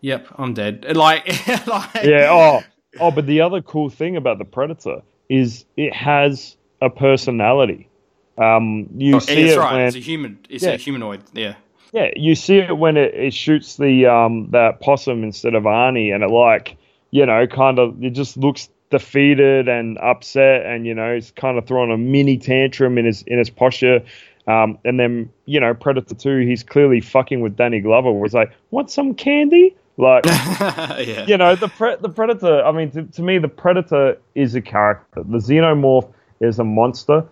yep, 0.00 0.26
I'm 0.36 0.54
dead. 0.54 0.86
Like, 0.96 1.26
like 1.66 2.04
yeah, 2.04 2.28
oh, 2.30 2.62
Oh, 2.98 3.10
but 3.10 3.26
the 3.26 3.40
other 3.40 3.62
cool 3.62 3.88
thing 3.88 4.16
about 4.16 4.38
the 4.38 4.44
Predator 4.44 5.02
is 5.28 5.64
it 5.76 5.94
has 5.94 6.56
a 6.80 6.90
personality. 6.90 7.88
Um, 8.36 8.88
you 8.96 9.16
oh, 9.16 9.18
see 9.20 9.50
it 9.50 9.58
right. 9.58 9.74
when 9.74 9.82
it's 9.82 9.96
a 9.96 10.00
human. 10.00 10.38
It's 10.48 10.64
yeah. 10.64 10.70
a 10.70 10.76
humanoid. 10.76 11.22
Yeah. 11.32 11.54
Yeah, 11.92 12.10
you 12.16 12.34
see 12.34 12.58
it 12.58 12.76
when 12.76 12.96
it, 12.96 13.14
it 13.14 13.34
shoots 13.34 13.76
the 13.76 14.06
um 14.06 14.50
that 14.52 14.80
possum 14.80 15.24
instead 15.24 15.54
of 15.54 15.64
Arnie, 15.64 16.14
and 16.14 16.22
it 16.22 16.30
like 16.30 16.76
you 17.10 17.26
know 17.26 17.46
kind 17.48 17.78
of 17.78 18.02
it 18.02 18.10
just 18.10 18.36
looks 18.36 18.68
defeated 18.90 19.68
and 19.68 19.98
upset, 19.98 20.66
and 20.66 20.86
you 20.86 20.94
know 20.94 21.14
he's 21.14 21.30
kind 21.32 21.58
of 21.58 21.66
throwing 21.66 21.90
a 21.90 21.98
mini 21.98 22.36
tantrum 22.36 22.98
in 22.98 23.04
his 23.04 23.22
in 23.22 23.38
his 23.38 23.50
posture. 23.50 24.02
Um, 24.46 24.78
and 24.84 24.98
then 24.98 25.30
you 25.46 25.60
know 25.60 25.74
Predator 25.74 26.14
Two, 26.14 26.38
he's 26.40 26.62
clearly 26.62 27.00
fucking 27.00 27.40
with 27.40 27.56
Danny 27.56 27.80
Glover. 27.80 28.12
Was 28.12 28.34
like, 28.34 28.52
want 28.70 28.90
some 28.90 29.14
candy? 29.14 29.76
Like, 29.96 30.24
yeah. 30.26 31.26
you 31.26 31.36
know, 31.36 31.54
the 31.56 31.68
pre- 31.68 31.96
the 31.96 32.08
predator. 32.08 32.64
I 32.64 32.72
mean, 32.72 32.90
to, 32.92 33.02
to, 33.04 33.22
me, 33.22 33.38
the 33.38 33.48
predator 33.48 34.18
is 34.34 34.54
a 34.54 34.62
character. 34.62 35.22
The 35.22 35.38
xenomorph 35.38 36.10
is 36.40 36.58
a 36.58 36.64
monster, 36.64 37.26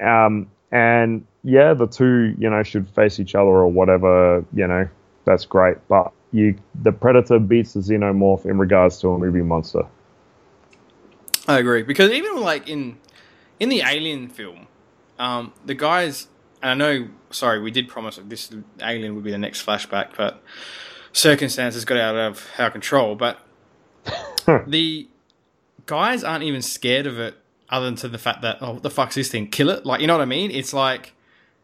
um, 0.00 0.48
and 0.70 1.26
yeah, 1.42 1.74
the 1.74 1.88
two, 1.88 2.34
you 2.38 2.48
know, 2.48 2.62
should 2.62 2.88
face 2.90 3.18
each 3.18 3.34
other 3.34 3.48
or 3.48 3.66
whatever. 3.66 4.44
You 4.54 4.68
know, 4.68 4.88
that's 5.24 5.44
great. 5.44 5.76
But 5.88 6.12
you, 6.32 6.56
the 6.82 6.92
predator 6.92 7.40
beats 7.40 7.72
the 7.72 7.80
xenomorph 7.80 8.46
in 8.46 8.56
regards 8.56 9.00
to 9.00 9.08
a 9.08 9.18
movie 9.18 9.42
monster. 9.42 9.82
I 11.48 11.58
agree 11.58 11.82
because 11.82 12.10
even 12.10 12.40
like 12.40 12.68
in 12.68 12.98
in 13.58 13.68
the 13.68 13.82
Alien 13.86 14.28
film, 14.28 14.66
um, 15.18 15.52
the 15.64 15.74
guys. 15.74 16.28
And 16.62 16.70
I 16.70 16.74
know, 16.74 17.08
sorry, 17.30 17.60
we 17.60 17.72
did 17.72 17.88
promise 17.88 18.16
that 18.16 18.30
this 18.30 18.48
Alien 18.80 19.16
would 19.16 19.24
be 19.24 19.32
the 19.32 19.38
next 19.38 19.66
flashback, 19.66 20.10
but 20.16 20.40
circumstances 21.12 21.84
got 21.84 21.98
out 21.98 22.14
of 22.14 22.46
our 22.56 22.70
control. 22.70 23.16
But 23.16 23.40
the 24.66 25.08
guys 25.86 26.22
aren't 26.22 26.44
even 26.44 26.62
scared 26.62 27.06
of 27.06 27.18
it 27.18 27.34
other 27.68 27.86
than 27.86 27.96
to 27.96 28.08
the 28.08 28.18
fact 28.18 28.42
that 28.42 28.58
oh, 28.60 28.74
what 28.74 28.82
the 28.84 28.90
fuck's 28.90 29.16
this 29.16 29.28
thing? 29.28 29.48
Kill 29.48 29.70
it! 29.70 29.84
Like 29.84 30.00
you 30.00 30.06
know 30.06 30.14
what 30.14 30.22
I 30.22 30.26
mean? 30.26 30.52
It's 30.52 30.72
like 30.72 31.14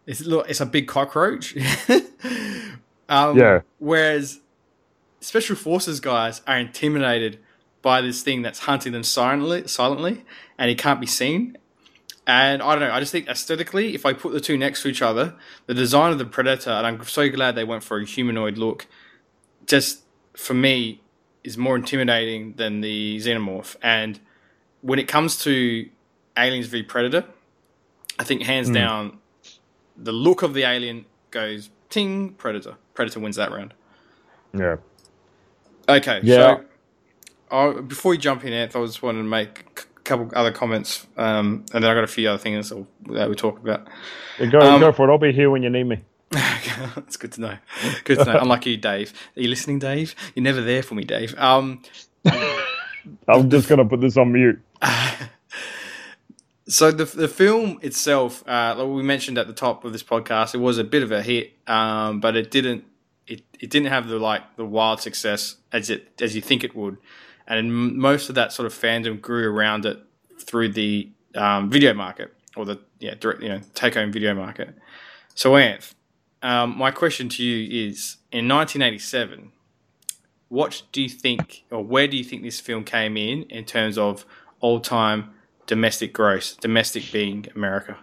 it's 0.07 0.23
look, 0.23 0.49
it's 0.49 0.61
a 0.61 0.67
big 0.67 0.89
cockroach. 0.89 1.57
um, 3.09 3.39
Yeah. 3.39 3.61
Whereas 3.79 4.41
special 5.21 5.55
forces 5.55 6.01
guys 6.01 6.41
are 6.47 6.59
intimidated 6.59 7.39
by 7.83 8.01
this 8.01 8.23
thing 8.23 8.43
that's 8.43 8.61
hunting 8.61 8.93
them 8.93 9.03
silently, 9.03 9.67
silently, 9.67 10.25
and 10.59 10.71
it 10.71 10.79
can't 10.79 11.01
be 11.01 11.07
seen. 11.07 11.57
And 12.27 12.61
I 12.61 12.75
don't 12.75 12.81
know. 12.81 12.93
I 12.93 13.01
just 13.01 13.13
think 13.13 13.29
aesthetically, 13.29 13.95
if 13.95 14.05
I 14.05 14.13
put 14.13 14.33
the 14.33 14.41
two 14.41 14.59
next 14.59 14.83
to 14.83 14.89
each 14.89 15.01
other, 15.01 15.35
the 15.67 15.75
design 15.75 16.13
of 16.13 16.19
the 16.19 16.27
Predator, 16.27 16.71
and 16.71 16.87
I'm 16.87 17.03
so 17.05 17.29
glad 17.31 17.55
they 17.55 17.65
went 17.65 17.83
for 17.83 17.99
a 17.99 18.05
humanoid 18.05 18.59
look, 18.59 18.87
just 19.67 20.03
for 20.35 20.55
me 20.55 21.01
is 21.43 21.57
more 21.57 21.77
intimidating 21.77 22.53
than 22.55 22.83
the 22.83 23.17
Xenomorph. 23.19 23.77
And 23.83 24.21
when 24.83 24.99
it 24.99 25.09
comes 25.09 25.43
to 25.45 25.89
Aliens 26.37 26.67
v 26.67 26.83
Predator, 26.83 27.25
I 28.19 28.25
think 28.25 28.43
hands 28.43 28.69
hmm. 28.69 28.75
down, 28.75 29.19
the 29.97 30.13
look 30.13 30.43
of 30.43 30.53
the 30.53 30.65
alien 30.65 31.07
goes 31.31 31.71
ting 31.89 32.35
Predator. 32.35 32.75
Predator 32.95 33.21
wins 33.21 33.37
that 33.37 33.53
round. 33.53 33.73
Yeah. 34.53 34.77
Okay, 35.89 36.21
Yeah. 36.23 36.57
so 36.57 36.65
uh, 37.51 37.81
before 37.81 38.15
you 38.15 38.21
jump 38.21 38.45
in, 38.45 38.53
Anth, 38.53 38.81
I 38.81 38.85
just 38.87 39.03
wanted 39.03 39.19
to 39.19 39.25
make 39.25 39.65
a 39.97 40.01
couple 40.01 40.31
other 40.35 40.53
comments, 40.53 41.07
um, 41.17 41.65
and 41.73 41.83
then 41.85 41.91
I 41.91 41.95
got 41.95 42.05
a 42.05 42.09
few 42.09 42.29
other 42.29 42.39
things 42.39 42.73
that 43.07 43.29
we 43.29 43.35
talk 43.35 43.59
about. 43.59 43.87
Yeah, 44.39 44.47
Go, 44.47 44.61
Um, 44.61 44.81
go 44.81 44.93
for 44.93 45.09
it. 45.09 45.13
I'll 45.13 45.19
be 45.19 45.33
here 45.33 45.51
when 45.51 45.63
you 45.63 45.71
need 45.71 45.85
me. 45.85 46.01
That's 46.31 47.17
good 47.17 47.33
to 47.33 47.41
know. 47.41 47.59
Good 48.05 48.19
to 48.19 48.25
know. 48.25 48.39
Unlike 48.41 48.67
you, 48.67 48.77
Dave. 48.77 49.13
Are 49.37 49.41
you 49.41 49.49
listening, 49.49 49.79
Dave? 49.79 50.15
You're 50.35 50.43
never 50.43 50.61
there 50.61 50.83
for 50.83 50.95
me, 50.95 51.05
Dave. 51.05 51.35
Um, 51.39 51.83
I'm 53.29 53.49
just 53.49 53.69
going 53.69 53.79
to 53.79 53.85
put 53.85 54.01
this 54.01 54.17
on 54.19 54.33
mute. 54.33 54.61
so 56.69 56.91
the 56.91 57.05
the 57.07 57.29
film 57.29 57.79
itself, 57.83 58.47
uh, 58.47 58.75
like 58.77 58.89
we 58.89 59.03
mentioned 59.03 59.39
at 59.39 59.47
the 59.47 59.53
top 59.55 59.85
of 59.85 59.93
this 59.93 60.03
podcast, 60.03 60.55
it 60.55 60.59
was 60.59 60.79
a 60.79 60.85
bit 60.85 61.03
of 61.03 61.11
a 61.11 61.23
hit, 61.23 61.55
um, 61.67 62.21
but 62.21 62.37
it 62.37 62.51
didn't 62.51 62.85
it, 63.27 63.43
it 63.59 63.71
didn't 63.71 63.89
have 63.89 64.09
the 64.09 64.19
like 64.19 64.57
the 64.57 64.65
wild 64.65 65.01
success 65.01 65.57
as 65.73 65.91
it 65.91 66.21
as 66.21 66.35
you 66.37 66.43
think 66.43 66.63
it 66.63 66.77
would, 66.77 66.99
and 67.49 67.73
most 67.97 68.29
of 68.29 68.35
that 68.37 68.53
sort 68.53 68.67
of 68.67 68.73
fandom 68.75 69.21
grew 69.21 69.53
around 69.53 69.87
it 69.87 69.99
through 70.39 70.69
the 70.71 71.11
um, 71.35 71.71
video 71.71 71.95
market 71.95 72.33
or 72.57 72.65
the 72.65 72.79
yeah 73.01 73.15
direct 73.19 73.43
you 73.43 73.49
know 73.49 73.61
take 73.75 73.95
home 73.95 74.13
video 74.13 74.35
market. 74.35 74.75
So 75.35 75.53
Anth, 75.53 75.95
um, 76.43 76.77
my 76.79 76.91
question 76.93 77.29
to 77.31 77.43
you 77.43 77.89
is: 77.89 78.19
In 78.31 78.49
1987, 78.49 79.53
what 80.49 80.83
do 80.93 81.03
you 81.03 81.09
think, 81.09 81.65
or 81.71 81.83
where 81.85 82.07
do 82.07 82.17
you 82.17 82.25
think 82.25 82.43
this 82.43 82.61
film 82.61 82.85
came 82.85 83.17
in 83.17 83.43
in 83.45 83.65
terms 83.65 83.99
of 83.99 84.25
all 84.61 84.81
time 84.81 85.31
domestic 85.67 86.13
gross? 86.13 86.55
Domestic 86.57 87.11
being 87.13 87.47
America. 87.55 87.99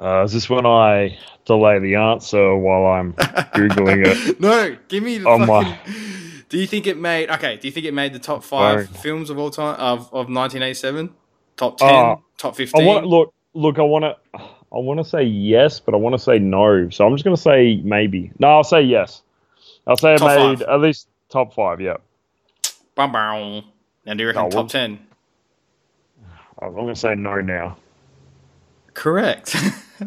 Uh, 0.00 0.22
is 0.22 0.32
this 0.32 0.48
when 0.48 0.64
I 0.64 1.18
delay 1.44 1.80
the 1.80 1.96
answer 1.96 2.54
while 2.56 2.86
I'm 2.86 3.14
Googling 3.14 4.06
it? 4.06 4.40
no, 4.40 4.76
give 4.86 5.02
me 5.02 5.18
the 5.18 5.28
Oh, 5.28 5.38
fucking. 5.38 5.46
my. 5.46 5.78
Do 6.48 6.58
you 6.58 6.66
think 6.66 6.86
it 6.86 6.96
made? 6.96 7.30
Okay, 7.30 7.56
do 7.56 7.68
you 7.68 7.72
think 7.72 7.84
it 7.86 7.92
made 7.94 8.12
the 8.12 8.18
top 8.18 8.42
five 8.42 8.86
Sorry. 8.86 8.98
films 9.00 9.30
of 9.30 9.38
all 9.38 9.50
time 9.50 9.74
of 9.78 10.00
of 10.12 10.28
1987? 10.30 11.10
Top 11.56 11.76
ten, 11.78 11.88
Uh, 11.88 12.16
top 12.38 12.56
fifteen. 12.56 12.86
want 12.86 13.06
look, 13.06 13.34
look. 13.54 13.78
I 13.78 13.82
want 13.82 14.04
to. 14.04 14.16
I 14.70 14.76
want 14.76 15.00
to 15.00 15.04
say 15.04 15.22
yes, 15.24 15.80
but 15.80 15.94
I 15.94 15.96
want 15.96 16.14
to 16.14 16.18
say 16.18 16.38
no. 16.38 16.90
So 16.90 17.06
I'm 17.06 17.14
just 17.14 17.24
going 17.24 17.34
to 17.36 17.40
say 17.42 17.80
maybe. 17.82 18.30
No, 18.38 18.48
I'll 18.48 18.64
say 18.64 18.82
yes. 18.82 19.22
I'll 19.86 19.96
say 19.96 20.14
it 20.14 20.20
made 20.20 20.60
five. 20.60 20.62
at 20.62 20.80
least 20.80 21.08
top 21.30 21.54
five. 21.54 21.80
Yeah, 21.80 21.96
Bum, 22.94 23.10
bum. 23.12 23.64
Now, 24.06 24.14
do 24.14 24.22
you 24.22 24.26
reckon 24.28 24.44
No, 24.44 24.50
top 24.50 24.68
ten? 24.68 24.98
I'm 26.60 26.74
going 26.74 26.88
to 26.88 26.96
say 27.00 27.14
no 27.14 27.40
now. 27.40 27.76
Correct. 28.94 29.56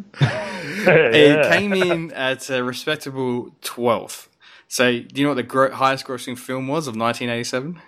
Yeah. 0.84 1.10
It 1.14 1.52
came 1.52 1.74
in 1.74 2.12
at 2.14 2.50
a 2.50 2.64
respectable 2.64 3.52
twelfth. 3.62 4.30
So, 4.72 4.90
do 4.90 5.06
you 5.16 5.24
know 5.24 5.32
what 5.32 5.36
the 5.36 5.44
gro- 5.44 5.72
highest 5.72 6.06
grossing 6.06 6.38
film 6.38 6.70
was 6.70 6.88
of 6.88 6.96
1987? 6.96 7.82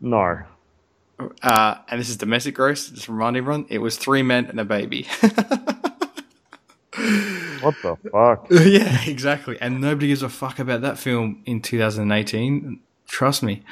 No. 0.00 0.42
Uh, 1.44 1.76
and 1.88 2.00
this 2.00 2.08
is 2.08 2.16
domestic 2.16 2.56
gross. 2.56 2.88
Just 2.90 3.08
remind 3.08 3.36
everyone, 3.36 3.64
it 3.68 3.78
was 3.78 3.96
Three 3.96 4.24
Men 4.24 4.46
and 4.46 4.58
a 4.58 4.64
Baby. 4.64 5.06
What 7.60 7.76
the 7.82 7.96
fuck? 8.10 8.46
yeah, 8.50 9.04
exactly. 9.06 9.56
And 9.60 9.80
nobody 9.80 10.08
gives 10.08 10.22
a 10.22 10.28
fuck 10.28 10.58
about 10.58 10.82
that 10.82 10.98
film 10.98 11.42
in 11.46 11.62
2018. 11.62 12.78
Trust 13.08 13.42
me. 13.42 13.62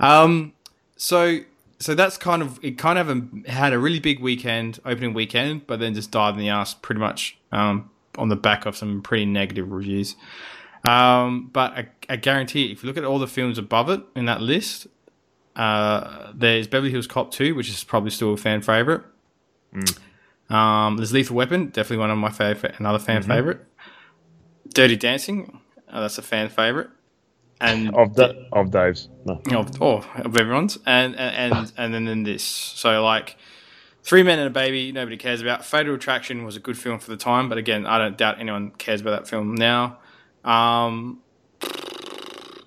Um, 0.00 0.54
so, 0.96 1.40
so 1.78 1.94
that's 1.94 2.16
kind 2.16 2.40
of 2.40 2.58
it. 2.64 2.78
Kind 2.78 2.98
of 2.98 3.10
a, 3.10 3.50
had 3.50 3.74
a 3.74 3.78
really 3.78 4.00
big 4.00 4.20
weekend, 4.20 4.80
opening 4.86 5.12
weekend, 5.12 5.66
but 5.66 5.78
then 5.78 5.94
just 5.94 6.10
died 6.10 6.34
in 6.34 6.40
the 6.40 6.48
ass 6.48 6.72
pretty 6.72 7.00
much 7.00 7.36
um, 7.52 7.90
on 8.16 8.30
the 8.30 8.36
back 8.36 8.64
of 8.64 8.76
some 8.78 9.02
pretty 9.02 9.26
negative 9.26 9.70
reviews. 9.70 10.16
Um, 10.84 11.50
but 11.52 11.72
I, 11.72 11.88
I 12.08 12.16
guarantee, 12.16 12.70
if 12.72 12.82
you 12.82 12.86
look 12.88 12.96
at 12.96 13.04
all 13.04 13.18
the 13.18 13.26
films 13.26 13.56
above 13.58 13.88
it 13.90 14.02
in 14.14 14.26
that 14.26 14.40
list, 14.42 14.86
uh, 15.56 16.32
there's 16.34 16.66
Beverly 16.66 16.90
Hills 16.90 17.06
Cop 17.06 17.30
2, 17.30 17.54
which 17.54 17.68
is 17.68 17.84
probably 17.84 18.10
still 18.10 18.34
a 18.34 18.36
fan 18.36 18.60
favorite. 18.60 19.02
Um, 20.50 20.96
there's 20.96 21.12
Lethal 21.12 21.36
Weapon, 21.36 21.66
definitely 21.66 21.98
one 21.98 22.10
of 22.10 22.18
my 22.18 22.30
favorite, 22.30 22.74
another 22.78 22.98
fan 22.98 23.22
favorite. 23.22 23.64
Dirty 24.74 24.96
Dancing, 24.96 25.60
uh, 25.88 26.00
that's 26.02 26.18
a 26.18 26.22
fan 26.22 26.48
favorite, 26.48 26.90
and 27.60 27.94
Of 27.94 28.14
da- 28.14 28.34
of 28.52 28.70
Dave's. 28.70 29.08
No. 29.24 29.40
of, 29.52 29.80
oh, 29.82 30.04
of 30.16 30.36
everyone's, 30.36 30.78
and 30.86 31.16
and 31.16 31.54
and, 31.54 31.72
and 31.78 31.94
then, 31.94 32.04
then 32.04 32.22
this. 32.24 32.42
So 32.44 33.02
like, 33.02 33.36
Three 34.02 34.22
Men 34.22 34.38
and 34.38 34.48
a 34.48 34.50
Baby, 34.50 34.92
nobody 34.92 35.16
cares 35.16 35.40
about. 35.40 35.64
Fatal 35.64 35.94
Attraction 35.94 36.44
was 36.44 36.56
a 36.56 36.60
good 36.60 36.76
film 36.76 36.98
for 36.98 37.10
the 37.10 37.16
time, 37.16 37.48
but 37.48 37.56
again, 37.56 37.86
I 37.86 37.98
don't 37.98 38.18
doubt 38.18 38.38
anyone 38.38 38.70
cares 38.72 39.00
about 39.00 39.12
that 39.22 39.28
film 39.28 39.54
now. 39.54 39.98
Um, 40.44 41.20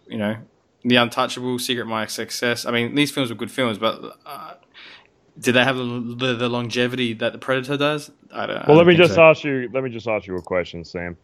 you 0.07 0.17
know, 0.17 0.37
The 0.83 0.95
Untouchable, 0.95 1.59
Secret 1.59 1.83
of 1.83 1.87
My 1.87 2.05
Success. 2.07 2.65
I 2.65 2.71
mean, 2.71 2.95
these 2.95 3.11
films 3.11 3.29
were 3.29 3.35
good 3.35 3.51
films, 3.51 3.77
but. 3.77 4.17
Uh, 4.25 4.53
did 5.39 5.53
they 5.53 5.63
have 5.63 5.77
the, 5.77 5.83
the, 6.17 6.33
the 6.33 6.49
longevity 6.49 7.13
that 7.13 7.31
the 7.31 7.37
Predator 7.37 7.77
does? 7.77 8.09
I 8.33 8.47
don't. 8.47 8.55
I 8.57 8.59
Well, 8.61 8.65
don't 8.69 8.77
let 8.77 8.87
me 8.87 8.95
just 8.95 9.13
so. 9.13 9.21
ask 9.21 9.43
you. 9.43 9.69
Let 9.71 9.83
me 9.83 9.91
just 9.91 10.07
ask 10.07 10.25
you 10.25 10.35
a 10.35 10.41
question, 10.41 10.83
Sam. 10.83 11.15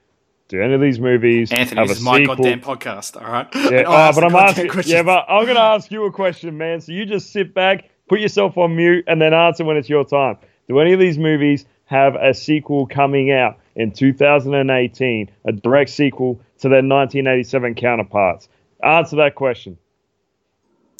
Do 0.49 0.61
any 0.61 0.75
of 0.75 0.81
these 0.81 0.99
movies 0.99 1.51
Anthony, 1.51 1.79
have 1.79 1.87
this 1.87 1.97
a 1.97 1.99
is 2.01 2.05
my 2.05 2.17
sequel? 2.19 2.35
goddamn 2.35 2.61
podcast, 2.61 3.19
all 3.19 3.31
right? 3.31 3.47
Yeah, 3.55 3.83
oh, 3.87 4.11
but 4.13 4.23
I'm 4.23 4.35
asking. 4.35 4.67
questions. 4.67 4.93
Yeah, 4.93 5.01
but 5.01 5.25
I'm 5.27 5.47
gonna 5.47 5.59
ask 5.59 5.89
you 5.89 6.05
a 6.05 6.11
question, 6.11 6.55
man. 6.59 6.79
So 6.79 6.91
you 6.91 7.07
just 7.07 7.31
sit 7.31 7.55
back, 7.55 7.89
put 8.07 8.19
yourself 8.19 8.55
on 8.55 8.75
mute, 8.75 9.03
and 9.07 9.19
then 9.19 9.33
answer 9.33 9.65
when 9.65 9.77
it's 9.77 9.89
your 9.89 10.05
time. 10.05 10.37
Do 10.67 10.79
any 10.79 10.93
of 10.93 10.99
these 10.99 11.17
movies 11.17 11.65
have 11.85 12.13
a 12.13 12.35
sequel 12.35 12.85
coming 12.85 13.31
out 13.31 13.57
in 13.75 13.91
2018? 13.91 15.31
A 15.45 15.51
direct 15.53 15.89
sequel 15.91 16.35
to 16.59 16.69
their 16.69 16.77
1987 16.83 17.75
counterparts? 17.75 18.49
Answer 18.83 19.17
that 19.17 19.35
question. 19.35 19.77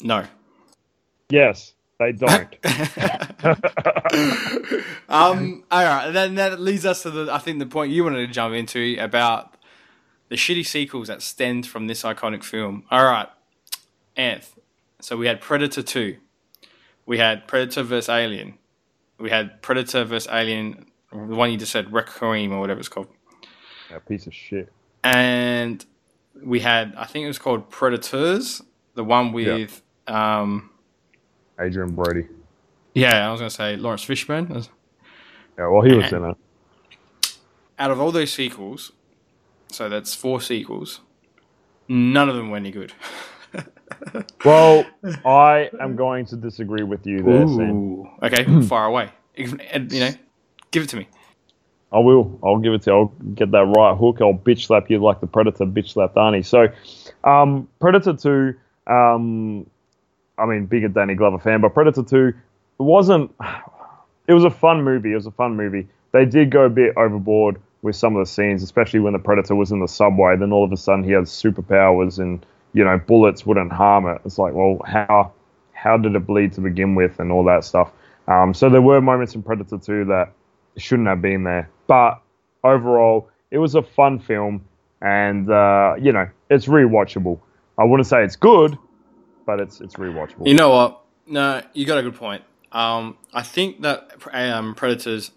no. 0.02 0.24
Yes, 1.30 1.74
they 1.98 2.12
don't. 2.14 2.56
um, 5.08 5.64
all 5.70 5.84
right, 5.84 6.10
then 6.10 6.36
that 6.36 6.60
leads 6.60 6.86
us 6.86 7.02
to 7.02 7.10
the 7.10 7.32
I 7.32 7.38
think 7.38 7.58
the 7.58 7.66
point 7.66 7.92
you 7.92 8.04
wanted 8.04 8.26
to 8.26 8.32
jump 8.32 8.54
into 8.54 8.96
about 9.00 9.56
the 10.28 10.36
shitty 10.36 10.66
sequels 10.66 11.08
that 11.08 11.22
stemmed 11.22 11.66
from 11.66 11.86
this 11.86 12.02
iconic 12.02 12.44
film. 12.44 12.84
All 12.90 13.04
right, 13.04 13.28
Anth. 14.16 14.50
So 15.00 15.16
we 15.16 15.26
had 15.26 15.40
Predator 15.40 15.82
Two, 15.82 16.18
we 17.06 17.18
had 17.18 17.48
Predator 17.48 17.82
vs 17.82 18.08
Alien, 18.08 18.58
we 19.18 19.30
had 19.30 19.62
Predator 19.62 20.04
vs 20.04 20.28
Alien, 20.32 20.86
the 21.14 21.34
one 21.34 21.50
you 21.50 21.56
just 21.56 21.72
said 21.72 21.92
Requiem 21.92 22.52
or 22.52 22.60
whatever 22.60 22.80
it's 22.80 22.88
called, 22.88 23.08
a 23.94 24.00
piece 24.00 24.26
of 24.26 24.34
shit. 24.34 24.72
and 25.02 25.84
we 26.42 26.60
had 26.60 26.94
I 26.96 27.04
think 27.06 27.24
it 27.24 27.28
was 27.28 27.38
called 27.38 27.70
Predators, 27.70 28.60
the 28.94 29.04
one 29.04 29.32
with 29.32 29.82
um 30.06 30.70
Adrien 31.58 31.94
Brody. 31.94 32.26
yeah 32.94 33.26
I 33.28 33.30
was 33.30 33.40
gonna 33.40 33.50
say 33.50 33.76
Laurence 33.76 34.04
Fishburne. 34.04 34.68
Yeah, 35.56 35.68
well, 35.68 35.82
he 35.82 35.94
was 35.94 36.12
in 36.12 36.24
it. 36.24 36.36
out 37.78 37.90
of 37.92 38.00
all 38.00 38.10
those 38.10 38.32
sequels, 38.32 38.90
so 39.70 39.88
that's 39.88 40.12
four 40.14 40.40
sequels, 40.40 41.00
none 41.88 42.28
of 42.28 42.34
them 42.34 42.50
were 42.50 42.56
any 42.56 42.70
good. 42.72 42.92
Well, 44.44 44.84
I 45.24 45.70
am 45.80 45.96
going 45.96 46.26
to 46.26 46.36
disagree 46.36 46.82
with 46.82 47.06
you 47.06 47.22
there, 47.22 47.46
Sam. 47.46 48.04
Okay, 48.22 48.60
far 48.66 48.86
away. 48.86 49.10
You 49.36 49.46
know, 49.56 50.10
give 50.74 50.82
it 50.82 50.88
to 50.90 50.96
me. 50.96 51.08
I 51.92 52.00
will. 52.00 52.38
I'll 52.42 52.58
give 52.58 52.74
it 52.74 52.82
to 52.82 52.90
you. 52.90 52.96
I'll 52.96 53.12
get 53.34 53.52
that 53.52 53.64
right 53.64 53.96
hook. 53.96 54.18
I'll 54.20 54.34
bitch 54.34 54.66
slap 54.66 54.90
you 54.90 54.98
like 54.98 55.20
the 55.20 55.28
Predator 55.28 55.64
bitch 55.64 55.90
slapped 55.90 56.16
Arnie. 56.16 56.44
So, 56.44 56.66
um, 57.22 57.68
Predator 57.80 58.14
2, 58.14 58.54
um, 58.92 59.64
I 60.36 60.46
mean, 60.46 60.66
bigger 60.66 60.88
Danny 60.88 61.14
Glover 61.14 61.38
fan, 61.38 61.60
but 61.60 61.72
Predator 61.72 62.02
2, 62.02 62.26
it 62.26 62.34
wasn't, 62.78 63.32
it 64.28 64.34
was 64.34 64.42
a 64.42 64.50
fun 64.50 64.82
movie. 64.82 65.12
It 65.12 65.14
was 65.14 65.26
a 65.26 65.30
fun 65.30 65.56
movie. 65.56 65.86
They 66.10 66.24
did 66.24 66.50
go 66.50 66.62
a 66.62 66.68
bit 66.68 66.94
overboard 66.96 67.60
with 67.82 67.94
some 67.94 68.16
of 68.16 68.26
the 68.26 68.30
scenes, 68.30 68.62
especially 68.64 68.98
when 68.98 69.12
the 69.12 69.18
Predator 69.20 69.54
was 69.54 69.70
in 69.70 69.78
the 69.78 69.86
subway. 69.86 70.36
Then 70.36 70.52
all 70.52 70.64
of 70.64 70.72
a 70.72 70.76
sudden 70.76 71.04
he 71.04 71.12
had 71.12 71.24
superpowers 71.24 72.18
and, 72.18 72.44
you 72.72 72.84
know, 72.84 72.98
bullets 72.98 73.46
wouldn't 73.46 73.72
harm 73.72 74.08
it. 74.08 74.20
It's 74.24 74.38
like, 74.38 74.54
well, 74.54 74.80
how, 74.84 75.32
how 75.72 75.96
did 75.96 76.16
it 76.16 76.26
bleed 76.26 76.52
to 76.54 76.60
begin 76.60 76.96
with 76.96 77.20
and 77.20 77.30
all 77.30 77.44
that 77.44 77.62
stuff. 77.62 77.92
Um, 78.26 78.54
so 78.54 78.68
there 78.68 78.82
were 78.82 79.00
moments 79.00 79.36
in 79.36 79.42
Predator 79.44 79.78
2 79.78 80.06
that 80.06 80.32
shouldn't 80.76 81.08
have 81.08 81.22
been 81.22 81.44
there. 81.44 81.70
But 81.86 82.20
overall, 82.62 83.28
it 83.50 83.58
was 83.58 83.74
a 83.74 83.82
fun 83.82 84.18
film, 84.18 84.64
and 85.00 85.50
uh, 85.50 85.94
you 86.00 86.12
know, 86.12 86.28
it's 86.50 86.66
rewatchable. 86.66 87.38
I 87.78 87.84
wouldn't 87.84 88.06
say 88.06 88.24
it's 88.24 88.36
good, 88.36 88.76
but 89.46 89.60
it's 89.60 89.80
it's 89.80 89.94
rewatchable. 89.94 90.46
You 90.46 90.54
know 90.54 90.70
what? 90.70 91.00
No, 91.26 91.62
you 91.72 91.86
got 91.86 91.98
a 91.98 92.02
good 92.02 92.14
point. 92.16 92.42
Um, 92.72 93.16
I 93.32 93.42
think 93.42 93.82
that 93.82 94.12
um, 94.32 94.74
Predators. 94.74 95.30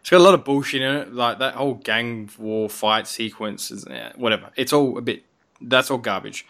It's 0.00 0.10
got 0.10 0.16
a 0.16 0.24
lot 0.24 0.34
of 0.34 0.44
bullshit 0.44 0.82
in 0.82 0.96
it, 0.96 1.14
like 1.14 1.38
that 1.38 1.54
whole 1.54 1.74
gang 1.74 2.28
war 2.36 2.68
fight 2.68 3.06
sequence, 3.06 3.72
whatever. 4.16 4.50
It's 4.56 4.72
all 4.72 4.98
a 4.98 5.00
bit. 5.00 5.22
That's 5.60 5.92
all 5.92 5.98
garbage, 5.98 6.44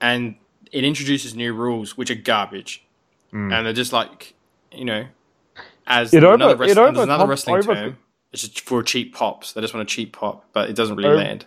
and 0.00 0.34
it 0.72 0.82
introduces 0.82 1.36
new 1.36 1.54
rules 1.54 1.96
which 1.96 2.10
are 2.10 2.16
garbage, 2.16 2.84
and 3.52 3.66
they're 3.66 3.72
just 3.72 3.92
like, 3.92 4.34
you 4.72 4.84
know, 4.84 5.06
as 5.86 6.12
It 6.12 6.24
another, 6.24 6.52
it 6.54 6.58
wrestling, 6.58 6.78
over- 6.88 7.02
another 7.02 7.26
wrestling 7.26 7.56
over- 7.56 7.74
term. 7.74 7.98
It's 8.32 8.42
just 8.42 8.60
for 8.60 8.82
cheap 8.82 9.14
pops. 9.14 9.52
They 9.52 9.60
just 9.60 9.72
want 9.72 9.88
a 9.88 9.92
cheap 9.92 10.12
pop, 10.16 10.44
but 10.52 10.68
it 10.68 10.74
doesn't 10.76 10.96
really 10.96 11.08
Over- 11.10 11.16
land. 11.18 11.46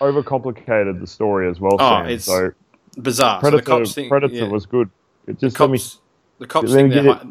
Overcomplicated 0.00 1.00
the 1.00 1.06
story 1.06 1.48
as 1.48 1.60
well. 1.60 1.76
Oh, 1.78 2.02
Sam. 2.02 2.06
it's 2.06 2.24
so 2.24 2.52
Bizarre. 3.00 3.40
Predator, 3.40 3.62
so 3.62 3.64
the 3.64 3.78
cops 3.84 3.94
think, 3.94 4.08
Predator 4.08 4.34
yeah. 4.34 4.48
was 4.48 4.66
good. 4.66 4.90
It 5.26 5.38
The 5.40 5.46
just 5.48 5.60
let 5.60 5.70
me 5.70 5.78
cops, 5.78 5.98
the 6.38 6.46
cops 6.46 6.70
let 6.70 6.84
me 6.84 6.90
think 6.90 7.04
they're. 7.04 7.14
get 7.14 7.26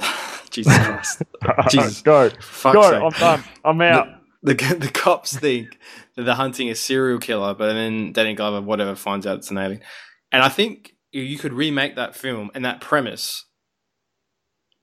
hi- 0.00 0.46
Jesus 0.50 0.78
Christ. 0.78 1.22
Jesus. 1.70 2.02
go, 2.02 2.30
Fuck's 2.40 2.74
go. 2.74 2.82
sake. 2.90 3.02
I'm 3.02 3.10
done. 3.20 3.44
I'm 3.64 3.80
out. 3.82 4.08
The, 4.42 4.54
the 4.54 4.90
cops 4.92 5.36
think 5.36 5.78
that 6.16 6.22
they're 6.22 6.34
hunting 6.34 6.70
a 6.70 6.74
serial 6.74 7.18
killer, 7.18 7.54
but 7.54 7.72
then 7.74 8.12
Danny 8.12 8.34
Glover, 8.34 8.60
whatever, 8.64 8.94
finds 8.94 9.26
out 9.26 9.38
it's 9.38 9.50
an 9.50 9.58
alien. 9.58 9.82
And 10.32 10.42
I 10.42 10.48
think 10.48 10.94
you 11.12 11.38
could 11.38 11.52
remake 11.52 11.96
that 11.96 12.16
film 12.16 12.50
and 12.54 12.64
that 12.64 12.80
premise 12.80 13.44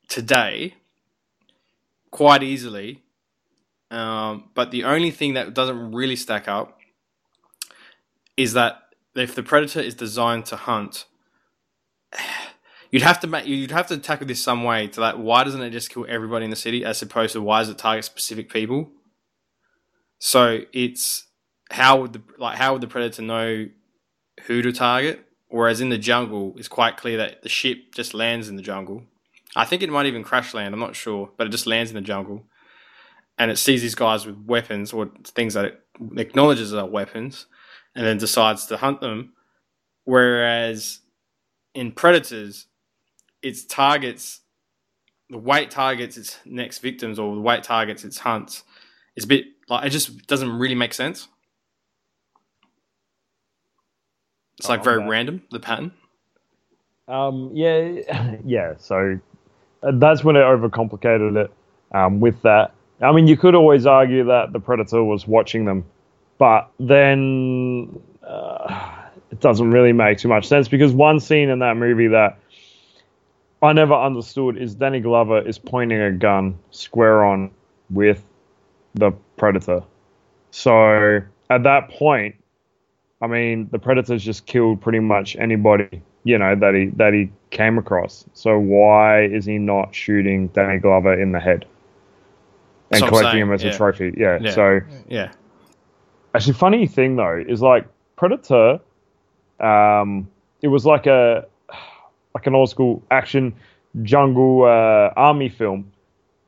today 0.08 0.76
quite 2.12 2.44
easily. 2.44 3.04
Um, 3.90 4.50
but 4.54 4.72
the 4.72 4.84
only 4.84 5.12
thing 5.12 5.36
that 5.36 5.54
doesn't 5.54 5.92
really 5.92 6.16
stack 6.16 6.48
up 6.48 6.80
is 8.36 8.54
that 8.54 8.82
if 9.16 9.34
the 9.34 9.44
predator 9.44 9.80
is 9.80 9.96
designed 9.96 10.46
to 10.48 10.56
hunt, 10.56 11.06
you'd 12.92 13.02
have 13.02 13.20
to 13.22 13.44
you'd 13.50 13.72
have 13.72 13.88
to 13.88 13.98
tackle 13.98 14.28
this 14.28 14.44
some 14.44 14.64
way 14.64 14.88
to 14.88 15.02
like 15.02 15.16
why 15.16 15.44
doesn't 15.44 15.62
it 15.62 15.72
just 15.72 15.90
kill 15.90 16.06
everybody 16.08 16.46
in 16.46 16.52
the 16.52 16.58
city 16.58 16.86
as 16.86 17.02
opposed 17.02 17.34
to 17.34 17.42
why 17.42 17.60
does 17.60 17.70
it 17.70 17.78
target 17.78 18.06
specific 18.06 18.52
people? 18.52 18.92
So 20.20 20.62
it's 20.74 21.28
how 21.72 22.02
would 22.02 22.14
the 22.14 22.22
like 22.38 22.58
how 22.58 22.74
would 22.74 22.82
the 22.82 22.88
predator 22.88 23.22
know 23.22 23.68
who 24.46 24.62
to 24.62 24.72
target? 24.72 25.24
Whereas 25.50 25.80
in 25.80 25.90
the 25.90 25.98
jungle, 25.98 26.56
it's 26.58 26.68
quite 26.68 26.98
clear 26.98 27.18
that 27.18 27.42
the 27.42 27.50
ship 27.50 27.94
just 27.96 28.14
lands 28.14 28.50
in 28.50 28.58
the 28.58 28.62
jungle. 28.62 29.06
I 29.58 29.66
think 29.66 29.84
it 29.84 29.90
might 29.92 30.06
even 30.08 30.24
crash 30.24 30.54
land. 30.54 30.74
I'm 30.74 30.80
not 30.80 30.96
sure, 30.96 31.32
but 31.38 31.48
it 31.48 31.52
just 31.52 31.68
lands 31.68 31.92
in 31.92 31.96
the 31.96 32.02
jungle, 32.02 32.46
and 33.38 33.52
it 33.52 33.58
sees 33.58 33.82
these 33.82 33.96
guys 33.96 34.26
with 34.26 34.38
weapons 34.46 34.94
or 34.94 35.12
things 35.26 35.56
that 35.56 35.66
it 35.66 35.82
acknowledges 36.18 36.74
are 36.74 36.88
weapons, 36.88 37.48
and 37.96 38.06
then 38.06 38.18
decides 38.18 38.68
to 38.68 38.78
hunt 38.78 39.02
them. 39.02 39.34
Whereas 40.06 41.00
in 41.76 41.92
predators, 41.94 42.68
its 43.44 43.66
targets, 43.66 44.42
the 45.30 45.38
weight 45.38 45.72
targets 45.72 46.18
its 46.18 46.40
next 46.46 46.80
victims, 46.80 47.20
or 47.20 47.36
the 47.36 47.42
weight 47.42 47.64
targets 47.64 48.06
its 48.06 48.20
hunts. 48.20 48.64
It's 49.16 49.26
a 49.26 49.30
bit 49.30 49.46
like 49.70 49.86
it 49.86 49.90
just 49.92 50.28
doesn't 50.28 50.52
really 50.60 50.76
make 50.76 50.94
sense. 50.94 51.28
It's 54.60 54.70
like 54.70 54.82
Oh, 54.82 54.84
very 54.84 55.00
random 55.00 55.44
the 55.52 55.60
pattern. 55.60 55.92
Um, 57.08 57.52
yeah, 57.54 58.38
yeah. 58.46 58.76
So 58.80 59.20
that's 59.82 60.24
when 60.24 60.36
it 60.36 60.42
overcomplicated 60.42 61.46
it. 61.46 61.52
Um, 61.94 62.20
with 62.20 62.42
that, 62.42 62.74
I 63.02 63.12
mean, 63.12 63.28
you 63.28 63.38
could 63.38 63.56
always 63.56 63.86
argue 63.86 64.26
that 64.26 64.52
the 64.52 64.60
predator 64.60 65.04
was 65.04 65.28
watching 65.28 65.66
them, 65.66 65.86
but 66.38 66.70
then 66.80 68.02
uh, 68.26 69.08
it 69.32 69.40
doesn't 69.40 69.72
really 69.72 69.94
make 69.94 70.18
too 70.18 70.28
much 70.28 70.48
sense 70.48 70.68
because 70.68 70.92
one 70.94 71.20
scene 71.20 71.50
in 71.50 71.60
that 71.60 71.78
movie 71.78 72.08
that 72.08 72.40
I 73.62 73.74
never 73.74 73.94
understood 73.94 74.58
is 74.58 74.76
Danny 74.76 75.00
Glover 75.00 75.48
is 75.48 75.58
pointing 75.58 76.00
a 76.00 76.12
gun 76.12 76.58
square 76.72 77.24
on 77.24 77.52
with 77.90 78.24
the 78.94 79.12
predator. 79.38 79.84
So 80.52 81.22
at 81.50 81.64
that 81.64 81.90
point, 81.90 82.36
I 83.22 83.28
mean, 83.28 83.70
the 83.72 83.80
predator's 83.80 84.24
just 84.24 84.46
killed 84.46 84.82
pretty 84.82 85.00
much 85.00 85.36
anybody 85.38 86.02
you 86.28 86.38
know 86.38 86.56
that 86.56 86.74
he 86.74 86.88
that 86.98 87.14
he 87.14 87.30
came 87.52 87.78
across. 87.78 88.26
So 88.34 88.60
why 88.60 89.24
is 89.24 89.46
he 89.46 89.58
not 89.58 89.96
shooting 89.96 90.50
Danny 90.50 90.78
Glover 90.78 91.20
in 91.20 91.32
the 91.32 91.40
head 91.40 91.66
and 92.92 93.02
That's 93.02 93.10
collecting 93.10 93.32
saying, 93.32 93.44
him 93.44 93.54
as 93.54 93.64
yeah. 93.64 93.72
a 93.72 93.78
trophy? 93.78 94.14
Yeah. 94.18 94.38
Yeah. 94.42 94.52
So 94.52 94.82
Yeah, 95.08 95.32
actually, 96.36 96.54
funny 96.54 96.86
thing 96.86 97.16
though 97.16 97.42
is 97.48 97.62
like 97.62 97.88
Predator. 98.18 98.80
Um, 99.62 100.28
it 100.62 100.68
was 100.68 100.86
like 100.86 101.08
a 101.08 101.46
like 102.36 102.46
an 102.46 102.54
old 102.54 102.70
school 102.70 103.02
action 103.10 103.56
jungle 104.04 104.64
uh, 104.66 105.14
army 105.16 105.48
film, 105.48 105.90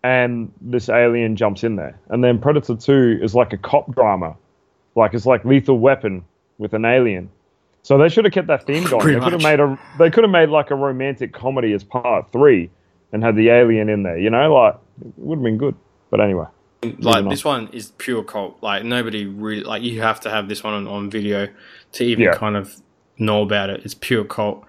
and 0.03 0.51
this 0.59 0.89
alien 0.89 1.37
jumps 1.37 1.63
in 1.63 1.77
there, 1.77 1.97
and 2.09 2.21
then 2.21 2.37
Predator 2.37 2.75
Two 2.75 3.17
is 3.21 3.33
like 3.33 3.53
a 3.53 3.57
cop 3.57 3.95
drama, 3.95 4.35
like 4.95 5.13
it's 5.13 5.25
like 5.25 5.45
Lethal 5.45 5.79
Weapon 5.79 6.25
with 6.57 6.73
an 6.73 6.83
alien. 6.83 7.29
So 7.89 7.97
they 7.97 8.07
should 8.07 8.23
have 8.23 8.35
kept 8.35 8.45
that 8.49 8.67
theme 8.67 8.83
going. 8.83 9.01
Pretty 9.01 9.19
they 9.19 9.23
could 9.23 9.33
have 9.33 9.41
made 9.41 9.59
a 9.59 9.79
they 9.97 10.11
could 10.11 10.23
have 10.23 10.29
made 10.29 10.49
like 10.49 10.69
a 10.69 10.75
romantic 10.75 11.33
comedy 11.33 11.73
as 11.73 11.83
part 11.83 12.31
three, 12.31 12.69
and 13.11 13.23
had 13.23 13.35
the 13.35 13.49
alien 13.49 13.89
in 13.89 14.03
there. 14.03 14.15
You 14.15 14.29
know, 14.29 14.53
like 14.53 14.75
it 15.01 15.13
would 15.17 15.39
have 15.39 15.43
been 15.43 15.57
good. 15.57 15.73
But 16.11 16.21
anyway, 16.21 16.45
like 16.99 17.23
on. 17.23 17.29
this 17.29 17.43
one 17.43 17.67
is 17.69 17.91
pure 17.97 18.23
cult. 18.23 18.59
Like 18.61 18.83
nobody 18.83 19.25
really 19.25 19.63
like 19.63 19.81
you 19.81 20.03
have 20.03 20.19
to 20.19 20.29
have 20.29 20.47
this 20.47 20.63
one 20.63 20.75
on, 20.75 20.87
on 20.87 21.09
video 21.09 21.47
to 21.93 22.03
even 22.03 22.25
Yeah. 22.25 22.35
kind 22.35 22.55
of 22.55 22.79
know 23.17 23.41
about 23.41 23.71
it. 23.71 23.81
It's 23.83 23.95
pure 23.95 24.23
cult. 24.23 24.63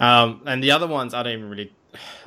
Um, 0.00 0.42
and 0.44 0.60
the 0.60 0.72
other 0.72 0.88
ones 0.88 1.14
I 1.14 1.22
don't 1.22 1.34
even 1.34 1.48
really 1.48 1.72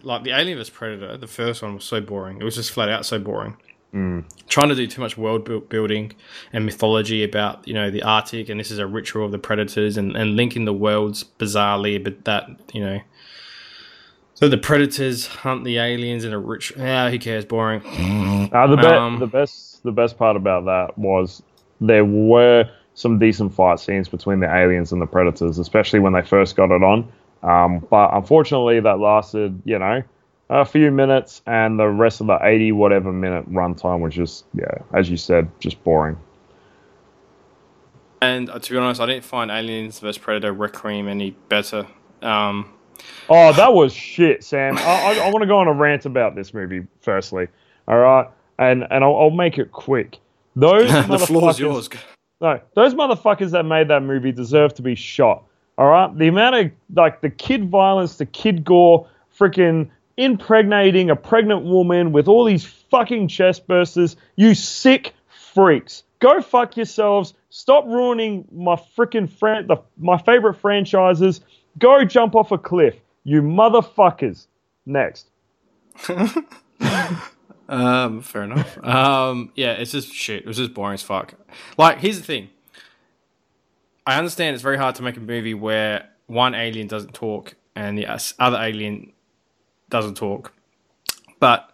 like. 0.03 0.23
The 0.23 0.31
Alien 0.31 0.57
vs 0.57 0.69
Predator, 0.69 1.17
the 1.17 1.27
first 1.27 1.61
one 1.61 1.75
was 1.75 1.83
so 1.83 1.99
boring. 1.99 2.39
It 2.39 2.45
was 2.45 2.55
just 2.55 2.71
flat 2.71 2.87
out 2.87 3.05
so 3.05 3.19
boring. 3.19 3.57
Trying 3.91 4.69
to 4.69 4.75
do 4.75 4.85
too 4.87 5.01
much 5.01 5.17
world 5.17 5.69
building 5.69 6.13
and 6.53 6.65
mythology 6.65 7.23
about 7.23 7.67
you 7.67 7.73
know 7.73 7.89
the 7.89 8.03
Arctic 8.03 8.49
and 8.49 8.59
this 8.59 8.69
is 8.71 8.77
a 8.79 8.85
ritual 8.87 9.25
of 9.25 9.31
the 9.31 9.39
predators 9.39 9.97
and, 9.97 10.15
and 10.15 10.35
linking 10.35 10.65
the 10.65 10.73
worlds 10.73 11.23
bizarrely, 11.39 12.03
but 12.03 12.25
that 12.25 12.47
you 12.73 12.81
know. 12.85 12.99
So 14.35 14.47
the 14.47 14.57
predators 14.57 15.27
hunt 15.27 15.65
the 15.65 15.77
aliens 15.79 16.23
in 16.23 16.33
a 16.33 16.39
rich. 16.39 16.71
Yeah, 16.77 17.09
who 17.09 17.19
cares? 17.19 17.45
Boring. 17.45 17.81
Uh, 18.53 18.67
the, 18.67 18.77
be- 18.77 18.85
Um, 18.87 19.19
the 19.19 19.27
best 19.27 19.83
the 19.83 19.91
best 19.91 20.17
part 20.17 20.35
about 20.37 20.65
that 20.65 20.97
was 20.97 21.41
there 21.81 22.05
were 22.05 22.69
some 22.93 23.17
decent 23.19 23.53
fight 23.53 23.79
scenes 23.79 24.07
between 24.07 24.39
the 24.39 24.53
aliens 24.53 24.91
and 24.91 25.01
the 25.01 25.07
predators, 25.07 25.57
especially 25.57 25.99
when 25.99 26.13
they 26.13 26.21
first 26.21 26.55
got 26.55 26.71
it 26.71 26.83
on. 26.83 27.11
Um, 27.43 27.79
but 27.89 28.13
unfortunately, 28.13 28.79
that 28.81 28.99
lasted 28.99 29.61
you 29.65 29.79
know 29.79 30.03
a 30.49 30.65
few 30.65 30.91
minutes, 30.91 31.41
and 31.45 31.79
the 31.79 31.87
rest 31.87 32.21
of 32.21 32.27
the 32.27 32.39
eighty 32.41 32.71
whatever 32.71 33.11
minute 33.11 33.51
runtime 33.51 33.99
was 33.99 34.13
just 34.13 34.45
yeah, 34.53 34.65
as 34.93 35.09
you 35.09 35.17
said, 35.17 35.49
just 35.59 35.83
boring. 35.83 36.17
And 38.21 38.49
uh, 38.49 38.59
to 38.59 38.71
be 38.71 38.77
honest, 38.77 38.99
I 38.99 39.05
didn't 39.05 39.23
find 39.23 39.49
Aliens 39.49 39.99
vs 39.99 40.17
Predator 40.17 40.51
Requiem 40.51 41.07
any 41.07 41.31
better. 41.47 41.87
Um, 42.21 42.73
Oh, 43.29 43.53
that 43.53 43.73
was 43.73 43.93
shit, 43.93 44.43
Sam. 44.43 44.77
I, 44.77 44.81
I, 44.81 45.27
I 45.27 45.29
want 45.29 45.41
to 45.41 45.47
go 45.47 45.57
on 45.57 45.67
a 45.67 45.73
rant 45.73 46.05
about 46.05 46.35
this 46.35 46.53
movie. 46.53 46.85
Firstly, 47.01 47.47
all 47.87 47.97
right, 47.97 48.27
and 48.57 48.85
and 48.89 49.03
I'll, 49.03 49.15
I'll 49.15 49.29
make 49.29 49.57
it 49.57 49.71
quick. 49.71 50.17
Those 50.55 50.89
the 51.07 51.19
floor's 51.19 51.59
yours. 51.59 51.89
No, 52.41 52.59
those 52.75 52.93
motherfuckers 52.93 53.51
that 53.51 53.63
made 53.63 53.89
that 53.89 54.01
movie 54.01 54.31
deserve 54.31 54.73
to 54.75 54.81
be 54.81 54.95
shot. 54.95 55.43
All 55.77 55.87
right, 55.87 56.15
the 56.17 56.27
amount 56.27 56.55
of 56.55 56.71
like 56.95 57.21
the 57.21 57.29
kid 57.29 57.69
violence, 57.69 58.17
the 58.17 58.25
kid 58.25 58.63
gore, 58.63 59.07
freaking 59.37 59.89
impregnating 60.19 61.09
a 61.09 61.15
pregnant 61.15 61.63
woman 61.63 62.11
with 62.11 62.27
all 62.27 62.45
these 62.45 62.65
fucking 62.65 63.29
chest 63.29 63.67
bursters. 63.67 64.15
You 64.35 64.53
sick 64.53 65.13
freaks, 65.53 66.03
go 66.19 66.41
fuck 66.41 66.77
yourselves. 66.77 67.33
Stop 67.49 67.85
ruining 67.85 68.47
my 68.51 68.75
freaking 68.95 69.27
fran- 69.29 69.65
the 69.67 69.77
my 69.97 70.21
favorite 70.21 70.55
franchises. 70.55 71.41
Go 71.79 72.03
jump 72.03 72.35
off 72.35 72.51
a 72.51 72.57
cliff, 72.57 72.95
you 73.23 73.41
motherfuckers. 73.41 74.45
Next. 74.85 75.29
Um, 77.69 78.21
fair 78.21 78.43
enough. 78.43 78.83
Um, 78.83 79.51
yeah, 79.55 79.73
it's 79.73 79.91
just 79.91 80.11
shit. 80.11 80.41
It 80.41 80.47
was 80.47 80.57
just 80.57 80.73
boring 80.73 80.95
as 80.95 81.03
fuck. 81.03 81.35
Like, 81.77 81.99
here's 81.99 82.17
the 82.17 82.25
thing. 82.25 82.49
I 84.07 84.17
understand 84.17 84.55
it's 84.55 84.63
very 84.63 84.77
hard 84.77 84.95
to 84.95 85.03
make 85.03 85.17
a 85.17 85.19
movie 85.19 85.53
where 85.53 86.09
one 86.25 86.55
alien 86.55 86.87
doesn't 86.87 87.13
talk 87.13 87.53
and 87.75 87.95
the 87.95 88.07
other 88.39 88.57
alien 88.57 89.13
doesn't 89.89 90.15
talk, 90.15 90.53
but 91.39 91.69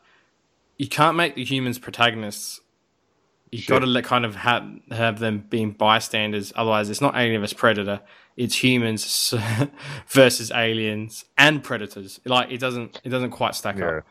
you 0.77 0.87
can't 0.87 1.15
make 1.17 1.35
the 1.35 1.43
humans 1.43 1.79
protagonists 1.79 2.61
You've 3.51 3.67
got 3.67 3.79
to 3.79 3.85
let 3.85 4.03
kind 4.03 4.25
of 4.25 4.35
have 4.35 4.69
have 4.91 5.19
them 5.19 5.45
being 5.49 5.71
bystanders. 5.71 6.51
Otherwise, 6.57 6.89
it's 6.89 6.99
not 6.99 7.15
Alien 7.15 7.39
vs 7.39 7.53
Predator. 7.53 8.01
It's 8.35 8.61
humans 8.61 9.33
versus 10.09 10.51
aliens 10.51 11.23
and 11.37 11.63
predators. 11.63 12.19
Like 12.25 12.51
it 12.51 12.59
doesn't 12.59 12.99
it 13.05 13.09
doesn't 13.09 13.29
quite 13.31 13.55
stack 13.55 13.77
Yeah. 13.77 13.85
up. 13.99 14.03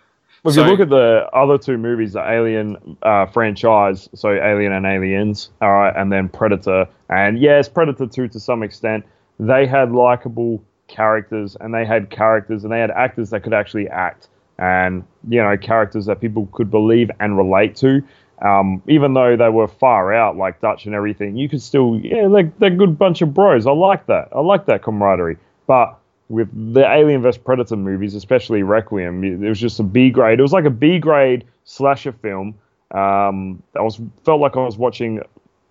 Well, 0.42 0.50
if 0.50 0.55
So- 0.55 0.64
you 0.64 0.70
look 0.70 0.80
at 0.80 0.88
the 0.88 1.28
other 1.34 1.59
two 1.59 1.76
movies, 1.76 2.14
the 2.14 2.26
Alien 2.26 2.96
uh, 3.02 3.26
franchise, 3.26 4.09
so 4.14 4.30
Alien 4.30 4.72
and 4.72 4.86
Aliens, 4.86 5.50
all 5.61 5.72
right, 5.72 5.94
and 5.94 6.11
then 6.11 6.30
Predator, 6.30 6.86
and 7.11 7.38
yes, 7.38 7.68
Predator 7.68 8.07
2 8.07 8.28
to 8.28 8.40
some 8.40 8.62
extent, 8.62 9.05
they 9.38 9.66
had 9.66 9.92
likable 9.92 10.62
characters 10.89 11.57
and 11.61 11.74
they 11.74 11.85
had 11.85 12.11
characters 12.11 12.64
and 12.64 12.72
they 12.72 12.80
had 12.80 12.91
actors 12.91 13.30
that 13.30 13.43
could 13.43 13.55
actually 13.55 13.89
act 13.89 14.28
and, 14.59 15.05
you 15.28 15.43
know, 15.43 15.57
characters 15.57 16.07
that 16.07 16.20
people 16.20 16.49
could 16.53 16.70
believe 16.70 17.11
and 17.20 17.37
relate 17.37 17.76
to. 17.76 18.03
Um, 18.43 18.82
even 18.89 19.14
though 19.14 19.37
they 19.37 19.49
were 19.49 19.68
far 19.68 20.12
out, 20.12 20.37
like 20.37 20.61
Dutch 20.61 20.87
and 20.87 20.95
everything, 20.95 21.37
you 21.37 21.49
could 21.49 21.62
still, 21.62 21.99
yeah, 22.03 22.26
like 22.26 22.59
they're 22.59 22.72
a 22.72 22.76
good 22.76 22.99
bunch 22.99 23.22
of 23.22 23.32
bros. 23.32 23.66
I 23.66 23.72
like 23.72 24.07
that. 24.07 24.28
I 24.32 24.41
like 24.41 24.66
that 24.66 24.82
camaraderie. 24.82 25.39
But 25.66 25.99
with 26.28 26.74
the 26.74 26.80
Alien 26.80 27.22
vs 27.22 27.39
Predator 27.39 27.76
movies, 27.76 28.14
especially 28.14 28.62
Requiem, 28.62 29.24
it 29.24 29.49
was 29.49 29.61
just 29.61 29.80
a 29.80 29.82
B 29.82 30.11
grade. 30.11 30.39
It 30.39 30.43
was 30.43 30.53
like 30.53 30.64
a 30.64 30.70
B 30.70 30.99
grade 30.99 31.45
slasher 31.64 32.12
film. 32.12 32.55
Um, 32.91 33.62
I 33.76 33.82
was 33.82 34.01
felt 34.24 34.41
like 34.41 34.57
I 34.57 34.61
was 34.61 34.76
watching. 34.76 35.20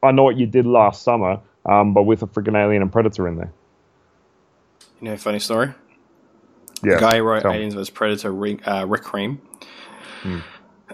I 0.02 0.12
know 0.12 0.24
what 0.24 0.38
you 0.38 0.46
did 0.46 0.66
last 0.66 1.04
summer, 1.04 1.40
um, 1.66 1.94
but 1.94 2.04
with 2.04 2.24
a 2.24 2.28
freaking 2.28 2.58
Alien 2.58 2.82
and 2.82 2.92
Predator 2.92 3.28
in 3.28 3.38
there. 3.38 3.52
You 5.04 5.10
know, 5.10 5.18
funny 5.18 5.40
story. 5.40 5.74
Yeah, 6.82 6.96
The 6.96 7.00
guy 7.02 7.18
who 7.18 7.24
wrote. 7.24 7.44
Aliens 7.46 7.74
vs 7.74 7.90
Predator, 7.90 8.32
Rick, 8.32 8.66
uh, 8.66 8.86
Requiem, 8.88 9.42
Hmm. 10.22 10.40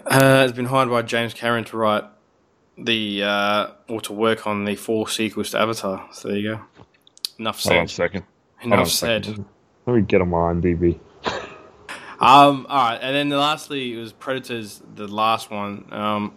uh, 0.04 0.20
has 0.20 0.52
been 0.52 0.64
hired 0.64 0.90
by 0.90 1.02
James 1.02 1.32
Cameron 1.32 1.62
to 1.66 1.76
write 1.76 2.02
the 2.76 3.22
uh, 3.22 3.66
or 3.88 4.00
to 4.00 4.12
work 4.12 4.48
on 4.48 4.64
the 4.64 4.74
four 4.74 5.08
sequels 5.08 5.50
to 5.52 5.60
Avatar. 5.60 6.08
So 6.10 6.26
there 6.28 6.36
you 6.38 6.56
go. 6.56 6.60
Enough 7.38 7.62
Hold 7.62 7.76
on 7.78 7.84
a 7.84 7.88
said. 7.88 7.94
second. 7.94 8.24
Hold 8.58 8.72
on 8.72 8.78
Enough 8.80 8.88
a 8.88 8.90
said. 8.90 9.24
second. 9.26 9.44
Let 9.86 9.94
me 9.96 10.02
get 10.02 10.20
on 10.22 10.30
my 10.30 10.38
IMDb. 10.54 10.98
Um, 12.18 12.66
all 12.68 12.90
right, 12.90 12.98
and 13.00 13.14
then 13.14 13.28
the 13.28 13.38
lastly 13.38 13.94
it 13.94 13.96
was 13.96 14.12
Predators, 14.12 14.82
the 14.96 15.06
last 15.06 15.52
one. 15.52 15.84
Um, 15.92 16.34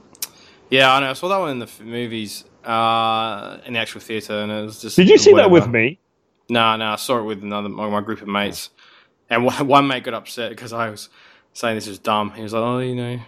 yeah, 0.69 0.93
I 0.93 0.99
know. 0.99 1.09
I 1.09 1.13
saw 1.13 1.27
that 1.29 1.39
one 1.39 1.49
in 1.49 1.59
the 1.59 1.65
f- 1.65 1.81
movies, 1.81 2.45
uh, 2.63 3.57
in 3.65 3.73
the 3.73 3.79
actual 3.79 3.99
theater, 3.99 4.33
and 4.33 4.51
it 4.51 4.61
was 4.61 4.79
just. 4.79 4.95
Did 4.95 5.09
you 5.09 5.17
see 5.17 5.33
that 5.33 5.49
with 5.51 5.67
me? 5.67 5.99
No, 6.49 6.75
no, 6.75 6.91
I 6.91 6.95
saw 6.97 7.19
it 7.19 7.23
with 7.23 7.41
another 7.41 7.69
my, 7.69 7.89
my 7.89 8.01
group 8.01 8.21
of 8.21 8.27
mates, 8.27 8.69
and 9.29 9.45
one, 9.45 9.67
one 9.67 9.87
mate 9.87 10.03
got 10.03 10.13
upset 10.13 10.49
because 10.49 10.73
I 10.73 10.89
was 10.89 11.09
saying 11.53 11.75
this 11.75 11.87
was 11.87 11.99
dumb. 11.99 12.31
He 12.31 12.43
was 12.43 12.53
like, 12.53 12.61
"Oh, 12.61 12.79
you 12.79 12.95
know, 12.95 13.19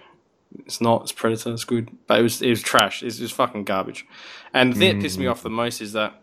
it's 0.66 0.82
not. 0.82 1.04
It's 1.04 1.12
Predator. 1.12 1.54
It's 1.54 1.66
good, 1.66 1.90
but 2.08 2.20
it 2.20 2.24
was 2.24 2.42
it 2.42 2.50
was 2.50 2.62
trash. 2.62 3.04
It's 3.04 3.18
just 3.18 3.34
fucking 3.34 3.64
garbage." 3.64 4.06
And 4.54 4.74
the 4.74 4.80
thing 4.80 4.98
that 4.98 5.04
pissed 5.04 5.18
me 5.18 5.26
mm. 5.26 5.32
off 5.32 5.44
the 5.44 5.50
most 5.50 5.82
is 5.82 5.94
that 5.94 6.22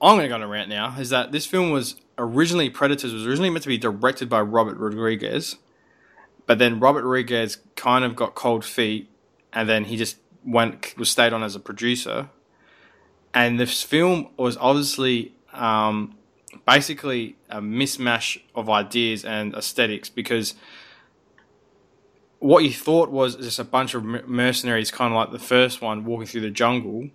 I'm 0.00 0.16
going 0.16 0.22
to 0.22 0.28
go 0.28 0.34
on 0.34 0.42
a 0.42 0.48
rant 0.48 0.68
now. 0.68 0.98
Is 0.98 1.10
that 1.10 1.32
this 1.32 1.46
film 1.46 1.70
was 1.70 1.96
originally 2.18 2.70
Predators 2.70 3.12
was 3.12 3.26
originally 3.26 3.50
meant 3.50 3.62
to 3.62 3.68
be 3.68 3.78
directed 3.78 4.28
by 4.28 4.40
Robert 4.40 4.76
Rodriguez, 4.76 5.56
but 6.46 6.58
then 6.58 6.78
Robert 6.78 7.04
Rodriguez 7.04 7.58
kind 7.74 8.04
of 8.04 8.14
got 8.14 8.34
cold 8.34 8.64
feet, 8.64 9.10
and 9.52 9.68
then 9.68 9.84
he 9.84 9.96
just 9.96 10.18
went 10.44 10.96
was 10.96 11.10
stayed 11.10 11.32
on 11.32 11.42
as 11.42 11.56
a 11.56 11.60
producer 11.60 12.28
and 13.36 13.60
this 13.60 13.82
film 13.82 14.28
was 14.38 14.56
obviously 14.56 15.34
um, 15.52 16.16
basically 16.66 17.36
a 17.50 17.60
mismatch 17.60 18.40
of 18.54 18.70
ideas 18.70 19.26
and 19.26 19.54
aesthetics 19.54 20.08
because 20.08 20.54
what 22.38 22.64
you 22.64 22.72
thought 22.72 23.10
was 23.10 23.36
just 23.36 23.58
a 23.58 23.64
bunch 23.64 23.92
of 23.92 24.04
mercenaries, 24.04 24.90
kind 24.90 25.12
of 25.12 25.16
like 25.16 25.32
the 25.32 25.38
first 25.38 25.82
one, 25.82 26.06
walking 26.06 26.26
through 26.26 26.40
the 26.40 26.50
jungle. 26.50 27.10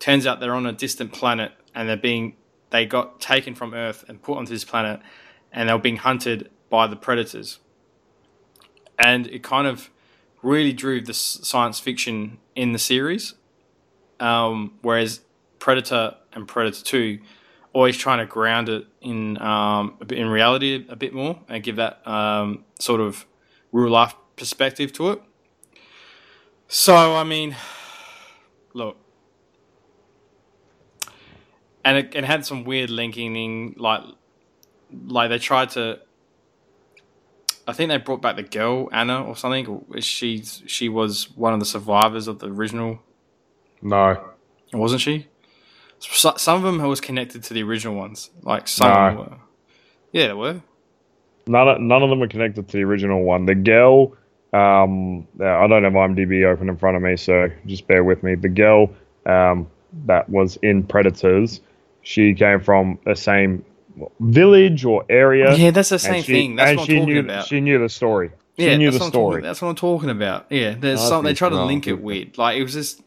Turns 0.00 0.26
out 0.26 0.40
they're 0.40 0.56
on 0.56 0.66
a 0.66 0.72
distant 0.72 1.12
planet 1.12 1.52
and 1.76 1.88
they're 1.88 1.96
being 1.96 2.34
they 2.70 2.84
got 2.84 3.20
taken 3.20 3.54
from 3.54 3.72
Earth 3.72 4.04
and 4.08 4.20
put 4.20 4.38
onto 4.38 4.52
this 4.52 4.64
planet, 4.64 4.98
and 5.52 5.68
they 5.68 5.72
were 5.72 5.78
being 5.78 5.98
hunted 5.98 6.50
by 6.70 6.88
the 6.88 6.96
predators. 6.96 7.60
And 8.98 9.28
it 9.28 9.44
kind 9.44 9.68
of 9.68 9.90
really 10.42 10.72
drew 10.72 11.00
the 11.00 11.14
science 11.14 11.78
fiction 11.78 12.38
in 12.56 12.72
the 12.72 12.78
series, 12.80 13.34
um, 14.18 14.72
whereas 14.80 15.20
Predator 15.62 16.16
and 16.32 16.48
Predator 16.48 16.82
Two 16.82 17.20
always 17.72 17.96
trying 17.96 18.18
to 18.18 18.26
ground 18.26 18.68
it 18.68 18.84
in 19.00 19.40
um, 19.40 19.96
a 20.00 20.04
bit 20.04 20.18
in 20.18 20.26
reality 20.26 20.84
a 20.88 20.96
bit 20.96 21.14
more 21.14 21.38
and 21.48 21.62
give 21.62 21.76
that 21.76 22.04
um, 22.04 22.64
sort 22.80 23.00
of 23.00 23.24
real 23.70 23.88
life 23.88 24.12
perspective 24.34 24.92
to 24.94 25.10
it. 25.10 25.22
So 26.66 27.14
I 27.14 27.22
mean, 27.22 27.54
look, 28.74 28.96
and 31.84 31.96
it, 31.96 32.12
it 32.12 32.24
had 32.24 32.44
some 32.44 32.64
weird 32.64 32.90
linking, 32.90 33.76
like 33.78 34.02
like 34.90 35.30
they 35.30 35.38
tried 35.38 35.70
to. 35.70 36.00
I 37.68 37.72
think 37.72 37.88
they 37.88 37.98
brought 37.98 38.20
back 38.20 38.34
the 38.34 38.42
girl 38.42 38.88
Anna 38.90 39.24
or 39.24 39.36
something. 39.36 39.84
She 40.00 40.42
she 40.42 40.88
was 40.88 41.30
one 41.36 41.52
of 41.54 41.60
the 41.60 41.66
survivors 41.66 42.26
of 42.26 42.40
the 42.40 42.48
original 42.48 42.98
No. 43.80 44.30
wasn't 44.72 45.02
she? 45.02 45.28
So, 46.10 46.34
some 46.36 46.56
of 46.56 46.62
them 46.64 46.86
was 46.88 47.00
connected 47.00 47.42
to 47.44 47.54
the 47.54 47.62
original 47.62 47.94
ones. 47.94 48.30
Like 48.42 48.66
some 48.68 48.88
No. 48.88 48.94
of 48.94 49.16
them 49.16 49.18
were. 49.30 49.36
Yeah, 50.12 50.26
they 50.28 50.32
were. 50.34 50.60
None 51.46 51.68
of, 51.68 51.80
none 51.80 52.02
of 52.02 52.10
them 52.10 52.20
were 52.20 52.28
connected 52.28 52.68
to 52.68 52.72
the 52.76 52.82
original 52.84 53.22
one. 53.22 53.46
The 53.46 53.54
girl, 53.54 54.14
um, 54.52 55.26
I 55.40 55.66
don't 55.66 55.84
have 55.84 55.92
IMDb 55.94 56.44
open 56.44 56.68
in 56.68 56.76
front 56.76 56.96
of 56.96 57.02
me, 57.02 57.16
so 57.16 57.48
just 57.66 57.86
bear 57.88 58.04
with 58.04 58.22
me. 58.22 58.34
The 58.34 58.48
girl 58.48 58.90
um, 59.26 59.66
that 60.06 60.28
was 60.28 60.56
in 60.62 60.82
Predators, 60.84 61.60
she 62.02 62.34
came 62.34 62.60
from 62.60 62.98
the 63.06 63.14
same 63.16 63.64
village 64.20 64.84
or 64.84 65.04
area. 65.08 65.54
Yeah, 65.54 65.70
that's 65.70 65.88
the 65.90 65.98
same 65.98 66.22
she- 66.22 66.32
thing. 66.32 66.56
That's 66.56 66.70
and 66.70 66.78
what 66.78 66.82
I'm 66.82 66.86
she 66.88 66.98
talking 66.98 67.14
knew, 67.14 67.20
about. 67.20 67.46
She 67.46 67.60
knew 67.60 67.78
the 67.78 67.88
story. 67.88 68.30
She 68.58 68.66
yeah, 68.66 68.76
knew 68.76 68.90
that's 68.90 68.98
the 68.98 69.04
what 69.04 69.06
I'm 69.06 69.12
talking- 69.12 69.30
story. 69.30 69.42
that's 69.42 69.62
what 69.62 69.68
I'm 69.68 69.74
talking 69.76 70.10
about. 70.10 70.46
Yeah, 70.50 70.74
there's 70.78 71.00
I 71.00 71.08
some. 71.08 71.24
They 71.24 71.30
think- 71.30 71.38
try 71.38 71.48
to 71.48 71.54
no, 71.56 71.66
link 71.66 71.86
it 71.86 72.00
weird. 72.00 72.38
Like 72.38 72.58
it 72.58 72.62
was 72.62 72.74
just. 72.74 73.02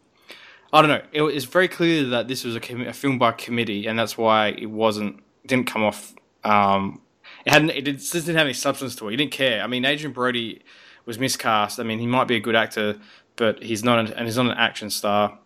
I 0.74 0.82
don't 0.82 0.90
know. 0.90 1.02
It 1.12 1.22
was 1.22 1.46
very 1.46 1.68
clear 1.68 2.04
that 2.06 2.28
this 2.28 2.44
was 2.44 2.56
a, 2.56 2.60
commi- 2.60 2.88
a 2.88 2.94
film 2.94 3.18
by 3.18 3.32
committee, 3.32 3.88
and 3.88 3.98
that's 3.98 4.18
why 4.18 4.50
it 4.50 4.66
wasn't 4.70 5.22
didn't 5.46 5.68
come 5.68 5.84
off. 5.84 6.14
Um, 6.44 7.02
it 7.46 7.54
hadn't. 7.54 7.70
It 7.72 7.84
did, 7.86 8.00
just 8.00 8.14
didn't 8.14 8.36
have 8.38 8.46
any 8.48 8.54
substance 8.54 8.96
to 8.98 9.08
it. 9.08 9.12
He 9.12 9.18
didn't 9.18 9.32
care. 9.32 9.62
I 9.64 9.68
mean, 9.68 9.86
Adrien 9.86 10.12
Brody 10.12 10.64
was 11.06 11.18
miscast. 11.20 11.80
I 11.80 11.84
mean, 11.84 12.00
he 12.00 12.08
might 12.08 12.28
be 12.28 12.36
a 12.36 12.40
good 12.40 12.56
actor, 12.56 12.98
but 13.36 13.62
he's 13.64 13.84
not, 13.84 14.00
an, 14.00 14.14
and 14.14 14.26
he's 14.26 14.38
not 14.38 14.48
an 14.48 14.58
action 14.58 14.90
star. 14.90 15.38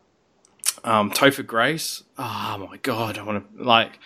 Um, 0.83 1.11
Topher 1.11 1.45
Grace. 1.45 2.03
Oh 2.17 2.65
my 2.69 2.77
god, 2.77 3.17
I 3.17 3.23
want 3.23 3.57
to 3.57 3.63
like. 3.63 3.99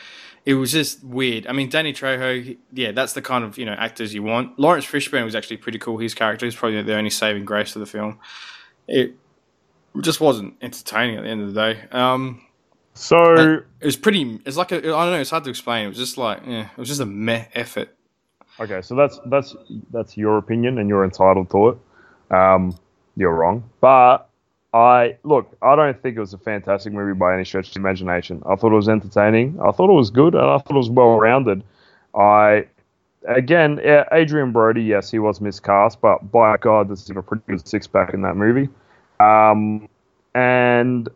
It 0.45 0.55
was 0.55 0.73
just 0.73 1.03
weird. 1.03 1.47
I 1.47 1.53
mean, 1.53 1.69
Danny 1.69 1.93
Trejo. 1.93 2.43
he- 2.43 2.57
Yeah, 2.73 2.91
that's 2.91 3.13
the 3.13 3.21
kind 3.21 3.43
of 3.45 3.57
you 3.57 3.65
know 3.65 3.73
actors 3.73 4.13
you 4.13 4.23
want. 4.23 4.57
Laurence 4.59 4.85
Fishburne 4.85 5.23
was 5.23 5.35
actually 5.35 5.57
pretty 5.57 5.77
cool. 5.79 5.99
His 5.99 6.13
character 6.13 6.45
is 6.45 6.55
probably 6.55 6.81
the 6.81 6.95
only 6.95 7.11
saving 7.11 7.45
grace 7.45 7.75
of 7.75 7.79
the 7.79 7.85
film. 7.85 8.19
It 8.87 9.15
just 10.01 10.19
wasn't 10.21 10.55
entertaining 10.61 11.17
at 11.17 11.23
the 11.23 11.29
end 11.29 11.41
of 11.41 11.53
the 11.53 11.73
day. 11.73 11.81
Um, 11.91 12.41
So, 12.93 13.61
it 13.81 13.85
was 13.85 13.95
pretty. 13.97 14.39
It's 14.45 14.57
like 14.57 14.71
a, 14.71 14.77
I 14.77 14.81
don't 14.81 15.11
know. 15.11 15.19
It's 15.19 15.29
hard 15.29 15.43
to 15.45 15.49
explain. 15.49 15.85
It 15.85 15.89
was 15.89 15.97
just 15.97 16.17
like 16.17 16.41
yeah. 16.45 16.69
It 16.71 16.77
was 16.77 16.87
just 16.87 17.01
a 17.01 17.05
meh 17.05 17.45
effort. 17.53 17.89
okay, 18.59 18.81
so 18.81 18.95
that's 18.95 19.19
that's 19.27 19.55
that's 19.91 20.15
your 20.17 20.37
opinion, 20.37 20.77
and 20.77 20.87
you're 20.89 21.03
entitled 21.03 21.49
to 21.51 21.69
it. 21.69 21.77
Um, 22.35 22.77
you're 23.15 23.33
wrong, 23.33 23.69
but 23.81 24.29
I 24.73 25.17
look. 25.23 25.55
I 25.61 25.75
don't 25.75 25.99
think 26.01 26.17
it 26.17 26.19
was 26.19 26.33
a 26.33 26.37
fantastic 26.39 26.93
movie 26.93 27.13
by 27.17 27.33
any 27.35 27.45
stretch 27.45 27.67
of 27.69 27.73
the 27.73 27.79
imagination. 27.79 28.41
I 28.45 28.55
thought 28.55 28.71
it 28.71 28.75
was 28.75 28.89
entertaining. 28.89 29.59
I 29.59 29.71
thought 29.71 29.89
it 29.89 29.93
was 29.93 30.09
good, 30.09 30.33
and 30.35 30.43
I 30.43 30.57
thought 30.57 30.71
it 30.71 30.77
was 30.77 30.89
well 30.89 31.19
rounded. 31.19 31.63
I 32.15 32.67
again, 33.27 33.79
Adrien 34.11 34.51
Brody, 34.51 34.83
yes, 34.83 35.09
he 35.09 35.19
was 35.19 35.41
miscast, 35.41 36.01
but 36.01 36.31
by 36.31 36.57
God, 36.57 36.89
this 36.89 37.03
is 37.03 37.09
a 37.11 37.21
pretty 37.21 37.43
good 37.47 37.67
six 37.67 37.87
pack 37.87 38.13
in 38.13 38.21
that 38.23 38.35
movie. 38.35 38.69
Um, 39.23 39.87
and 40.33 41.09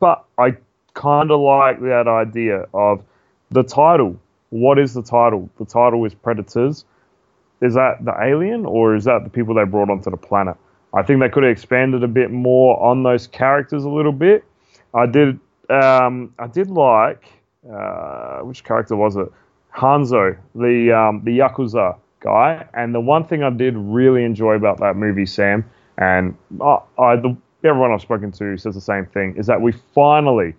but 0.00 0.24
I 0.38 0.56
kind 0.94 1.30
of 1.30 1.40
like 1.40 1.80
that 1.80 2.08
idea 2.08 2.66
of 2.74 3.02
the 3.50 3.62
title. 3.62 4.18
What 4.50 4.78
is 4.78 4.94
the 4.94 5.02
title? 5.02 5.48
The 5.58 5.64
title 5.64 6.04
is 6.04 6.14
Predators. 6.14 6.84
Is 7.60 7.74
that 7.74 8.04
the 8.04 8.14
alien 8.20 8.66
or 8.66 8.96
is 8.96 9.04
that 9.04 9.24
the 9.24 9.30
people 9.30 9.54
they 9.54 9.64
brought 9.64 9.88
onto 9.88 10.10
the 10.10 10.16
planet? 10.16 10.56
I 10.94 11.02
think 11.02 11.20
they 11.20 11.28
could 11.28 11.44
have 11.44 11.52
expanded 11.52 12.02
a 12.02 12.08
bit 12.08 12.30
more 12.30 12.82
on 12.82 13.02
those 13.02 13.26
characters 13.26 13.84
a 13.84 13.88
little 13.88 14.12
bit. 14.12 14.44
I 14.94 15.06
did. 15.06 15.38
Um, 15.70 16.34
I 16.38 16.48
did 16.48 16.68
like 16.68 17.24
uh, 17.70 18.40
which 18.40 18.64
character 18.64 18.96
was 18.96 19.16
it? 19.16 19.28
Hanzo, 19.74 20.36
the 20.54 20.92
um, 20.92 21.22
the 21.24 21.38
yakuza 21.38 21.96
guy. 22.20 22.66
And 22.74 22.94
the 22.94 23.00
one 23.00 23.24
thing 23.26 23.42
I 23.42 23.50
did 23.50 23.74
really 23.76 24.24
enjoy 24.24 24.54
about 24.54 24.78
that 24.80 24.96
movie, 24.96 25.26
Sam, 25.26 25.64
and 25.98 26.36
I, 26.60 26.78
I 26.98 27.16
the, 27.16 27.36
everyone 27.64 27.92
I've 27.92 28.02
spoken 28.02 28.32
to 28.32 28.56
says 28.58 28.74
the 28.74 28.80
same 28.80 29.06
thing, 29.06 29.36
is 29.36 29.46
that 29.46 29.60
we 29.60 29.72
finally, 29.94 30.54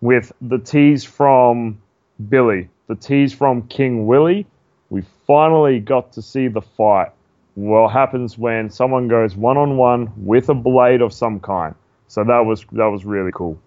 with 0.00 0.32
the 0.40 0.58
tease 0.58 1.04
from 1.04 1.80
Billy, 2.28 2.68
the 2.88 2.96
tease 2.96 3.32
from 3.34 3.62
King 3.68 4.06
Willie, 4.06 4.46
we 4.90 5.02
finally 5.26 5.80
got 5.80 6.12
to 6.14 6.22
see 6.22 6.48
the 6.48 6.62
fight 6.62 7.10
Well, 7.56 7.88
happens 7.88 8.38
when 8.38 8.70
someone 8.70 9.08
goes 9.08 9.36
one 9.36 9.56
on 9.58 9.76
one 9.76 10.12
with 10.16 10.48
a 10.48 10.54
blade 10.54 11.02
of 11.02 11.12
some 11.12 11.40
kind. 11.40 11.74
So 12.08 12.24
that 12.24 12.40
was 12.40 12.64
that 12.72 12.86
was 12.86 13.04
really 13.04 13.32
cool. 13.34 13.58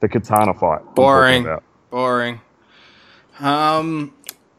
The 0.00 0.08
katana 0.08 0.54
fight. 0.54 0.82
Boring. 0.94 1.48
Boring. 1.90 2.40
Um, 3.40 4.14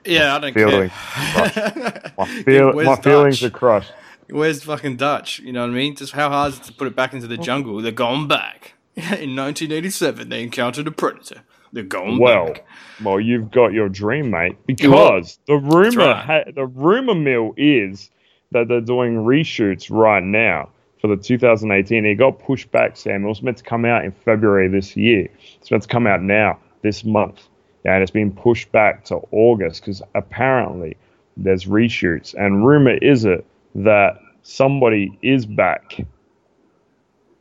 yeah, 0.06 0.36
I 0.36 0.40
don't 0.40 0.54
Feeling 0.54 0.90
care. 0.90 2.14
My, 2.18 2.26
feel, 2.44 2.74
my 2.84 2.96
feelings 2.98 3.40
Dutch? 3.42 3.50
are 3.50 3.52
crushed. 3.52 3.94
Where's 4.30 4.64
fucking 4.64 4.98
Dutch? 4.98 5.40
You 5.40 5.52
know 5.54 5.62
what 5.62 5.72
I 5.72 5.74
mean? 5.74 5.96
Just 5.96 6.14
how 6.14 6.30
hard 6.30 6.54
is 6.54 6.60
it 6.60 6.64
to 6.66 6.74
put 6.74 6.88
it 6.88 6.96
back 6.96 7.14
into 7.14 7.28
the 7.28 7.38
jungle? 7.38 7.82
They're 7.82 7.92
gone 7.92 8.28
back. 8.28 8.74
In 8.96 9.36
1987, 9.36 10.30
they 10.30 10.44
encountered 10.44 10.88
a 10.88 10.92
predator. 10.92 11.42
They're 11.72 11.84
gone 11.84 12.18
Well, 12.20 12.48
back. 12.48 12.66
well, 13.04 13.20
you've 13.20 13.52
got 13.52 13.74
your 13.74 13.90
dream, 13.90 14.32
mate. 14.32 14.58
Because 14.66 15.40
the 15.48 15.56
rumor, 15.56 16.06
right. 16.08 16.26
ha- 16.46 16.52
the 16.54 16.66
rumor 16.66 17.16
mill 17.16 17.54
is 17.58 18.10
that 18.52 18.68
they're 18.68 18.82
doing 18.82 19.16
reshoots 19.18 19.90
right 19.92 20.24
now 20.24 20.70
for 21.00 21.08
the 21.08 21.16
2018. 21.18 22.06
It 22.06 22.16
got 22.16 22.40
pushed 22.40 22.72
back, 22.72 22.98
Sam. 22.98 23.24
It 23.24 23.28
was 23.28 23.42
meant 23.44 23.58
to 23.58 23.64
come 23.64 23.86
out 23.86 24.04
in 24.04 24.12
February 24.12 24.68
this 24.68 24.98
year. 24.98 25.28
It's 25.62 25.70
meant 25.70 25.84
to 25.84 25.90
come 25.90 26.08
out 26.08 26.22
now 26.24 26.60
this 26.82 27.04
month, 27.06 27.48
and 27.86 28.02
it's 28.02 28.12
been 28.12 28.32
pushed 28.32 28.72
back 28.72 29.06
to 29.06 29.18
August 29.32 29.82
because 29.82 30.02
apparently 30.16 30.98
there's 31.38 31.66
reshoots. 31.66 32.34
And 32.34 32.66
rumor 32.66 32.96
is 32.98 33.26
it 33.26 33.46
that 33.76 34.20
somebody 34.44 35.18
is 35.22 35.46
back. 35.46 36.00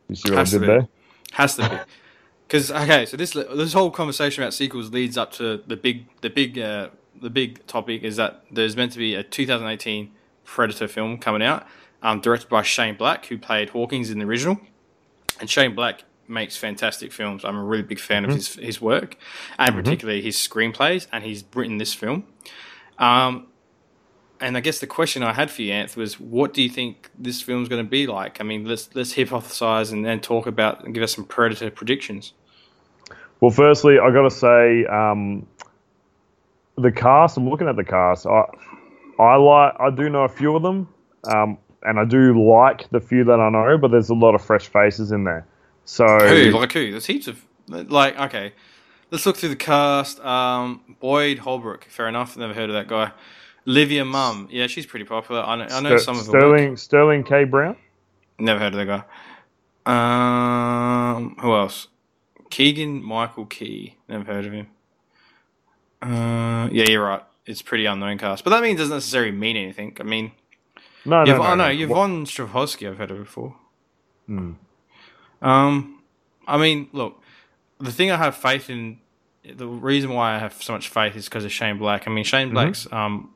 You 0.09 0.15
see 0.15 0.31
what 0.31 0.39
Has 0.39 0.53
I 0.53 0.57
to 0.57 0.59
did 0.59 0.61
be. 0.61 0.67
there? 0.67 0.87
Has 1.33 1.55
to 1.57 1.69
be. 1.69 1.75
Because 2.47 2.71
okay, 2.71 3.05
so 3.05 3.15
this 3.15 3.33
this 3.33 3.73
whole 3.73 3.91
conversation 3.91 4.41
about 4.41 4.55
sequels 4.55 4.91
leads 4.91 5.19
up 5.19 5.31
to 5.33 5.61
the 5.67 5.75
big 5.77 6.07
the 6.21 6.31
big 6.31 6.57
uh, 6.57 6.89
the 7.21 7.29
big 7.29 7.63
topic 7.67 8.01
is 8.01 8.15
that 8.15 8.43
there's 8.49 8.75
meant 8.75 8.91
to 8.93 8.97
be 8.97 9.13
a 9.13 9.21
2018 9.21 10.09
Predator 10.45 10.87
film 10.87 11.19
coming 11.19 11.43
out, 11.43 11.67
um, 12.01 12.21
directed 12.21 12.49
by 12.49 12.63
Shane 12.63 12.95
Black, 12.97 13.27
who 13.27 13.37
played 13.37 13.69
Hawkins 13.69 14.09
in 14.09 14.17
the 14.17 14.25
original, 14.25 14.59
and 15.39 15.47
Shane 15.47 15.75
Black 15.75 16.05
makes 16.27 16.57
fantastic 16.57 17.11
films. 17.11 17.45
I'm 17.45 17.55
a 17.55 17.63
really 17.63 17.83
big 17.83 17.99
fan 17.99 18.25
of 18.25 18.31
his 18.31 18.55
his 18.55 18.81
work, 18.81 19.15
and 19.59 19.75
particularly 19.75 20.23
his 20.23 20.35
screenplays, 20.35 21.05
and 21.11 21.23
he's 21.23 21.43
written 21.53 21.77
this 21.77 21.93
film. 21.93 22.23
Um, 22.97 23.45
and 24.41 24.57
I 24.57 24.59
guess 24.59 24.79
the 24.79 24.87
question 24.87 25.23
I 25.23 25.33
had 25.33 25.51
for 25.51 25.61
you, 25.61 25.71
Anth, 25.71 25.95
was 25.95 26.19
what 26.19 26.53
do 26.53 26.61
you 26.61 26.69
think 26.69 27.09
this 27.17 27.41
film's 27.41 27.69
going 27.69 27.83
to 27.83 27.89
be 27.89 28.07
like? 28.07 28.39
I 28.39 28.43
mean, 28.43 28.65
let's 28.65 28.89
let's 28.95 29.13
hypothesize 29.13 29.91
and 29.91 30.05
then 30.05 30.19
talk 30.19 30.47
about 30.47 30.83
and 30.83 30.93
give 30.93 31.03
us 31.03 31.15
some 31.15 31.25
Predator 31.25 31.69
predictions. 31.69 32.33
Well, 33.41 33.51
firstly, 33.51 33.99
I 33.99 34.11
got 34.11 34.23
to 34.23 34.31
say, 34.31 34.85
um, 34.85 35.47
the 36.77 36.91
cast. 36.91 37.37
I'm 37.37 37.49
looking 37.49 37.67
at 37.67 37.75
the 37.75 37.83
cast. 37.83 38.25
I, 38.25 38.43
I 39.19 39.35
like. 39.35 39.75
I 39.79 39.89
do 39.89 40.09
know 40.09 40.23
a 40.23 40.29
few 40.29 40.55
of 40.55 40.63
them, 40.63 40.87
um, 41.25 41.57
and 41.83 41.99
I 41.99 42.05
do 42.05 42.41
like 42.41 42.89
the 42.89 42.99
few 42.99 43.23
that 43.25 43.39
I 43.39 43.49
know. 43.49 43.77
But 43.77 43.91
there's 43.91 44.09
a 44.09 44.15
lot 44.15 44.35
of 44.35 44.41
fresh 44.43 44.67
faces 44.67 45.11
in 45.11 45.23
there. 45.23 45.45
So 45.85 46.05
Who 46.05 46.51
like 46.51 46.71
who? 46.71 46.91
There's 46.91 47.05
heaps 47.05 47.27
of 47.27 47.43
like 47.67 48.17
okay. 48.19 48.53
Let's 49.11 49.25
look 49.25 49.37
through 49.37 49.49
the 49.49 49.55
cast. 49.55 50.19
Um, 50.19 50.95
Boyd 50.99 51.39
Holbrook, 51.39 51.85
fair 51.85 52.07
enough. 52.07 52.37
Never 52.37 52.53
heard 52.53 52.69
of 52.69 52.75
that 52.75 52.87
guy. 52.87 53.11
Olivia 53.67 54.03
Munn, 54.05 54.47
yeah, 54.51 54.67
she's 54.67 54.85
pretty 54.85 55.05
popular. 55.05 55.41
I 55.41 55.55
know, 55.55 55.67
I 55.69 55.81
know 55.81 55.97
Ster- 55.97 55.99
some 55.99 56.19
of 56.19 56.25
her 56.27 56.31
work. 56.31 56.39
Sterling 56.41 56.77
Sterling 56.77 57.23
K 57.23 57.43
Brown. 57.43 57.75
Never 58.39 58.59
heard 58.59 58.73
of 58.73 58.87
that 58.87 59.05
guy. 59.85 61.15
Um, 61.15 61.35
who 61.39 61.53
else? 61.53 61.87
Keegan 62.49 63.03
Michael 63.03 63.45
Key. 63.45 63.97
Never 64.07 64.23
heard 64.23 64.45
of 64.45 64.53
him. 64.53 64.67
Uh, 66.01 66.69
yeah, 66.71 66.85
you're 66.89 67.03
right. 67.03 67.23
It's 67.45 67.61
pretty 67.61 67.85
unknown 67.85 68.17
cast, 68.17 68.43
but 68.43 68.51
that 68.51 68.61
means 68.63 68.79
doesn't 68.79 68.95
necessarily 68.95 69.31
mean 69.31 69.57
anything. 69.57 69.97
I 69.99 70.03
mean, 70.03 70.31
No, 71.05 71.23
no, 71.23 71.33
Yv- 71.33 71.37
no, 71.37 71.43
oh 71.43 71.55
no, 71.55 71.73
no. 71.73 71.83
Yvonne 71.83 72.25
Strahovski. 72.25 72.87
I've 72.89 72.97
heard 72.97 73.11
of 73.11 73.17
before. 73.17 73.55
Hmm. 74.27 74.53
Um, 75.41 76.01
I 76.47 76.57
mean, 76.57 76.89
look, 76.93 77.21
the 77.79 77.91
thing 77.91 78.11
I 78.11 78.17
have 78.17 78.35
faith 78.35 78.69
in, 78.69 78.99
the 79.43 79.67
reason 79.67 80.13
why 80.13 80.35
I 80.35 80.39
have 80.39 80.61
so 80.61 80.73
much 80.73 80.89
faith 80.89 81.15
is 81.15 81.25
because 81.25 81.43
of 81.45 81.51
Shane 81.51 81.77
Black. 81.77 82.07
I 82.07 82.11
mean, 82.11 82.23
Mm-hmm. 82.23 82.29
Shane 82.29 82.51
Black's 82.51 82.87
um 82.91 83.31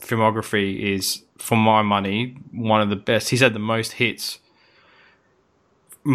filmography 0.00 0.94
is, 0.94 1.22
for 1.38 1.56
my 1.56 1.82
money, 1.82 2.36
one 2.52 2.80
of 2.80 2.90
the 2.90 2.96
best. 2.96 3.30
He's 3.30 3.40
had 3.40 3.54
the 3.54 3.58
most 3.58 3.92
hits, 3.92 4.38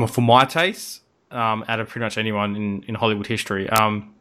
for 0.08 0.22
my 0.22 0.46
taste, 0.46 1.02
um, 1.32 1.66
out 1.68 1.80
of 1.80 1.90
pretty 1.90 2.04
much 2.04 2.18
anyone 2.18 2.56
in 2.56 2.84
in 2.84 2.96
Hollywood 2.96 3.28
history. 3.28 3.70
Um, 3.70 4.14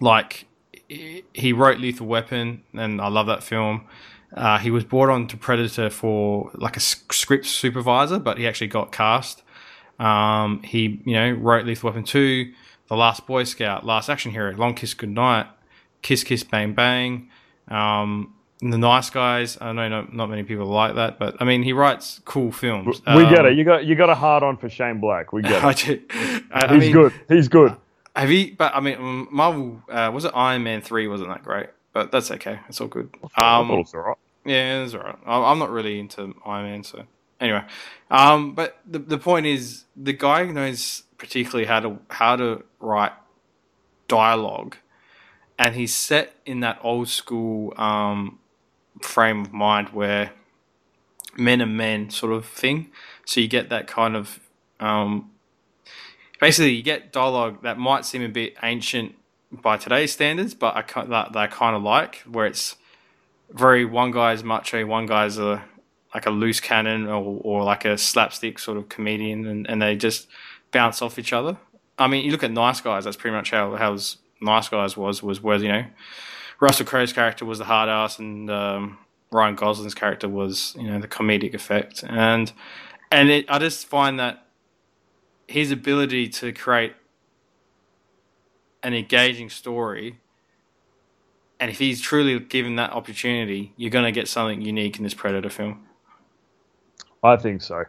like 0.00 0.46
he- 0.88 1.52
wrote 1.52 1.78
Lethal 1.78 2.06
Weapon, 2.06 2.62
and 2.74 3.00
I 3.00 3.08
love 3.08 3.26
that 3.26 3.42
film. 3.42 3.86
Uh, 4.36 4.58
he 4.58 4.70
was 4.70 4.84
brought 4.84 5.08
on 5.10 5.26
to 5.28 5.36
Predator 5.36 5.90
for 5.90 6.50
like 6.54 6.76
a 6.76 6.80
script 6.80 7.46
supervisor, 7.46 8.18
but 8.18 8.38
he 8.38 8.46
actually 8.48 8.66
got 8.66 8.90
cast. 8.90 9.42
Um, 9.98 10.62
he, 10.62 11.00
you 11.04 11.14
know, 11.14 11.32
wrote 11.32 11.64
Lethal 11.66 11.90
Weapon 11.90 12.02
2, 12.02 12.52
The 12.88 12.96
Last 12.96 13.26
Boy 13.28 13.44
Scout, 13.44 13.86
Last 13.86 14.08
Action 14.08 14.32
Hero, 14.32 14.52
Long 14.56 14.74
Kiss 14.74 14.92
Goodnight, 14.92 15.46
Kiss 16.02 16.24
Kiss 16.24 16.42
Bang 16.42 16.74
Bang, 16.74 17.28
um, 17.68 18.33
The 18.60 18.78
Nice 18.78 19.10
Guys. 19.10 19.58
I 19.60 19.72
know 19.72 19.88
not, 19.88 20.14
not 20.14 20.30
many 20.30 20.42
people 20.44 20.66
like 20.66 20.94
that, 20.94 21.18
but 21.18 21.36
I 21.40 21.44
mean, 21.44 21.62
he 21.62 21.72
writes 21.72 22.20
cool 22.24 22.52
films. 22.52 23.02
We 23.06 23.24
get 23.26 23.40
Um, 23.40 23.46
it. 23.46 23.58
You 23.58 23.64
got 23.64 23.84
you 23.84 23.94
got 23.94 24.10
a 24.10 24.14
hard 24.14 24.42
on 24.42 24.56
for 24.56 24.68
Shane 24.68 25.00
Black. 25.00 25.32
We 25.32 25.42
get 25.42 25.62
it. 25.88 26.02
I, 26.10 26.66
I 26.66 26.74
He's 26.74 26.80
mean, 26.80 26.92
good. 26.92 27.12
He's 27.28 27.48
good. 27.48 27.76
Have 28.16 28.30
you? 28.30 28.54
But 28.56 28.74
I 28.74 28.80
mean, 28.80 28.96
um, 28.96 29.28
Marvel 29.30 29.82
uh, 29.90 30.10
was 30.14 30.24
it 30.24 30.32
Iron 30.34 30.62
Man 30.62 30.80
three? 30.80 31.08
Wasn't 31.08 31.28
that 31.28 31.42
great? 31.42 31.66
But 31.92 32.10
that's 32.12 32.30
okay. 32.30 32.60
It's 32.68 32.80
all 32.80 32.86
good. 32.88 33.14
Um, 33.36 33.70
all 33.70 33.84
right. 33.92 34.16
yeah, 34.44 34.82
it's 34.82 34.94
alright. 34.94 35.18
I- 35.26 35.50
I'm 35.50 35.58
not 35.58 35.70
really 35.70 35.98
into 35.98 36.34
Iron 36.46 36.64
Man, 36.70 36.84
so 36.84 37.04
anyway. 37.40 37.64
Um, 38.10 38.54
but 38.54 38.78
the 38.86 39.00
the 39.00 39.18
point 39.18 39.46
is, 39.46 39.84
the 39.96 40.12
guy 40.12 40.44
knows 40.46 41.02
particularly 41.18 41.66
how 41.66 41.80
to 41.80 41.98
how 42.08 42.36
to 42.36 42.62
write 42.80 43.12
dialogue, 44.08 44.76
and 45.58 45.74
he's 45.74 45.94
set 45.94 46.34
in 46.46 46.60
that 46.60 46.78
old 46.82 47.08
school 47.08 47.72
um, 47.76 48.38
frame 49.02 49.42
of 49.42 49.52
mind 49.52 49.90
where 49.90 50.32
men 51.36 51.60
are 51.60 51.66
men 51.66 52.10
sort 52.10 52.32
of 52.32 52.46
thing. 52.46 52.90
So 53.24 53.40
you 53.40 53.48
get 53.48 53.68
that 53.70 53.86
kind 53.86 54.16
of 54.16 54.40
um, 54.80 55.30
basically 56.40 56.72
you 56.72 56.82
get 56.82 57.12
dialogue 57.12 57.62
that 57.62 57.78
might 57.78 58.04
seem 58.04 58.22
a 58.22 58.28
bit 58.28 58.54
ancient 58.62 59.14
by 59.50 59.76
today's 59.76 60.12
standards, 60.12 60.54
but 60.54 60.76
I 60.76 61.04
that, 61.04 61.36
I 61.36 61.46
kind 61.46 61.76
of 61.76 61.82
like 61.82 62.16
where 62.30 62.46
it's 62.46 62.76
very 63.50 63.84
one 63.84 64.10
guy's 64.10 64.42
macho, 64.42 64.84
one 64.84 65.06
guy's 65.06 65.38
a 65.38 65.64
like 66.12 66.26
a 66.26 66.30
loose 66.30 66.60
cannon 66.60 67.06
or, 67.06 67.40
or 67.42 67.64
like 67.64 67.84
a 67.84 67.98
slapstick 67.98 68.58
sort 68.58 68.78
of 68.78 68.88
comedian, 68.88 69.46
and, 69.46 69.68
and 69.68 69.82
they 69.82 69.96
just 69.96 70.28
bounce 70.70 71.02
off 71.02 71.18
each 71.18 71.32
other. 71.32 71.56
I 71.98 72.08
mean, 72.08 72.24
you 72.24 72.30
look 72.30 72.42
at 72.42 72.50
Nice 72.50 72.80
Guys. 72.80 73.04
That's 73.04 73.16
pretty 73.16 73.36
much 73.36 73.50
how 73.50 73.74
how 73.76 73.96
Nice 74.40 74.68
Guys 74.68 74.96
was 74.96 75.22
was 75.22 75.40
where 75.40 75.56
you 75.58 75.68
know 75.68 75.84
Russell 76.60 76.86
Crowe's 76.86 77.12
character 77.12 77.44
was 77.44 77.58
the 77.58 77.64
hard 77.64 77.88
ass, 77.88 78.18
and 78.18 78.50
um, 78.50 78.98
Ryan 79.30 79.56
Gosling's 79.56 79.94
character 79.94 80.28
was 80.28 80.74
you 80.78 80.88
know 80.88 81.00
the 81.00 81.08
comedic 81.08 81.54
effect, 81.54 82.04
and 82.08 82.52
and 83.10 83.30
it, 83.30 83.46
I 83.48 83.58
just 83.58 83.86
find 83.86 84.18
that 84.20 84.46
his 85.46 85.70
ability 85.70 86.28
to 86.28 86.52
create 86.52 86.94
an 88.82 88.94
engaging 88.94 89.50
story 89.50 90.20
and 91.60 91.70
if 91.70 91.78
he's 91.78 92.00
truly 92.00 92.38
given 92.38 92.76
that 92.76 92.92
opportunity, 92.92 93.72
you're 93.76 93.90
going 93.90 94.04
to 94.04 94.12
get 94.12 94.28
something 94.28 94.60
unique 94.60 94.98
in 94.98 95.04
this 95.04 95.14
Predator 95.14 95.48
film. 95.48 95.80
I 97.22 97.36
think 97.36 97.62
so. 97.62 97.84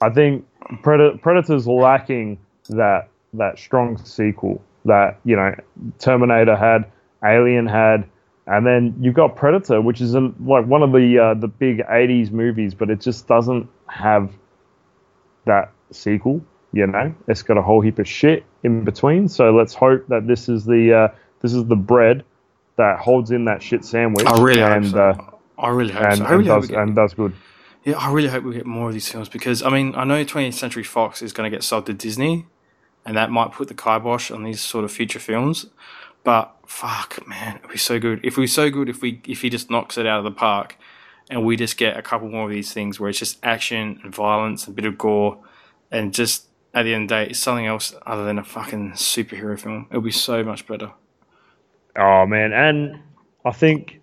I 0.00 0.10
think 0.10 0.46
Pred- 0.82 1.20
Predator's 1.20 1.66
lacking 1.66 2.38
that 2.68 3.08
that 3.32 3.58
strong 3.58 3.98
sequel 3.98 4.62
that 4.84 5.18
you 5.24 5.34
know 5.34 5.54
Terminator 5.98 6.54
had, 6.54 6.84
Alien 7.32 7.66
had, 7.66 8.08
and 8.46 8.66
then 8.66 8.94
you've 9.00 9.14
got 9.14 9.36
Predator, 9.36 9.80
which 9.80 10.00
is 10.00 10.14
an, 10.14 10.34
like 10.40 10.66
one 10.66 10.82
of 10.82 10.92
the 10.92 11.18
uh, 11.18 11.34
the 11.34 11.48
big 11.48 11.78
'80s 11.78 12.30
movies, 12.30 12.74
but 12.74 12.90
it 12.90 13.00
just 13.00 13.26
doesn't 13.26 13.68
have 13.88 14.30
that 15.44 15.72
sequel. 15.90 16.44
You 16.72 16.86
know, 16.86 17.14
it's 17.28 17.42
got 17.42 17.56
a 17.56 17.62
whole 17.62 17.80
heap 17.80 17.98
of 17.98 18.08
shit 18.08 18.44
in 18.62 18.84
between. 18.84 19.28
So 19.28 19.50
let's 19.50 19.74
hope 19.74 20.06
that 20.08 20.26
this 20.26 20.48
is 20.48 20.64
the 20.64 20.92
uh, 20.92 21.08
this 21.40 21.54
is 21.54 21.64
the 21.66 21.76
bread 21.76 22.24
that 22.76 22.98
holds 22.98 23.30
in 23.30 23.46
that 23.46 23.62
shit 23.62 23.84
sandwich. 23.84 24.26
I 24.26 24.42
really 24.42 24.60
hope 24.60 24.84
so. 24.84 24.98
Uh, 24.98 25.30
I 25.58 25.68
really 25.70 25.92
hope 25.92 26.04
and, 26.04 26.18
so. 26.18 26.24
I 26.24 26.28
and 26.28 26.38
really 26.38 26.50
hope 26.50 26.60
does 26.62 26.70
get, 26.70 26.78
and 26.78 26.94
does 26.94 27.14
good. 27.14 27.34
yeah, 27.84 27.96
I 27.96 28.12
really 28.12 28.28
hope 28.28 28.44
we 28.44 28.54
get 28.54 28.66
more 28.66 28.88
of 28.88 28.94
these 28.94 29.08
films 29.08 29.28
because 29.28 29.62
I 29.62 29.70
mean 29.70 29.94
I 29.94 30.04
know 30.04 30.24
20th 30.24 30.54
Century 30.54 30.82
Fox 30.84 31.22
is 31.22 31.32
going 31.32 31.50
to 31.50 31.54
get 31.54 31.62
sold 31.62 31.86
to 31.86 31.94
Disney, 31.94 32.46
and 33.04 33.16
that 33.16 33.30
might 33.30 33.52
put 33.52 33.68
the 33.68 33.74
kibosh 33.74 34.30
on 34.30 34.44
these 34.44 34.60
sort 34.60 34.84
of 34.84 34.92
future 34.92 35.20
films. 35.20 35.66
But 36.24 36.55
fuck, 36.66 37.26
man, 37.26 37.56
it'd 37.58 37.70
be 37.70 37.78
so 37.78 37.98
good 37.98 38.20
if 38.24 38.36
we're 38.36 38.46
so 38.46 38.70
good 38.70 38.88
if 38.88 39.00
we 39.02 39.20
if 39.26 39.42
he 39.42 39.50
just 39.50 39.70
knocks 39.70 39.96
it 39.98 40.06
out 40.06 40.18
of 40.18 40.24
the 40.24 40.30
park, 40.30 40.76
and 41.30 41.44
we 41.44 41.56
just 41.56 41.76
get 41.76 41.96
a 41.96 42.02
couple 42.02 42.28
more 42.28 42.44
of 42.44 42.50
these 42.50 42.72
things 42.72 42.98
where 43.00 43.08
it's 43.08 43.18
just 43.18 43.38
action 43.44 44.00
and 44.04 44.14
violence, 44.14 44.66
a 44.66 44.70
bit 44.70 44.84
of 44.84 44.96
gore, 44.98 45.38
and 45.90 46.12
just 46.14 46.46
at 46.74 46.82
the 46.82 46.92
end 46.94 47.04
of 47.04 47.08
the 47.08 47.14
day, 47.24 47.30
it's 47.30 47.38
something 47.38 47.66
else 47.66 47.94
other 48.06 48.24
than 48.24 48.38
a 48.38 48.44
fucking 48.44 48.92
superhero 48.92 49.58
film. 49.58 49.86
It'll 49.90 50.02
be 50.02 50.10
so 50.10 50.42
much 50.44 50.66
better. 50.66 50.90
Oh 51.96 52.26
man, 52.26 52.52
and 52.52 53.00
I 53.44 53.52
think 53.52 54.00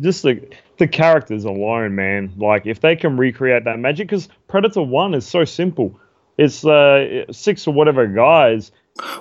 just 0.00 0.22
the 0.22 0.40
the 0.78 0.88
characters 0.88 1.44
alone, 1.44 1.94
man. 1.94 2.32
Like 2.36 2.66
if 2.66 2.80
they 2.80 2.96
can 2.96 3.16
recreate 3.16 3.64
that 3.64 3.78
magic, 3.78 4.08
because 4.08 4.28
Predator 4.48 4.82
One 4.82 5.14
is 5.14 5.26
so 5.26 5.44
simple. 5.44 5.98
It's 6.38 6.64
uh, 6.64 7.24
six 7.30 7.66
or 7.66 7.74
whatever 7.74 8.06
guys 8.06 8.72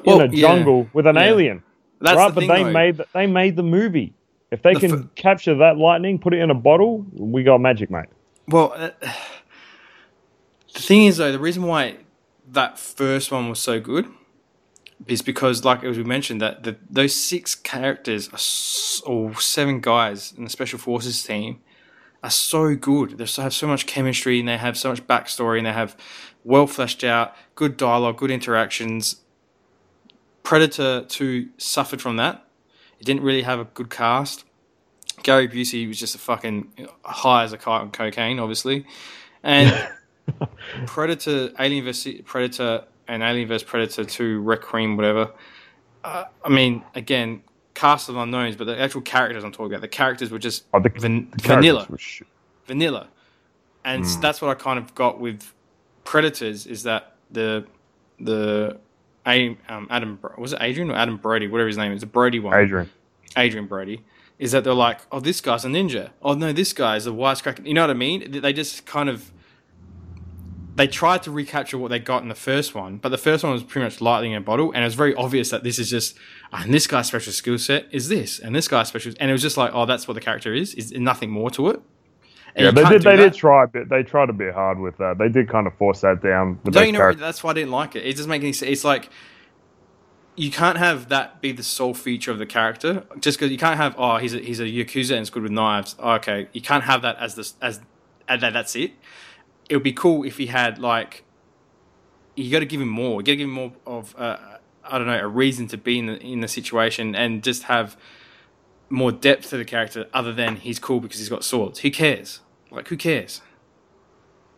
Well, 0.06 0.22
in 0.22 0.30
a 0.30 0.34
yeah. 0.34 0.48
jungle 0.48 0.88
with 0.94 1.06
an 1.06 1.16
Yeah. 1.18 1.26
alien, 1.26 1.64
That's 2.02 2.18
right? 2.18 2.28
the 2.28 2.34
but 2.34 2.40
thing, 2.42 2.48
they 2.48 2.64
though. 2.64 2.72
made 2.72 2.98
the, 2.98 3.08
they 3.14 3.28
made 3.28 3.56
the 3.56 3.64
movie. 3.64 4.14
If 4.52 4.62
they 4.64 4.74
The 4.74 4.80
can 4.80 4.92
f- 4.94 5.16
capture 5.16 5.56
that 5.60 5.78
lightning, 5.78 6.20
put 6.20 6.34
it 6.34 6.40
in 6.42 6.50
a 6.52 6.56
bottle, 6.56 7.06
we 7.14 7.44
got 7.44 7.60
magic, 7.62 7.90
mate. 7.92 8.08
Well, 8.48 8.74
uh, 8.76 8.92
the 10.74 10.80
thing 10.82 11.06
is, 11.06 11.18
though, 11.18 11.32
the 11.32 11.40
reason 11.40 11.64
why 11.64 11.98
that 12.50 12.80
first 12.80 13.32
one 13.32 13.50
was 13.50 13.60
so 13.60 13.80
good 13.80 14.08
is 15.08 15.22
because, 15.22 15.64
like 15.66 15.84
as 15.84 15.98
we 15.98 16.04
mentioned, 16.04 16.42
that 16.42 16.64
the, 16.64 16.78
those 16.90 17.16
six 17.16 17.56
characters 17.56 18.30
are 18.30 18.36
s- 18.36 19.02
or 19.06 19.36
seven 19.40 19.80
guys 19.80 20.34
in 20.38 20.44
the 20.44 20.50
special 20.50 20.80
forces 20.80 21.24
team 21.24 21.60
are 22.24 22.30
so 22.30 22.76
good. 22.76 23.18
They 23.18 23.42
have 23.42 23.54
so 23.54 23.68
much 23.68 23.86
chemistry 23.88 24.40
and 24.40 24.48
they 24.48 24.58
have 24.58 24.78
so 24.78 24.90
much 24.90 25.06
backstory 25.08 25.58
and 25.58 25.66
they 25.66 25.74
have 25.74 25.98
well 26.44 26.68
fleshed 26.68 27.04
out, 27.04 27.36
good 27.56 27.78
dialogue, 27.78 28.18
good 28.18 28.32
interactions. 28.32 29.18
Predator 30.44 31.06
Two 31.08 31.50
suffered 31.58 32.02
from 32.02 32.18
that. 32.18 32.46
It 33.00 33.06
didn't 33.06 33.24
really 33.24 33.42
have 33.44 33.60
a 33.60 33.66
good 33.66 33.90
cast. 33.90 34.46
Gary 35.24 35.48
Busey 35.48 35.88
was 35.88 36.00
just 36.00 36.16
a 36.16 36.18
fucking 36.18 36.72
high 37.04 37.44
as 37.44 37.54
a 37.54 37.58
kite 37.58 37.82
on 37.82 37.92
cocaine, 37.92 38.40
obviously, 38.40 38.86
and 39.44 39.88
Predator, 40.88 41.52
Alien 41.60 41.86
vs 41.86 42.22
Predator, 42.26 42.86
and 43.08 43.22
Alien 43.24 43.48
vs 43.48 43.64
Predator 43.64 44.04
Two, 44.06 44.42
Requiem, 44.42 44.96
whatever. 44.98 45.32
Uh, 46.04 46.26
I 46.44 46.50
mean, 46.50 46.84
again, 46.96 47.44
cast 47.76 48.10
of 48.10 48.16
unknowns, 48.18 48.56
but 48.56 48.66
the 48.66 48.80
actual 48.80 49.02
characters 49.02 49.44
I'm 49.44 49.52
talking 49.52 49.74
about, 49.74 49.82
the 49.82 49.88
characters 49.88 50.32
were 50.32 50.40
just 50.40 50.66
Oh, 50.74 50.80
the, 50.80 50.90
van- 50.90 51.30
the 51.32 51.38
characters 51.38 51.48
vanilla, 51.48 51.88
were 51.90 51.98
vanilla, 52.66 53.08
and 53.86 54.06
Hmm. 54.06 54.22
that's 54.22 54.42
what 54.42 54.50
I 54.50 54.56
kind 54.56 54.80
of 54.80 54.96
got 54.96 55.20
with 55.20 55.54
Predators 56.04 56.66
is 56.66 56.84
that 56.84 57.16
the 57.30 57.66
the 58.20 58.80
A- 59.28 59.58
um, 59.70 59.88
Adam 59.90 60.20
was 60.38 60.54
it 60.54 60.62
Adrien 60.62 60.90
or 60.90 60.96
Adam 60.96 61.18
Brody, 61.18 61.48
whatever 61.48 61.68
his 61.68 61.78
name 61.78 61.92
is, 61.92 62.02
the 62.02 62.08
Brody 62.08 62.40
one. 62.40 62.54
Adrien. 62.54 62.90
Adrien 63.38 63.68
Brody, 63.68 64.04
is 64.40 64.52
that 64.52 64.64
they're 64.64 64.74
like, 64.74 65.00
oh, 65.12 65.20
this 65.20 65.40
guy's 65.42 65.64
a 65.64 65.68
ninja. 65.68 66.10
Oh 66.22 66.34
no, 66.34 66.52
this 66.52 66.74
guy's 66.74 67.06
a 67.08 67.12
wisecracker. 67.12 67.66
You 67.66 67.74
know 67.74 67.82
what 67.82 67.90
I 67.92 67.94
mean? 67.94 68.42
They 68.42 68.54
just 68.54 68.86
kind 68.86 69.10
of 69.10 69.32
they 70.76 70.88
tried 70.88 71.22
to 71.24 71.32
recapture 71.32 71.78
what 71.78 71.90
they 71.90 72.00
got 72.00 72.24
in 72.24 72.30
the 72.30 72.36
first 72.36 72.74
one, 72.74 72.98
but 72.98 73.10
the 73.10 73.18
first 73.18 73.44
one 73.44 73.54
was 73.54 73.62
pretty 73.62 73.84
much 73.84 74.00
lightning 74.02 74.32
in 74.32 74.38
a 74.38 74.42
bottle, 74.42 74.72
and 74.72 74.82
it 74.82 74.86
was 74.86 74.96
very 74.96 75.14
obvious 75.16 75.50
that 75.50 75.64
this 75.64 75.78
is 75.78 75.90
just, 75.90 76.18
"Ah, 76.54 76.64
and 76.64 76.74
this 76.74 76.88
guy's 76.88 77.08
special 77.08 77.34
skill 77.34 77.58
set 77.58 77.88
is 77.92 78.08
this, 78.08 78.40
and 78.40 78.56
this 78.56 78.68
guy's 78.68 78.88
special, 78.88 79.14
and 79.20 79.30
it 79.30 79.34
was 79.34 79.42
just 79.42 79.58
like, 79.58 79.72
oh, 79.74 79.86
that's 79.86 80.08
what 80.08 80.14
the 80.14 80.22
character 80.22 80.54
is, 80.54 80.74
is 80.76 80.92
nothing 80.94 81.30
more 81.30 81.52
to 81.52 81.70
it. 81.70 81.82
And 82.56 82.68
Yeah, 82.68 82.72
they 82.72 82.86
did. 82.86 83.04
They 83.04 83.16
that. 83.16 83.18
did 83.18 83.36
try 83.36 83.66
a 83.66 83.68
bit. 83.68 83.90
They 83.90 84.04
tried 84.04 84.30
a 84.30 84.34
bit 84.34 84.54
hard 84.54 84.80
with 84.80 84.98
that. 84.98 85.18
They 85.20 85.30
did 85.30 85.50
kind 85.50 85.68
of 85.68 85.76
force 85.78 86.02
that 86.02 86.22
down. 86.24 86.60
The 86.66 86.72
Don't 86.72 86.88
you 86.88 86.94
know? 86.94 87.00
character. 87.00 87.22
That's 87.22 87.44
why 87.44 87.52
I 87.52 87.54
didn't 87.56 87.72
like 87.72 87.96
it. 87.96 88.06
It 88.06 88.16
doesn't 88.18 88.30
make 88.30 88.44
any 88.44 88.54
sense. 88.54 88.72
It's 88.72 88.84
like 88.86 89.10
you 90.36 90.52
can't 90.52 90.78
have 90.80 91.10
that 91.10 91.42
be 91.42 91.52
the 91.52 91.64
sole 91.64 91.94
feature 91.94 92.32
of 92.32 92.40
the 92.40 92.46
character. 92.48 93.06
Just 93.20 93.40
because 93.40 93.52
you 93.52 93.58
can't 93.58 93.78
have 93.78 93.96
oh 93.98 94.18
he's 94.18 94.34
a, 94.36 94.40
he's 94.40 94.60
a 94.60 94.66
yakuza 94.66 95.12
and 95.12 95.22
it's 95.22 95.30
good 95.32 95.44
with 95.44 95.52
knives. 95.52 95.96
Oh, 96.00 96.14
okay, 96.14 96.50
you 96.54 96.62
can't 96.62 96.86
have 96.86 97.02
that 97.04 97.18
as 97.20 97.36
this 97.36 97.56
as, 97.62 97.82
as 98.28 98.42
that. 98.42 98.54
That's 98.54 98.76
it. 98.76 98.94
It 99.70 99.76
would 99.78 99.84
be 99.84 99.94
cool 99.94 100.24
if 100.26 100.38
he 100.38 100.48
had 100.48 100.80
like 100.80 101.24
you 102.36 102.52
got 102.52 102.60
to 102.60 102.66
give 102.66 102.82
him 102.82 102.90
more. 102.90 103.22
You 103.22 103.26
got 103.26 103.34
to 103.34 103.38
give 103.38 103.48
him 103.50 103.56
more 103.56 103.74
of 103.88 104.16
uh, 104.18 104.38
I 104.86 104.98
don't 104.98 105.08
know 105.08 105.20
a 105.20 105.28
reason 105.28 105.68
to 105.70 105.78
be 105.78 106.00
in 106.00 106.08
the 106.08 106.18
in 106.20 106.42
the 106.42 106.48
situation 106.48 107.16
and 107.16 107.44
just 107.44 107.64
have 107.64 107.98
more 108.92 109.12
depth 109.12 109.50
to 109.50 109.58
the 109.58 109.66
character 109.66 110.08
other 110.14 110.34
than 110.34 110.58
he's 110.58 110.80
cool 110.80 111.00
because 111.00 111.20
he's 111.20 111.30
got 111.30 111.44
swords. 111.44 111.80
Who 111.80 111.92
cares? 111.92 112.42
Like 112.70 112.88
who 112.90 112.98
cares? 112.98 113.42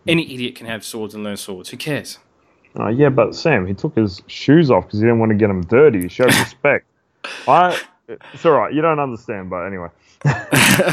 Any 0.08 0.34
idiot 0.34 0.56
can 0.56 0.68
have 0.68 0.84
swords 0.84 1.14
and 1.16 1.24
learn 1.24 1.38
swords. 1.38 1.70
Who 1.70 1.78
cares? 1.78 2.20
Oh, 2.76 2.90
yeah, 2.90 3.10
but 3.10 3.36
Sam, 3.36 3.68
he 3.68 3.74
took 3.74 3.96
his 3.96 4.22
shoes 4.28 4.72
off 4.72 4.86
because 4.86 5.00
he 5.00 5.06
didn't 5.06 5.20
want 5.20 5.30
to 5.32 5.38
get 5.38 5.48
them 5.48 5.62
dirty. 5.62 6.02
He 6.02 6.08
showed 6.10 6.26
respect. 6.40 6.86
I. 7.48 7.80
It's 8.34 8.46
all 8.46 8.52
right. 8.52 8.74
You 8.74 8.82
don't 8.82 9.00
understand, 9.00 9.50
but 9.50 9.66
anyway. 9.66 9.88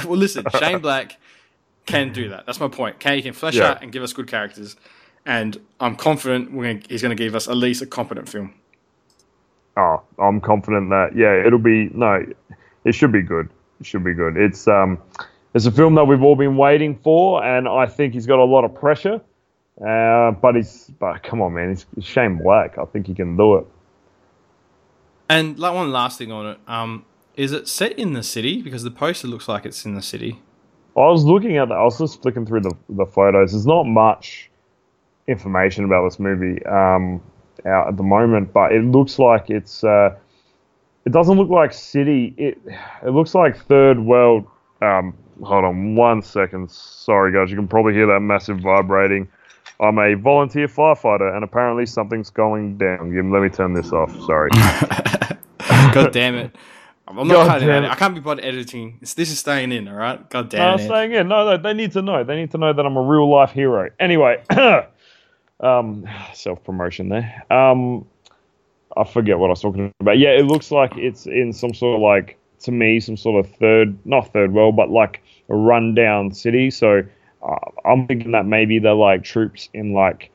well, 0.04 0.16
listen, 0.16 0.44
Shane 0.58 0.78
Black 0.78 1.18
can 1.86 2.12
do 2.12 2.28
that. 2.28 2.46
That's 2.46 2.60
my 2.60 2.68
point. 2.68 2.96
Okay, 2.96 3.16
he 3.16 3.22
can 3.22 3.32
flesh 3.32 3.56
Yeah. 3.56 3.70
out 3.70 3.82
and 3.82 3.90
give 3.90 4.02
us 4.02 4.12
good 4.12 4.28
characters, 4.28 4.76
and 5.26 5.58
I'm 5.80 5.96
confident 5.96 6.52
we're 6.52 6.74
gonna, 6.74 6.84
he's 6.88 7.02
going 7.02 7.16
to 7.16 7.20
give 7.20 7.34
us 7.34 7.48
at 7.48 7.56
least 7.56 7.82
a 7.82 7.86
competent 7.86 8.28
film. 8.28 8.54
Oh, 9.76 10.02
I'm 10.18 10.40
confident 10.40 10.90
that 10.90 11.16
yeah, 11.16 11.44
it'll 11.46 11.58
be 11.58 11.88
no, 11.94 12.24
it 12.84 12.94
should 12.94 13.12
be 13.12 13.22
good. 13.22 13.48
It 13.80 13.86
should 13.86 14.04
be 14.04 14.14
good. 14.14 14.36
It's 14.36 14.68
um, 14.68 14.98
it's 15.54 15.66
a 15.66 15.72
film 15.72 15.94
that 15.96 16.04
we've 16.04 16.22
all 16.22 16.36
been 16.36 16.56
waiting 16.56 16.98
for, 16.98 17.42
and 17.42 17.68
I 17.68 17.86
think 17.86 18.14
he's 18.14 18.26
got 18.26 18.38
a 18.38 18.44
lot 18.44 18.64
of 18.64 18.74
pressure. 18.74 19.20
Uh, 19.84 20.32
but 20.32 20.56
he's 20.56 20.90
but 20.98 21.22
come 21.22 21.40
on, 21.40 21.54
man, 21.54 21.70
he's 21.70 22.04
Shane 22.04 22.38
Black. 22.42 22.78
I 22.78 22.84
think 22.84 23.06
he 23.06 23.14
can 23.14 23.36
do 23.36 23.56
it. 23.56 23.66
And 25.28 25.58
like 25.58 25.74
one 25.74 25.92
last 25.92 26.18
thing 26.18 26.32
on 26.32 26.46
it, 26.46 26.58
um, 26.66 27.04
is 27.36 27.52
it 27.52 27.68
set 27.68 27.98
in 27.98 28.12
the 28.12 28.22
city? 28.22 28.60
Because 28.62 28.82
the 28.82 28.90
poster 28.90 29.28
looks 29.28 29.48
like 29.48 29.64
it's 29.64 29.84
in 29.84 29.94
the 29.94 30.02
city. 30.02 30.40
I 30.96 31.06
was 31.06 31.24
looking 31.24 31.56
at 31.56 31.68
that. 31.68 31.76
I 31.78 31.84
was 31.84 31.98
just 31.98 32.20
flicking 32.20 32.44
through 32.44 32.60
the 32.60 32.74
the 32.90 33.06
photos. 33.06 33.52
There's 33.52 33.66
not 33.66 33.84
much 33.84 34.50
information 35.26 35.84
about 35.84 36.04
this 36.04 36.18
movie 36.18 36.64
um, 36.66 37.22
out 37.64 37.88
at 37.88 37.96
the 37.96 38.02
moment, 38.02 38.52
but 38.52 38.72
it 38.72 38.84
looks 38.84 39.18
like 39.18 39.50
it's. 39.50 39.82
Uh, 39.82 40.14
it 41.04 41.12
doesn't 41.12 41.36
look 41.38 41.48
like 41.48 41.72
city. 41.72 42.34
It 42.36 42.58
it 43.02 43.10
looks 43.10 43.34
like 43.34 43.56
third 43.66 43.98
world. 43.98 44.46
Um, 44.82 45.14
hold 45.42 45.64
on 45.64 45.94
one 45.96 46.22
second. 46.22 46.70
Sorry, 46.70 47.32
guys. 47.32 47.50
You 47.50 47.56
can 47.56 47.68
probably 47.68 47.94
hear 47.94 48.06
that 48.06 48.20
massive 48.20 48.60
vibrating. 48.60 49.28
I'm 49.80 49.98
a 49.98 50.14
volunteer 50.14 50.68
firefighter, 50.68 51.34
and 51.34 51.42
apparently 51.42 51.86
something's 51.86 52.28
going 52.30 52.76
down. 52.76 53.14
Let 53.32 53.42
me 53.42 53.48
turn 53.48 53.72
this 53.72 53.92
off. 53.92 54.10
Sorry. 54.26 54.50
God 55.94 56.12
damn 56.12 56.34
it! 56.34 56.54
I'm 57.08 57.16
not 57.16 57.28
God 57.28 57.46
cutting 57.48 57.68
it. 57.68 57.84
it. 57.84 57.90
I 57.90 57.94
can't 57.94 58.14
be 58.14 58.20
bothered 58.20 58.44
editing. 58.44 58.98
This, 59.00 59.14
this 59.14 59.30
is 59.30 59.38
staying 59.38 59.72
in. 59.72 59.88
All 59.88 59.94
right. 59.94 60.28
God 60.30 60.44
No, 60.52 60.58
damn 60.58 60.74
I'm 60.74 60.80
it. 60.80 60.84
staying 60.84 61.12
in. 61.12 61.28
No, 61.28 61.44
no, 61.44 61.56
they 61.56 61.72
need 61.72 61.92
to 61.92 62.02
know. 62.02 62.22
They 62.24 62.36
need 62.36 62.50
to 62.52 62.58
know 62.58 62.72
that 62.72 62.84
I'm 62.86 62.96
a 62.96 63.02
real 63.02 63.28
life 63.30 63.50
hero. 63.52 63.88
Anyway, 63.98 64.42
um, 65.60 66.06
self 66.34 66.62
promotion 66.64 67.08
there. 67.08 67.44
Um, 67.50 68.06
I 68.96 69.04
forget 69.04 69.38
what 69.38 69.46
I 69.46 69.50
was 69.50 69.60
talking 69.60 69.92
about. 70.00 70.18
Yeah, 70.18 70.30
it 70.30 70.46
looks 70.46 70.70
like 70.70 70.96
it's 70.96 71.26
in 71.26 71.52
some 71.52 71.74
sort 71.74 71.96
of 71.96 72.02
like 72.02 72.38
to 72.60 72.72
me 72.72 73.00
some 73.00 73.16
sort 73.16 73.44
of 73.44 73.50
third, 73.56 73.98
not 74.04 74.32
third 74.32 74.52
world, 74.52 74.76
but 74.76 74.90
like 74.90 75.22
a 75.48 75.54
rundown 75.54 76.32
city. 76.32 76.70
So 76.70 77.02
uh, 77.42 77.56
I'm 77.84 78.06
thinking 78.06 78.32
that 78.32 78.46
maybe 78.46 78.78
they're 78.78 78.94
like 78.94 79.24
troops 79.24 79.68
in 79.72 79.92
like 79.92 80.30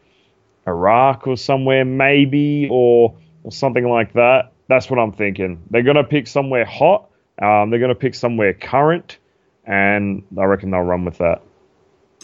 Iraq 0.68 1.28
or 1.28 1.38
somewhere, 1.38 1.86
maybe, 1.86 2.68
or 2.72 3.16
or 3.44 3.52
something 3.52 3.88
like 3.88 4.14
that. 4.14 4.52
That's 4.68 4.90
what 4.90 5.00
I'm 5.00 5.12
thinking. 5.12 5.62
They're 5.70 5.84
gonna 5.84 6.04
pick 6.04 6.28
somewhere 6.28 6.66
hot. 6.66 7.10
Um, 7.42 7.70
they're 7.70 7.80
gonna 7.80 7.94
pick 7.96 8.16
somewhere 8.16 8.54
current, 8.54 9.20
and 9.66 10.24
I 10.38 10.46
reckon 10.46 10.72
they'll 10.72 10.82
run 10.82 11.06
with 11.06 11.18
that. 11.20 11.42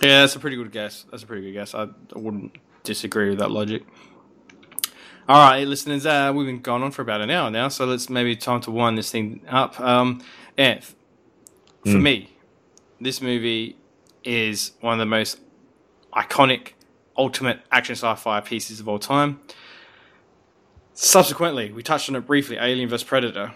Yeah, 0.02 0.22
that's 0.22 0.36
a 0.36 0.40
pretty 0.40 0.56
good 0.56 0.72
guess. 0.72 1.06
That's 1.12 1.22
a 1.24 1.28
pretty 1.28 1.44
good 1.44 1.54
guess. 1.54 1.76
I, 1.76 1.84
I 1.84 2.18
wouldn't 2.18 2.58
disagree 2.84 3.30
with 3.30 3.40
that 3.40 3.52
logic. 3.52 3.84
All 5.30 5.50
right, 5.50 5.68
listeners, 5.68 6.06
uh, 6.06 6.32
we've 6.36 6.48
been 6.48 6.62
going 6.62 6.84
on 6.84 6.92
for 6.92 7.02
about 7.04 7.22
an 7.22 7.30
hour 7.30 7.50
now, 7.52 7.68
so 7.68 7.86
let's 7.86 8.10
maybe 8.10 8.36
time 8.36 8.60
to 8.62 8.72
wind 8.72 8.98
this 8.98 9.12
thing 9.12 9.42
up. 9.48 9.80
Um, 9.80 10.22
yeah, 10.58 10.76
f- 10.80 10.96
for 11.84 11.92
Hmm. 11.98 12.04
me, 12.04 12.30
this 13.00 13.22
movie 13.22 13.78
is 14.24 14.72
one 14.82 14.94
of 14.94 15.00
the 15.00 15.06
most 15.06 15.40
iconic, 16.14 16.74
ultimate 17.18 17.60
action 17.72 17.94
sci-fi 17.96 18.40
pieces 18.42 18.80
of 18.80 18.90
all 18.90 19.00
time. 19.00 19.40
Subsequently, 20.94 21.72
we 21.72 21.82
touched 21.84 22.10
on 22.10 22.16
it 22.16 22.22
briefly, 22.28 22.58
Alien 22.60 22.90
vs 22.90 23.04
Predator. 23.04 23.54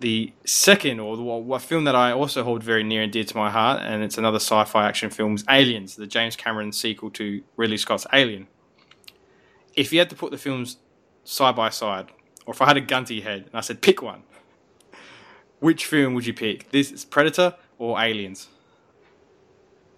The 0.00 0.32
second, 0.44 0.98
or 1.00 1.16
the 1.16 1.22
what 1.22 1.62
film 1.62 1.84
that 1.84 1.94
I 1.94 2.10
also 2.12 2.42
hold 2.42 2.62
very 2.62 2.82
near 2.82 3.02
and 3.02 3.12
dear 3.12 3.24
to 3.24 3.36
my 3.36 3.50
heart, 3.50 3.80
and 3.82 4.02
it's 4.02 4.18
another 4.18 4.36
sci-fi 4.40 4.86
action 4.86 5.08
film, 5.08 5.36
is 5.36 5.44
Aliens, 5.48 5.94
the 5.96 6.06
James 6.06 6.34
Cameron 6.36 6.72
sequel 6.72 7.10
to 7.12 7.42
Ridley 7.56 7.76
Scott's 7.78 8.06
Alien. 8.12 8.48
If 9.74 9.92
you 9.92 10.00
had 10.00 10.10
to 10.10 10.16
put 10.16 10.30
the 10.32 10.38
films 10.38 10.76
side 11.24 11.56
by 11.56 11.70
side, 11.70 12.08
or 12.46 12.54
if 12.54 12.62
I 12.62 12.66
had 12.66 12.76
a 12.76 12.82
gun 12.82 13.04
to 13.06 13.14
your 13.14 13.24
head 13.24 13.42
and 13.46 13.54
I 13.54 13.60
said 13.62 13.80
pick 13.82 14.02
one, 14.02 14.22
which 15.60 15.86
film 15.86 16.14
would 16.14 16.26
you 16.26 16.34
pick? 16.34 16.70
This 16.70 16.92
is 16.92 17.04
Predator 17.04 17.54
or 17.78 18.00
Aliens? 18.00 18.48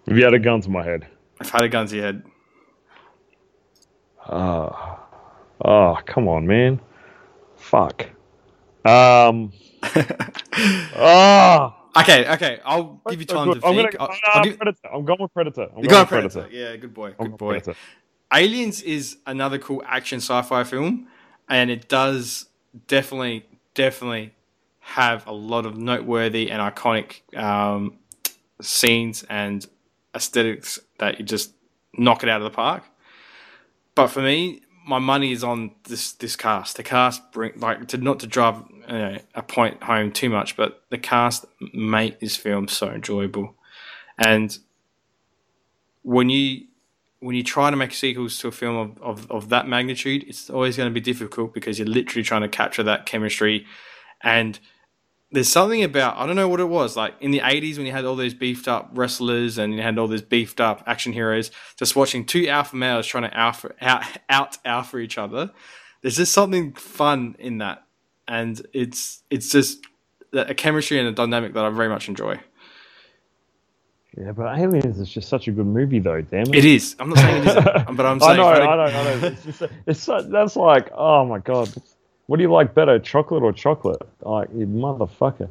If 0.07 0.17
you 0.17 0.23
had 0.23 0.33
a 0.33 0.39
gun 0.39 0.61
to 0.61 0.69
my 0.69 0.83
head, 0.83 1.07
If 1.41 1.53
I 1.53 1.57
had 1.59 1.65
a 1.65 1.69
gun 1.69 1.87
to 1.87 1.95
your 1.95 2.05
head, 2.05 2.23
oh, 4.29 4.99
oh, 5.65 5.97
come 6.05 6.27
on, 6.27 6.47
man, 6.47 6.81
fuck. 7.57 8.07
Um, 8.85 9.53
oh, 10.97 11.75
okay, 11.99 12.29
okay, 12.33 12.59
I'll 12.65 13.01
give 13.07 13.19
you 13.21 13.25
time 13.27 13.51
to 13.51 13.59
I'm 13.63 13.75
think. 13.75 13.95
give, 14.41 14.57
Predator. 14.57 14.89
I'm 14.93 15.05
going 15.05 15.19
with 15.21 15.33
Predator. 15.33 15.69
I'm 15.75 15.83
you 15.83 15.89
going 15.89 15.89
go 15.89 15.99
with 16.01 16.09
Predator. 16.09 16.47
Yeah, 16.51 16.75
good 16.77 16.93
boy, 16.93 17.15
I'm 17.19 17.31
good 17.31 17.37
boy. 17.37 17.61
Predator. 17.61 17.75
Aliens 18.33 18.81
is 18.81 19.17
another 19.25 19.57
cool 19.59 19.83
action 19.85 20.17
sci-fi 20.19 20.63
film, 20.63 21.07
and 21.49 21.69
it 21.69 21.87
does 21.87 22.47
definitely, 22.87 23.45
definitely 23.73 24.33
have 24.79 25.27
a 25.27 25.31
lot 25.31 25.65
of 25.65 25.77
noteworthy 25.77 26.49
and 26.49 26.61
iconic 26.61 27.21
um, 27.37 27.97
scenes 28.61 29.23
and 29.29 29.67
aesthetics 30.15 30.79
that 30.99 31.19
you 31.19 31.25
just 31.25 31.53
knock 31.97 32.23
it 32.23 32.29
out 32.29 32.41
of 32.41 32.45
the 32.45 32.55
park. 32.55 32.83
But 33.95 34.07
for 34.07 34.21
me, 34.21 34.61
my 34.87 34.99
money 34.99 35.33
is 35.33 35.43
on 35.43 35.71
this 35.83 36.13
this 36.13 36.35
cast. 36.35 36.77
The 36.77 36.83
cast 36.83 37.31
bring 37.31 37.53
like 37.57 37.87
to 37.89 37.97
not 37.97 38.21
to 38.21 38.27
drive 38.27 38.63
you 38.87 38.93
know, 38.93 39.17
a 39.35 39.43
point 39.43 39.83
home 39.83 40.11
too 40.11 40.29
much, 40.29 40.55
but 40.55 40.83
the 40.89 40.97
cast 40.97 41.45
make 41.73 42.19
this 42.19 42.37
film 42.37 42.67
so 42.67 42.89
enjoyable. 42.89 43.55
And 44.17 44.57
when 46.03 46.29
you 46.29 46.66
when 47.19 47.35
you 47.35 47.43
try 47.43 47.69
to 47.71 47.75
make 47.75 47.93
sequels 47.93 48.37
to 48.39 48.47
a 48.47 48.51
film 48.51 48.75
of, 48.75 49.01
of, 49.01 49.31
of 49.31 49.49
that 49.49 49.67
magnitude, 49.67 50.23
it's 50.27 50.49
always 50.49 50.77
going 50.77 50.89
to 50.89 50.93
be 50.93 51.01
difficult 51.01 51.53
because 51.53 51.79
you're 51.79 51.87
literally 51.87 52.23
trying 52.23 52.41
to 52.41 52.47
capture 52.47 52.83
that 52.83 53.05
chemistry. 53.05 53.65
And 54.21 54.59
there's 55.31 55.49
something 55.49 55.83
about 55.83 56.17
I 56.17 56.25
don't 56.25 56.35
know 56.35 56.47
what 56.47 56.59
it 56.59 56.69
was 56.69 56.95
like 56.95 57.15
in 57.19 57.31
the 57.31 57.39
80s 57.39 57.77
when 57.77 57.85
you 57.85 57.91
had 57.91 58.05
all 58.05 58.15
those 58.15 58.33
beefed 58.33 58.67
up 58.67 58.89
wrestlers 58.93 59.57
and 59.57 59.73
you 59.73 59.81
had 59.81 59.97
all 59.97 60.07
those 60.07 60.21
beefed 60.21 60.61
up 60.61 60.83
action 60.87 61.11
heroes 61.11 61.51
just 61.77 61.97
watching 61.97 62.25
two 62.25 62.47
alpha 62.47 62.75
males 62.75 63.05
trying 63.05 63.29
to 63.29 63.37
alpha 63.37 63.73
out, 63.81 64.03
out 64.29 64.57
alpha 64.63 64.97
each 64.97 65.17
other. 65.17 65.51
There's 66.01 66.15
just 66.15 66.31
something 66.31 66.73
fun 66.73 67.35
in 67.39 67.57
that. 67.57 67.83
And 68.27 68.61
it's 68.73 69.23
it's 69.29 69.49
just 69.49 69.79
a 70.33 70.53
chemistry 70.53 70.99
and 70.99 71.07
a 71.07 71.11
dynamic 71.11 71.53
that 71.53 71.65
I 71.65 71.69
very 71.69 71.89
much 71.89 72.07
enjoy 72.07 72.39
yeah, 74.17 74.31
but 74.31 74.57
Aliens 74.57 74.99
is 74.99 75.09
just 75.09 75.29
such 75.29 75.47
a 75.47 75.51
good 75.51 75.67
movie, 75.67 75.99
though. 75.99 76.21
Damn 76.21 76.47
it! 76.47 76.55
It 76.55 76.65
is. 76.65 76.95
I'm 76.99 77.09
not 77.09 77.19
saying 77.19 77.43
it 77.43 77.47
isn't, 77.47 77.63
but 77.95 78.05
I'm 78.05 78.19
saying 78.19 78.31
I 78.31 78.35
know, 78.35 78.47
I 78.47 78.59
know, 78.59 78.83
I 78.83 79.03
know. 79.19 79.27
It's 79.27 79.43
just, 79.43 79.63
it's 79.85 79.99
so, 80.01 80.21
that's 80.21 80.55
like, 80.55 80.89
oh 80.93 81.25
my 81.25 81.39
god, 81.39 81.71
what 82.27 82.37
do 82.37 82.43
you 82.43 82.51
like 82.51 82.73
better, 82.73 82.99
chocolate 82.99 83.41
or 83.41 83.53
chocolate? 83.53 84.01
Like, 84.21 84.49
you 84.53 84.67
motherfucker. 84.67 85.49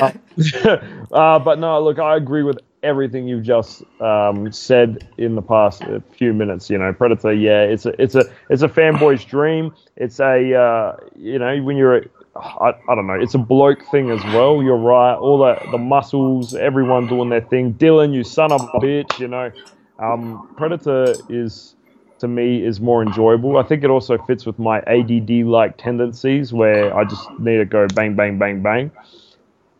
uh, 0.00 1.14
uh, 1.14 1.38
but 1.38 1.58
no, 1.58 1.82
look, 1.82 1.98
I 1.98 2.16
agree 2.16 2.42
with 2.42 2.58
everything 2.82 3.28
you've 3.28 3.42
just 3.42 3.82
um, 4.00 4.50
said 4.50 5.08
in 5.18 5.34
the 5.34 5.42
past 5.42 5.82
few 6.16 6.32
minutes. 6.32 6.70
You 6.70 6.78
know, 6.78 6.92
Predator, 6.92 7.34
yeah, 7.34 7.62
it's 7.62 7.84
a, 7.84 8.00
it's 8.00 8.14
a, 8.14 8.24
it's 8.48 8.62
a 8.62 8.68
fanboy's 8.68 9.24
dream. 9.24 9.74
It's 9.96 10.18
a, 10.18 10.54
uh, 10.54 10.96
you 11.16 11.38
know, 11.38 11.62
when 11.62 11.76
you're, 11.76 11.96
a, 11.98 12.04
I, 12.36 12.74
I 12.88 12.94
don't 12.94 13.06
know, 13.06 13.14
it's 13.20 13.34
a 13.34 13.38
bloke 13.38 13.84
thing 13.90 14.10
as 14.10 14.22
well. 14.26 14.62
You're 14.62 14.76
right. 14.76 15.14
All 15.14 15.38
the 15.38 15.58
the 15.70 15.78
muscles, 15.78 16.54
everyone 16.54 17.06
doing 17.08 17.30
their 17.30 17.40
thing. 17.42 17.72
Dillon, 17.72 18.12
you 18.12 18.24
son 18.24 18.52
of 18.52 18.62
a 18.62 18.80
bitch. 18.80 19.18
You 19.18 19.28
know, 19.28 19.52
um, 19.98 20.48
Predator 20.56 21.14
is 21.28 21.76
to 22.20 22.28
me 22.28 22.64
is 22.64 22.80
more 22.80 23.02
enjoyable. 23.02 23.58
I 23.58 23.62
think 23.62 23.84
it 23.84 23.90
also 23.90 24.18
fits 24.18 24.46
with 24.46 24.58
my 24.58 24.80
ADD 24.82 25.30
like 25.46 25.76
tendencies 25.78 26.52
where 26.52 26.96
I 26.96 27.04
just 27.04 27.28
need 27.38 27.58
to 27.58 27.64
go 27.64 27.86
bang, 27.94 28.14
bang, 28.16 28.38
bang, 28.38 28.62
bang. 28.62 28.90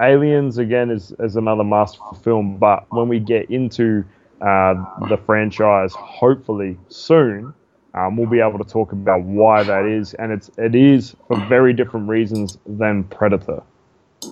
Aliens, 0.01 0.59
again, 0.59 0.91
is, 0.91 1.15
is 1.21 1.37
another 1.37 1.65
masterful 1.65 2.19
film, 2.23 2.59
but 2.59 2.87
when 2.91 3.09
we 3.09 3.19
get 3.19 3.51
into 3.51 4.05
uh, 4.43 4.75
the 5.09 5.19
franchise, 5.25 5.95
hopefully 5.95 6.79
soon, 6.89 7.55
um, 7.97 8.17
we'll 8.17 8.29
be 8.29 8.41
able 8.41 8.59
to 8.59 8.71
talk 8.71 8.93
about 8.93 9.23
why 9.23 9.63
that 9.63 9.87
is, 9.87 10.15
and 10.15 10.31
it's 10.31 10.51
it 10.59 10.75
is 10.75 11.17
for 11.27 11.41
very 11.47 11.73
different 11.73 12.09
reasons 12.09 12.59
than 12.67 13.05
Predator. 13.05 13.63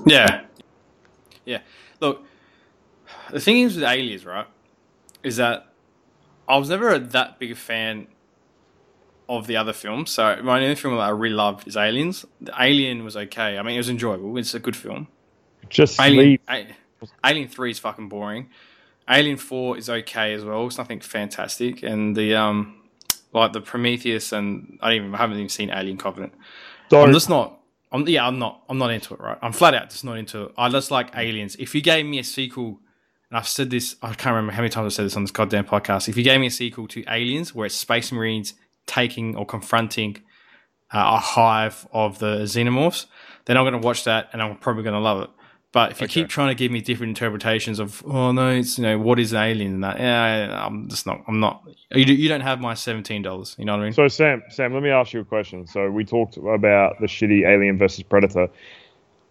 Yeah, 0.06 0.44
yeah. 1.44 1.60
Look, 2.00 2.24
the 3.30 3.40
thing 3.40 3.60
is 3.60 3.76
with 3.76 3.84
Aliens, 3.84 4.26
right, 4.26 4.46
is 5.22 5.36
that 5.36 5.66
I 6.46 6.58
was 6.58 6.68
never 6.68 6.98
that 6.98 7.38
big 7.38 7.52
a 7.52 7.54
fan 7.54 8.08
of 9.28 9.46
the 9.46 9.56
other 9.56 9.72
films. 9.72 10.10
So 10.10 10.40
my 10.42 10.60
only 10.62 10.74
film 10.74 10.96
that 10.96 11.00
I 11.00 11.08
really 11.08 11.34
loved 11.34 11.66
is 11.66 11.76
Aliens. 11.76 12.26
The 12.42 12.52
Alien 12.60 13.02
was 13.02 13.16
okay. 13.16 13.56
I 13.56 13.62
mean, 13.62 13.76
it 13.76 13.78
was 13.78 13.88
enjoyable. 13.88 14.36
It's 14.36 14.52
a 14.54 14.60
good 14.60 14.76
film. 14.76 15.08
Just 15.70 15.98
Alien, 15.98 16.38
a- 16.48 16.66
Alien 17.24 17.48
Three 17.48 17.70
is 17.70 17.78
fucking 17.78 18.10
boring. 18.10 18.50
Alien 19.08 19.38
Four 19.38 19.78
is 19.78 19.88
okay 19.88 20.34
as 20.34 20.44
well. 20.44 20.66
It's 20.66 20.76
nothing 20.76 21.00
fantastic. 21.00 21.82
And 21.82 22.14
the 22.14 22.34
um, 22.34 22.83
like 23.40 23.52
the 23.52 23.60
Prometheus 23.60 24.32
and 24.32 24.78
I 24.80 24.94
even 24.94 25.14
I 25.14 25.18
haven't 25.18 25.36
even 25.36 25.48
seen 25.48 25.70
Alien 25.70 25.98
Covenant. 25.98 26.32
Don't. 26.88 27.08
I'm 27.08 27.12
just 27.12 27.28
not. 27.28 27.60
I'm 27.92 28.06
yeah. 28.08 28.26
I'm 28.26 28.38
not. 28.38 28.62
I'm 28.68 28.78
not 28.78 28.90
into 28.90 29.14
it. 29.14 29.20
Right. 29.20 29.38
I'm 29.42 29.52
flat 29.52 29.74
out 29.74 29.90
just 29.90 30.04
not 30.04 30.18
into 30.18 30.44
it. 30.44 30.52
I 30.56 30.68
just 30.68 30.90
like 30.90 31.10
Aliens. 31.16 31.56
If 31.56 31.74
you 31.74 31.80
gave 31.80 32.06
me 32.06 32.18
a 32.18 32.24
sequel 32.24 32.80
and 33.30 33.38
I've 33.38 33.48
said 33.48 33.70
this, 33.70 33.96
I 34.02 34.08
can't 34.14 34.34
remember 34.34 34.52
how 34.52 34.58
many 34.58 34.70
times 34.70 34.86
I've 34.86 34.92
said 34.92 35.06
this 35.06 35.16
on 35.16 35.24
this 35.24 35.30
goddamn 35.30 35.64
podcast. 35.64 36.08
If 36.08 36.16
you 36.16 36.22
gave 36.22 36.40
me 36.40 36.46
a 36.46 36.50
sequel 36.50 36.86
to 36.88 37.04
Aliens, 37.08 37.54
where 37.54 37.66
it's 37.66 37.74
Space 37.74 38.12
Marines 38.12 38.54
taking 38.86 39.34
or 39.36 39.44
confronting 39.46 40.18
uh, 40.92 41.14
a 41.14 41.18
hive 41.18 41.86
of 41.92 42.18
the 42.18 42.42
xenomorphs, 42.42 43.06
then 43.46 43.56
I'm 43.56 43.64
going 43.64 43.80
to 43.80 43.84
watch 43.84 44.04
that 44.04 44.28
and 44.32 44.40
I'm 44.40 44.56
probably 44.56 44.84
going 44.84 44.94
to 44.94 45.00
love 45.00 45.22
it. 45.22 45.30
But 45.74 45.90
if 45.90 46.00
you 46.00 46.04
okay. 46.04 46.14
keep 46.20 46.28
trying 46.28 46.50
to 46.50 46.54
give 46.54 46.70
me 46.70 46.80
different 46.80 47.10
interpretations 47.10 47.80
of, 47.80 48.00
oh 48.06 48.30
no, 48.30 48.48
it's 48.50 48.78
you 48.78 48.84
know 48.84 48.96
what 48.96 49.18
is 49.18 49.32
an 49.32 49.42
alien 49.42 49.74
and 49.74 49.84
that, 49.84 49.98
yeah, 49.98 50.64
I'm 50.64 50.88
just 50.88 51.04
not. 51.04 51.24
I'm 51.26 51.40
not. 51.40 51.68
You, 51.90 52.04
you 52.04 52.28
don't 52.28 52.42
have 52.42 52.60
my 52.60 52.74
seventeen 52.74 53.22
dollars. 53.22 53.56
You 53.58 53.64
know 53.64 53.72
what 53.72 53.80
I 53.80 53.84
mean? 53.86 53.92
So 53.92 54.06
Sam, 54.06 54.44
Sam, 54.50 54.72
let 54.72 54.84
me 54.84 54.90
ask 54.90 55.12
you 55.12 55.18
a 55.18 55.24
question. 55.24 55.66
So 55.66 55.90
we 55.90 56.04
talked 56.04 56.36
about 56.36 57.00
the 57.00 57.06
shitty 57.06 57.44
Alien 57.44 57.76
versus 57.76 58.04
Predator. 58.04 58.48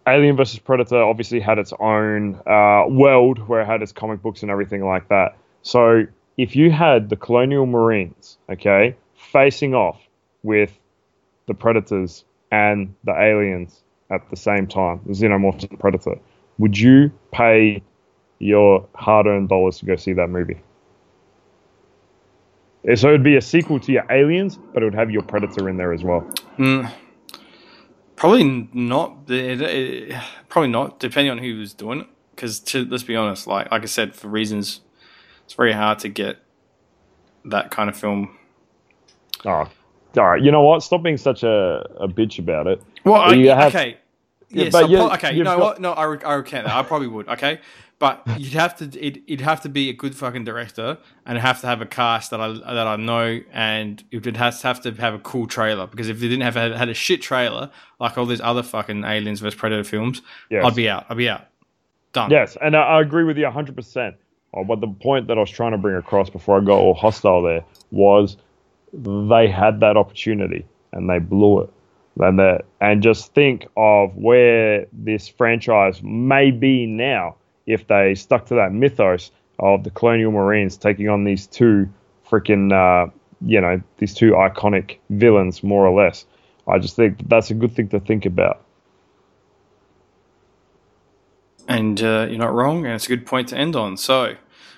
Alien 0.06 0.36
versus 0.36 0.58
Predator 0.58 1.02
obviously 1.02 1.40
had 1.40 1.58
its 1.58 1.72
own 1.80 2.38
uh, 2.46 2.84
world 2.88 3.38
where 3.48 3.62
it 3.62 3.66
had 3.66 3.80
its 3.80 3.90
comic 3.90 4.20
books 4.20 4.42
and 4.42 4.50
everything 4.50 4.84
like 4.84 5.08
that. 5.08 5.38
So 5.62 6.06
if 6.36 6.54
you 6.54 6.70
had 6.70 7.08
the 7.08 7.16
Colonial 7.16 7.64
Marines, 7.64 8.36
okay, 8.50 8.96
facing 9.16 9.74
off 9.74 9.98
with 10.42 10.78
the 11.46 11.54
Predators 11.54 12.22
and 12.52 12.94
the 13.04 13.18
aliens 13.18 13.82
at 14.10 14.28
the 14.28 14.36
same 14.36 14.66
time, 14.66 15.00
the 15.06 15.14
Xenomorphs 15.14 15.70
and 15.70 15.80
Predator, 15.80 16.18
would 16.58 16.78
you 16.78 17.12
pay 17.32 17.82
your 18.38 18.86
hard-earned 18.94 19.48
dollars 19.48 19.78
to 19.78 19.86
go 19.86 19.96
see 19.96 20.12
that 20.12 20.28
movie? 20.28 20.60
Eh, 22.86 22.94
so 22.94 23.08
it'd 23.08 23.22
be 23.22 23.36
a 23.36 23.40
sequel 23.40 23.80
to 23.80 23.92
your 23.92 24.04
Aliens, 24.10 24.58
but 24.72 24.82
it 24.82 24.86
would 24.86 24.94
have 24.94 25.10
your 25.10 25.22
Predator 25.22 25.68
in 25.68 25.76
there 25.76 25.92
as 25.92 26.04
well. 26.04 26.20
Mm, 26.58 26.90
Probably 28.16 28.68
not. 28.72 29.16
Eh, 29.28 29.56
eh, 29.60 30.20
probably 30.48 30.70
not, 30.70 31.00
depending 31.00 31.30
on 31.30 31.38
who 31.38 31.58
was 31.58 31.74
doing 31.74 32.00
it. 32.00 32.06
Because 32.30 32.62
let's 32.74 33.02
be 33.02 33.14
honest, 33.14 33.46
like 33.46 33.70
like 33.70 33.82
I 33.82 33.86
said, 33.86 34.14
for 34.14 34.28
reasons, 34.28 34.80
it's 35.44 35.54
very 35.54 35.72
hard 35.72 36.00
to 36.00 36.08
get 36.08 36.38
that 37.44 37.70
kind 37.70 37.88
of 37.88 37.96
film. 37.96 38.36
Oh, 39.44 39.50
all 39.50 39.68
right. 40.16 40.42
You 40.42 40.50
know 40.50 40.62
what? 40.62 40.82
Stop 40.82 41.02
being 41.02 41.16
such 41.16 41.42
a, 41.42 41.86
a 41.98 42.08
bitch 42.08 42.38
about 42.38 42.66
it. 42.66 42.82
Well, 43.04 43.14
I, 43.20 43.36
have, 43.36 43.74
okay. 43.74 43.98
Yeah, 44.50 44.70
so, 44.70 45.12
okay. 45.14 45.34
You 45.34 45.44
know 45.44 45.56
got, 45.56 45.60
what? 45.60 45.80
No, 45.80 45.92
I, 45.92 46.04
I 46.04 46.34
recant 46.34 46.66
that. 46.66 46.74
I 46.74 46.82
probably 46.82 47.08
would. 47.08 47.28
Okay, 47.28 47.60
but 47.98 48.22
you'd 48.38 48.52
have 48.52 48.76
to 48.76 49.06
it, 49.06 49.22
would 49.28 49.40
have 49.40 49.60
to 49.62 49.68
be 49.68 49.88
a 49.88 49.92
good 49.92 50.14
fucking 50.14 50.44
director 50.44 50.98
and 51.26 51.38
have 51.38 51.60
to 51.60 51.66
have 51.66 51.80
a 51.80 51.86
cast 51.86 52.30
that 52.30 52.40
I 52.40 52.48
that 52.52 52.86
I 52.86 52.96
know 52.96 53.40
and 53.52 54.02
it 54.10 54.24
would 54.24 54.36
have 54.36 54.60
to 54.60 54.66
have 54.66 54.80
to 54.82 54.92
have 54.92 55.14
a 55.14 55.18
cool 55.18 55.46
trailer 55.46 55.86
because 55.86 56.08
if 56.08 56.20
they 56.20 56.28
didn't 56.28 56.42
have 56.42 56.54
had 56.54 56.88
a 56.88 56.94
shit 56.94 57.22
trailer 57.22 57.70
like 58.00 58.18
all 58.18 58.26
these 58.26 58.40
other 58.40 58.62
fucking 58.62 59.04
aliens 59.04 59.40
vs 59.40 59.58
predator 59.58 59.84
films 59.84 60.22
yes. 60.50 60.64
I'd 60.64 60.74
be 60.74 60.88
out 60.88 61.06
I'd 61.08 61.16
be 61.16 61.28
out 61.28 61.46
done 62.12 62.30
yes 62.30 62.56
and 62.60 62.76
I, 62.76 62.82
I 62.82 63.00
agree 63.00 63.24
with 63.24 63.38
you 63.38 63.46
100% 63.46 64.14
oh, 64.54 64.64
but 64.64 64.80
the 64.80 64.88
point 64.88 65.28
that 65.28 65.36
I 65.38 65.40
was 65.40 65.50
trying 65.50 65.72
to 65.72 65.78
bring 65.78 65.96
across 65.96 66.30
before 66.30 66.60
I 66.60 66.64
got 66.64 66.78
all 66.78 66.94
hostile 66.94 67.42
there 67.42 67.64
was 67.90 68.36
they 68.92 69.48
had 69.48 69.80
that 69.80 69.96
opportunity 69.96 70.66
and 70.92 71.08
they 71.08 71.18
blew 71.18 71.62
it 71.62 71.70
and 72.18 72.38
that 72.38 72.64
and 72.80 73.02
just 73.02 73.34
think 73.34 73.66
of 73.76 74.16
where 74.16 74.86
this 74.92 75.28
franchise 75.28 76.02
may 76.02 76.50
be 76.50 76.86
now 76.86 77.36
if 77.66 77.86
they 77.86 78.14
stuck 78.14 78.46
to 78.46 78.54
that 78.54 78.72
mythos 78.72 79.30
of 79.58 79.84
the 79.84 79.90
colonial 79.90 80.30
marines 80.32 80.76
taking 80.76 81.08
on 81.08 81.24
these 81.24 81.46
two 81.46 81.88
freaking 82.28 82.72
uh, 82.72 83.10
you 83.40 83.60
know 83.60 83.80
these 83.98 84.14
two 84.14 84.32
iconic 84.32 84.98
villains 85.10 85.62
more 85.62 85.86
or 85.86 86.02
less. 86.02 86.26
I 86.66 86.78
just 86.78 86.96
think 86.96 87.18
that 87.18 87.28
that's 87.28 87.50
a 87.50 87.54
good 87.54 87.74
thing 87.74 87.88
to 87.88 88.00
think 88.00 88.24
about. 88.24 88.62
And 91.68 92.00
uh, 92.02 92.26
you're 92.28 92.38
not 92.38 92.52
wrong 92.52 92.84
and 92.84 92.94
it's 92.94 93.06
a 93.06 93.08
good 93.08 93.26
point 93.26 93.48
to 93.48 93.56
end 93.56 93.74
on. 93.76 93.96
So 93.96 94.36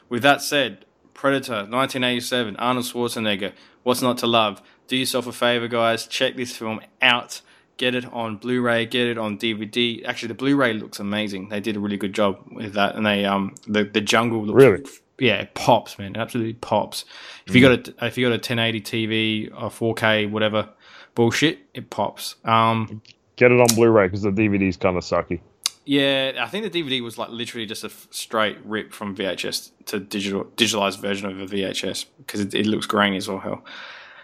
with 0.09 0.23
that 0.23 0.43
said 0.43 0.85
predator 1.15 1.65
1987 1.65 2.57
arnold 2.57 2.85
schwarzenegger 2.85 3.53
what's 3.83 4.03
not 4.03 4.19
to 4.19 4.27
love 4.27 4.61
do 4.89 4.97
yourself 4.97 5.27
a 5.27 5.33
favor 5.33 5.69
guys 5.69 6.07
check 6.07 6.37
this 6.37 6.57
film 6.57 6.81
out 7.03 7.41
get 7.77 7.95
it 7.95 8.11
on 8.13 8.37
Blu-ray, 8.37 8.87
get 8.87 9.07
it 9.07 9.19
on 9.19 9.39
DVD. 9.39 10.05
Actually, 10.05 10.29
the 10.29 10.35
Blu-ray 10.35 10.75
looks 10.75 10.99
amazing. 10.99 11.49
They 11.49 11.61
did 11.61 11.77
a 11.77 11.81
really 11.81 11.97
good 11.97 12.13
job 12.13 12.39
with 12.51 12.75
that, 12.75 12.97
and 12.97 13.05
they 13.05 13.25
um 13.25 13.55
the 13.67 13.85
the 13.85 14.01
jungle 14.01 14.45
looks 14.45 14.63
really 14.63 14.85
yeah 15.19 15.37
it 15.37 15.55
pops 15.55 15.99
man, 15.99 16.15
it 16.15 16.19
absolutely 16.19 16.55
pops. 16.55 17.05
If 17.47 17.55
you 17.55 17.61
got 17.61 17.89
a 17.89 18.07
if 18.07 18.19
you 18.19 18.27
got 18.27 18.33
a 18.33 18.43
1080 18.43 18.81
TV 18.81 19.51
or 19.53 19.95
4K 19.95 20.31
whatever 20.31 20.71
bullshit, 21.15 21.61
it 21.75 21.91
pops. 21.91 22.37
Um, 22.45 23.03
get 23.37 23.53
it 23.53 23.61
on 23.61 23.75
Blu-ray 23.75 24.07
because 24.07 24.23
the 24.23 24.31
DVD's 24.31 24.77
kind 24.77 24.97
of 24.97 25.05
sucky. 25.05 25.41
Yeah, 25.89 26.33
I 26.41 26.49
think 26.49 26.71
the 26.71 26.83
DVD 26.83 27.01
was 27.01 27.17
like 27.17 27.31
literally 27.31 27.65
just 27.65 27.85
a 27.85 27.91
straight 28.11 28.59
rip 28.65 28.93
from 28.93 29.15
VHS 29.15 29.71
to 29.87 30.01
digital 30.01 30.45
digitalized 30.57 30.99
version 30.99 31.31
of 31.31 31.41
a 31.41 31.47
VHS 31.47 32.07
because 32.19 32.41
it, 32.41 32.55
it 32.55 32.67
looks 32.67 32.87
grainy 32.87 33.19
as 33.19 33.29
all 33.29 33.39
hell. 33.39 33.65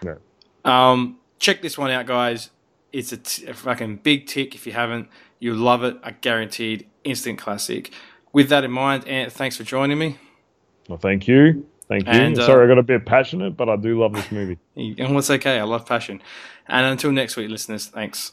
Yeah. 0.03 0.15
Um, 0.65 1.17
check 1.39 1.61
this 1.61 1.77
one 1.77 1.91
out, 1.91 2.05
guys. 2.05 2.49
It's 2.91 3.11
a, 3.11 3.17
t- 3.17 3.45
a 3.47 3.53
fucking 3.53 3.97
big 3.97 4.27
tick. 4.27 4.53
If 4.55 4.65
you 4.67 4.73
haven't, 4.73 5.09
you'll 5.39 5.57
love 5.57 5.83
it. 5.83 5.97
I 6.03 6.11
guaranteed. 6.11 6.87
Instant 7.03 7.37
classic. 7.37 7.91
with 8.31 8.49
that 8.49 8.63
in 8.63 8.71
mind, 8.71 9.05
Ant, 9.07 9.31
thanks 9.33 9.57
for 9.57 9.63
joining 9.63 9.97
me. 9.99 10.17
Well, 10.87 10.97
thank 10.97 11.27
you. 11.27 11.65
Thank 11.89 12.05
you. 12.05 12.11
And, 12.13 12.39
uh, 12.39 12.45
Sorry, 12.45 12.63
I 12.65 12.67
got 12.67 12.77
a 12.77 12.83
bit 12.83 13.05
passionate, 13.05 13.57
but 13.57 13.67
I 13.67 13.75
do 13.75 13.99
love 13.99 14.13
this 14.13 14.31
movie. 14.31 14.57
And 14.75 15.13
what's 15.13 15.29
okay? 15.29 15.59
I 15.59 15.63
love 15.63 15.85
passion. 15.85 16.21
And 16.67 16.85
until 16.85 17.11
next 17.11 17.35
week, 17.35 17.49
listeners, 17.49 17.87
thanks. 17.87 18.31